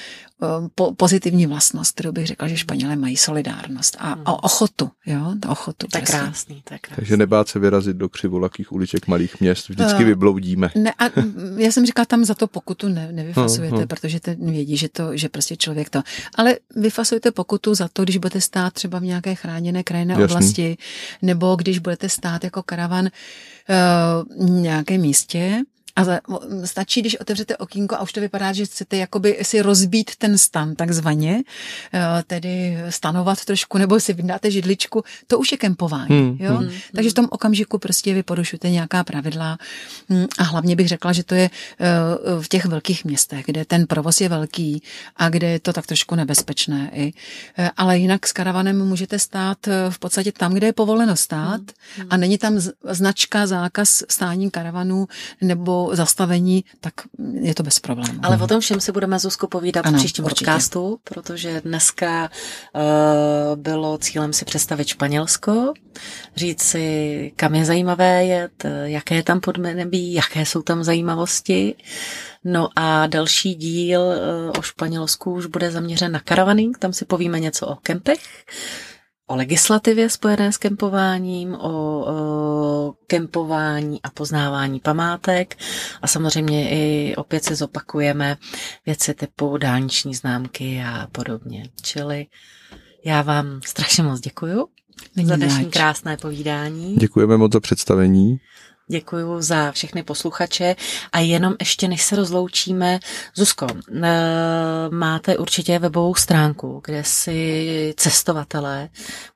po, 0.75 0.93
pozitivní 0.95 1.45
vlastnost, 1.45 1.91
kterou 1.91 2.11
bych 2.11 2.27
řekla, 2.27 2.47
že 2.47 2.57
Španělé 2.57 2.95
mají 2.95 3.17
solidárnost 3.17 3.97
a, 3.99 4.17
a 4.25 4.43
ochotu, 4.43 4.91
jo, 5.05 5.35
to 5.39 5.49
ochotu. 5.49 5.87
Tak 5.91 6.05
krásný, 6.05 6.61
tak 6.63 6.81
krásný. 6.81 6.95
Takže 6.95 7.17
nebát 7.17 7.47
se 7.47 7.59
vyrazit 7.59 7.97
do 7.97 8.09
křivolakých 8.09 8.71
uliček 8.71 9.07
malých 9.07 9.39
měst, 9.39 9.69
vždycky 9.69 10.03
uh, 10.03 10.09
vybloudíme. 10.09 10.69
Ne, 10.75 10.93
a 10.99 11.03
já 11.57 11.71
jsem 11.71 11.85
říkala, 11.85 12.05
tam 12.05 12.25
za 12.25 12.35
to 12.35 12.47
pokutu 12.47 12.89
ne, 12.89 13.11
nevyfasujete, 13.11 13.75
uh, 13.75 13.81
uh. 13.81 13.87
protože 13.87 14.19
ten 14.19 14.51
vědí, 14.51 14.77
že, 14.77 14.89
to, 14.89 15.17
že 15.17 15.29
prostě 15.29 15.55
člověk 15.55 15.89
to. 15.89 16.01
Ale 16.35 16.57
vyfasujte 16.75 17.31
pokutu 17.31 17.75
za 17.75 17.87
to, 17.87 18.03
když 18.03 18.17
budete 18.17 18.41
stát 18.41 18.73
třeba 18.73 18.99
v 18.99 19.03
nějaké 19.03 19.35
chráněné 19.35 19.83
krajinné 19.83 20.13
Jasný. 20.13 20.25
oblasti, 20.25 20.77
nebo 21.21 21.55
když 21.55 21.79
budete 21.79 22.09
stát 22.09 22.43
jako 22.43 22.63
karavan 22.63 23.05
uh, 23.05 24.47
v 24.47 24.49
nějakém 24.49 25.01
místě, 25.01 25.61
a 25.95 26.05
stačí, 26.65 27.01
když 27.01 27.15
otevřete 27.15 27.57
okýnko 27.57 27.95
a 27.95 28.01
už 28.01 28.13
to 28.13 28.21
vypadá, 28.21 28.53
že 28.53 28.65
chcete 28.65 28.97
jakoby 28.97 29.39
si 29.41 29.61
rozbít 29.61 30.15
ten 30.15 30.37
stan 30.37 30.75
takzvaně, 30.75 31.43
eh, 31.93 32.23
tedy 32.27 32.77
stanovat 32.89 33.45
trošku, 33.45 33.77
nebo 33.77 33.99
si 33.99 34.13
vydáte 34.13 34.51
židličku, 34.51 35.03
to 35.27 35.39
už 35.39 35.51
je 35.51 35.57
kempování. 35.57 36.07
Hmm, 36.09 36.37
jo? 36.39 36.53
Hmm, 36.53 36.69
Takže 36.95 37.09
v 37.09 37.13
tom 37.13 37.27
okamžiku 37.29 37.77
prostě 37.77 38.13
vy 38.13 38.23
porušujete 38.23 38.69
nějaká 38.69 39.03
pravidla 39.03 39.57
hm, 40.09 40.25
a 40.37 40.43
hlavně 40.43 40.75
bych 40.75 40.87
řekla, 40.87 41.13
že 41.13 41.23
to 41.23 41.35
je 41.35 41.49
eh, 41.79 41.87
v 42.41 42.47
těch 42.47 42.65
velkých 42.65 43.05
městech, 43.05 43.45
kde 43.45 43.65
ten 43.65 43.87
provoz 43.87 44.21
je 44.21 44.29
velký 44.29 44.83
a 45.15 45.29
kde 45.29 45.47
je 45.47 45.59
to 45.59 45.73
tak 45.73 45.87
trošku 45.87 46.15
nebezpečné. 46.15 46.89
I. 46.93 47.13
Eh, 47.57 47.69
ale 47.77 47.97
jinak 47.97 48.27
s 48.27 48.33
karavanem 48.33 48.87
můžete 48.87 49.19
stát 49.19 49.57
v 49.89 49.99
podstatě 49.99 50.31
tam, 50.31 50.53
kde 50.53 50.67
je 50.67 50.73
povoleno 50.73 51.15
stát 51.15 51.61
hmm, 51.97 52.07
a 52.09 52.17
není 52.17 52.37
tam 52.37 52.59
značka, 52.89 53.47
zákaz 53.47 54.03
stání 54.09 54.51
karavanů 54.51 55.07
nebo 55.41 55.84
zastavení, 55.93 56.63
tak 56.79 56.93
je 57.41 57.55
to 57.55 57.63
bez 57.63 57.79
problémů. 57.79 58.19
Ale 58.23 58.37
o 58.37 58.47
tom 58.47 58.59
všem 58.59 58.79
si 58.79 58.91
budeme, 58.91 59.19
Zuzko, 59.19 59.47
povídat 59.47 59.85
ano, 59.85 59.97
v 59.97 60.01
příštím 60.01 60.25
určitě. 60.25 60.45
podcastu, 60.45 60.97
protože 61.03 61.61
dneska 61.61 62.29
uh, 62.75 62.81
bylo 63.55 63.97
cílem 63.97 64.33
si 64.33 64.45
představit 64.45 64.87
Španělsko, 64.87 65.73
říct 66.35 66.61
si, 66.61 67.31
kam 67.35 67.55
je 67.55 67.65
zajímavé 67.65 68.25
jet, 68.25 68.65
jaké 68.83 69.15
je 69.15 69.23
tam 69.23 69.39
podnebí, 69.39 70.13
jaké 70.13 70.45
jsou 70.45 70.61
tam 70.61 70.83
zajímavosti. 70.83 71.75
No 72.43 72.69
a 72.75 73.07
další 73.07 73.55
díl 73.55 74.01
uh, 74.01 74.59
o 74.59 74.61
Španělsku 74.61 75.33
už 75.33 75.45
bude 75.45 75.71
zaměřen 75.71 76.11
na 76.11 76.19
karavaning, 76.19 76.77
tam 76.77 76.93
si 76.93 77.05
povíme 77.05 77.39
něco 77.39 77.67
o 77.67 77.75
kempech, 77.75 78.19
o 79.27 79.35
legislativě 79.35 80.09
spojené 80.09 80.51
s 80.51 80.57
kempováním, 80.57 81.53
o, 81.53 81.59
o 81.59 82.15
kempování 83.07 84.01
a 84.01 84.09
poznávání 84.09 84.79
památek 84.79 85.57
a 86.01 86.07
samozřejmě 86.07 86.69
i 86.69 87.15
opět 87.15 87.43
se 87.43 87.55
zopakujeme 87.55 88.37
věci 88.85 89.13
typu 89.13 89.57
dálniční 89.57 90.15
známky 90.15 90.83
a 90.87 91.07
podobně. 91.11 91.69
Čili 91.81 92.27
já 93.05 93.21
vám 93.21 93.59
strašně 93.65 94.03
moc 94.03 94.19
děkuju 94.19 94.67
Není 95.15 95.29
za 95.29 95.35
dnešní 95.35 95.65
krásné 95.65 96.17
povídání. 96.17 96.95
Děkujeme 96.95 97.37
moc 97.37 97.53
za 97.53 97.59
představení. 97.59 98.39
Děkuji 98.87 99.41
za 99.41 99.71
všechny 99.71 100.03
posluchače 100.03 100.75
a 101.11 101.19
jenom 101.19 101.53
ještě 101.59 101.87
než 101.87 102.01
se 102.01 102.15
rozloučíme, 102.15 102.99
Zuzko, 103.35 103.67
eh, 104.03 104.09
máte 104.89 105.37
určitě 105.37 105.79
webovou 105.79 106.15
stránku, 106.15 106.81
kde 106.85 107.03
si 107.03 107.93
cestovatelé 107.97 108.89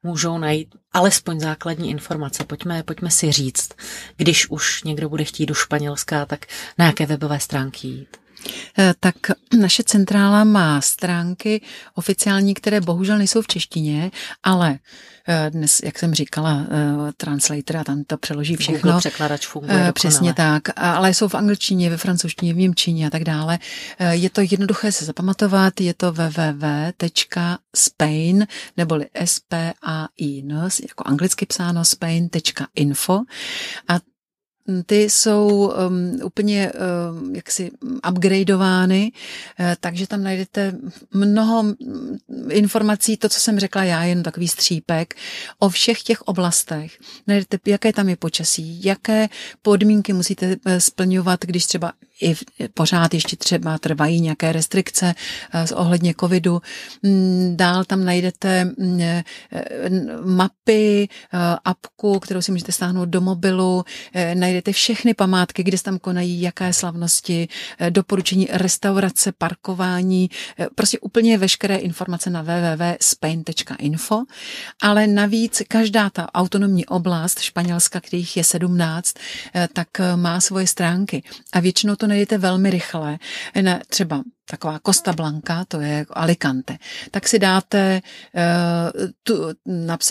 můžou 0.04 0.38
najít 0.38 0.76
alespoň 0.93 1.39
základní 1.39 1.89
informace. 1.89 2.43
Pojďme, 2.43 2.84
pojďme 2.84 3.12
si 3.12 3.32
říct, 3.32 3.70
když 4.18 4.50
už 4.50 4.84
někdo 4.84 5.10
bude 5.10 5.24
chtít 5.24 5.45
do 5.45 5.54
Španělska, 5.54 6.26
tak 6.26 6.45
na 6.78 6.86
jaké 6.86 7.06
webové 7.06 7.39
stránky 7.39 7.88
jít? 7.88 8.18
Eh, 8.78 8.94
tak 9.00 9.16
naše 9.60 9.84
centrála 9.84 10.44
má 10.44 10.82
stránky 10.82 11.62
oficiální, 11.96 12.54
které 12.54 12.82
bohužel 12.82 13.18
nejsou 13.18 13.42
v 13.42 13.48
češtině, 13.48 14.12
ale 14.44 14.80
eh, 15.28 15.50
dnes, 15.50 15.82
jak 15.84 16.00
jsem 16.00 16.14
říkala, 16.14 16.60
eh, 16.62 16.66
translator 17.18 17.78
a 17.78 17.84
tam 17.84 18.04
to 18.04 18.18
přeloží 18.18 18.56
všechno. 18.56 18.82
Google 18.82 19.00
překladač 19.00 19.48
funguje 19.48 19.92
Přesně 19.94 20.34
tak, 20.34 20.64
ale 20.76 21.14
jsou 21.14 21.28
v 21.28 21.36
angličtině, 21.36 21.90
ve 21.90 21.98
francouzštině, 21.98 22.54
v 22.54 22.58
němčině 22.58 23.08
a 23.08 23.10
tak 23.10 23.24
dále. 23.24 23.60
Je 24.10 24.30
to 24.30 24.42
jednoduché 24.42 24.92
se 24.92 25.06
zapamatovat, 25.06 25.82
je 25.82 25.94
to 25.94 26.12
www.spain 26.12 27.28
neboli 28.78 29.06
s 29.16 29.40
p 29.40 29.74
a 29.84 30.08
i 30.18 30.40
n 30.40 30.70
jako 30.82 31.04
anglicky 31.06 31.46
psáno 31.46 31.86
spain.info 31.86 33.22
a 33.88 34.00
ty 34.86 35.09
jsou 35.09 35.72
um, 35.88 36.20
úplně 36.24 36.72
um, 36.72 37.36
jaksi 37.36 37.72
upgradeovány, 38.09 39.11
uh, 39.59 39.65
takže 39.80 40.07
tam 40.07 40.24
najdete 40.24 40.76
mnoho 41.13 41.65
informací, 42.49 43.17
to, 43.17 43.30
co 43.30 43.39
jsem 43.39 43.59
řekla 43.59 43.84
já, 43.84 44.03
jen 44.03 44.24
takový 44.24 44.47
střípek, 44.47 45.15
o 45.59 45.70
všech 45.70 46.01
těch 46.01 46.22
oblastech. 46.22 46.97
Najdete, 47.28 47.57
jaké 47.65 47.93
tam 47.93 48.09
je 48.09 48.15
počasí, 48.15 48.84
jaké 48.84 49.30
podmínky 49.61 50.13
musíte 50.13 50.55
eh, 50.65 50.82
splňovat, 50.82 51.39
když 51.45 51.65
třeba 51.65 51.93
i 52.22 52.36
pořád 52.74 53.13
ještě 53.13 53.36
třeba 53.36 53.78
trvají 53.78 54.22
nějaké 54.22 54.51
restrikce 54.51 55.15
z 55.65 55.72
ohledně 55.72 56.13
covidu. 56.20 56.61
Mm, 57.03 57.53
dál 57.55 57.86
tam 57.86 58.05
najdete 58.05 58.65
mm, 58.65 59.01
mapy, 60.26 61.07
apku, 61.65 62.20
kterou 62.20 62.41
si 62.41 62.51
můžete 62.51 62.72
stáhnout 62.72 63.09
do 63.09 63.22
mobilu, 63.22 63.84
najdete 64.34 64.72
všechny 64.72 65.13
památky, 65.13 65.63
kde 65.63 65.78
se 65.78 65.84
tam 65.84 65.99
konají, 65.99 66.41
jaké 66.41 66.74
slavnosti, 66.74 67.47
eh, 67.80 67.91
doporučení 67.91 68.47
restaurace, 68.51 69.32
parkování, 69.32 70.30
eh, 70.59 70.67
prostě 70.76 70.99
úplně 70.99 71.38
veškeré 71.38 71.76
informace 71.76 72.30
na 72.30 72.41
www.spain.info, 72.41 74.24
ale 74.82 75.07
navíc 75.07 75.61
každá 75.67 76.09
ta 76.09 76.34
autonomní 76.34 76.86
oblast 76.86 77.39
Španělska, 77.39 78.01
kterých 78.01 78.38
je 78.38 78.43
17, 78.43 79.15
eh, 79.55 79.67
tak 79.74 79.88
má 80.15 80.41
svoje 80.41 80.67
stránky. 80.67 81.24
A 81.53 81.59
většinou 81.59 81.95
to 81.95 82.07
najdete 82.10 82.38
velmi 82.38 82.70
rychle, 82.70 83.18
na 83.62 83.80
třeba 83.88 84.24
taková 84.49 84.80
Costa 84.86 85.14
Blanca, 85.14 85.66
to 85.68 85.82
je 85.82 86.05
Alicante, 86.10 86.78
tak 87.12 87.28
si 87.28 87.39
dáte, 87.39 88.01
tu, 89.24 89.34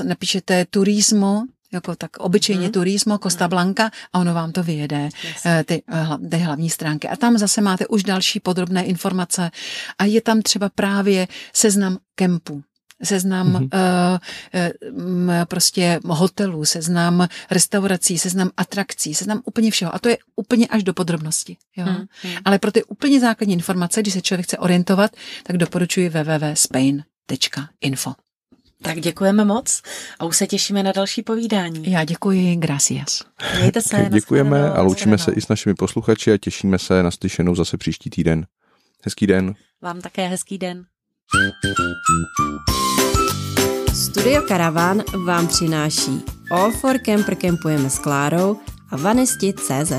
napíšete 0.05 0.67
turismo 0.71 1.43
jako 1.73 1.97
tak 1.97 2.17
obyčejně 2.17 2.67
mm. 2.67 2.73
turismo, 2.73 3.19
Costa 3.19 3.45
mhm. 3.45 3.51
Blanca 3.51 3.91
a 4.13 4.19
ono 4.19 4.35
vám 4.35 4.53
to 4.53 4.63
vyjede, 4.63 5.09
yes. 5.25 5.47
Eh, 5.47 5.65
ty, 5.65 5.83
eh, 5.93 6.29
ty 6.31 6.37
hlavní 6.37 6.71
stránky. 6.71 7.09
A 7.09 7.17
tam 7.17 7.39
zase 7.39 7.61
máte 7.61 7.87
už 7.87 8.03
další 8.03 8.41
podrobné 8.41 8.85
informace 8.85 9.51
a 9.99 10.05
je 10.05 10.21
tam 10.21 10.43
třeba 10.43 10.69
právě 10.69 11.29
seznam 11.53 11.99
kempů 12.15 12.63
seznam 13.03 13.53
mm-hmm. 13.53 14.19
uh, 14.53 14.61
prostě 15.45 16.01
hotelů, 16.05 16.65
seznam 16.65 17.29
restaurací, 17.51 18.19
seznam 18.19 18.51
atrakcí, 18.57 19.15
seznam 19.15 19.43
úplně 19.45 19.71
všeho. 19.71 19.95
A 19.95 19.99
to 19.99 20.09
je 20.09 20.19
úplně 20.37 20.67
až 20.67 20.83
do 20.83 20.95
podrobnosti. 20.95 21.57
Jo? 21.77 21.87
Mm-hmm. 21.87 22.41
Ale 22.45 22.59
pro 22.59 22.73
ty 22.73 22.85
úplně 22.85 23.21
základní 23.21 23.55
informace, 23.55 24.01
když 24.01 24.15
se 24.15 24.21
člověk 24.21 24.47
chce 24.47 24.59
orientovat, 24.59 25.11
tak 25.43 25.57
doporučuji 25.57 26.09
www.spain.info. 26.09 28.15
Tak 28.83 29.01
děkujeme 29.01 29.45
moc 29.45 29.83
a 30.19 30.25
už 30.25 30.37
se 30.37 30.47
těšíme 30.47 30.83
na 30.83 30.93
další 30.93 31.23
povídání. 31.23 31.91
Já 31.91 32.05
děkuji, 32.05 32.57
gracias. 32.57 33.25
Mějte 33.59 33.83
se. 33.83 34.09
Děkujeme 34.13 34.71
a 34.71 34.83
loučíme 34.83 35.19
se 35.19 35.33
i 35.33 35.41
s 35.41 35.49
našimi 35.49 35.75
posluchači 35.75 36.33
a 36.33 36.37
těšíme 36.37 36.79
se 36.79 37.03
na 37.03 37.11
slyšenou 37.11 37.55
zase 37.55 37.77
příští 37.77 38.11
týden. 38.11 38.47
Hezký 39.05 39.27
den. 39.27 39.55
Vám 39.83 40.01
také 40.01 40.29
hezký 40.29 40.59
den. 40.59 40.85
Studio 43.95 44.43
Karavan 44.49 45.03
vám 45.27 45.49
přináší 45.49 46.25
All 46.51 46.71
for 46.71 46.99
Camper 46.99 47.35
Campujeme 47.35 47.91
s 47.91 47.99
Klárou 47.99 48.57
a 48.91 48.97
vanesti.cz. 48.97 49.93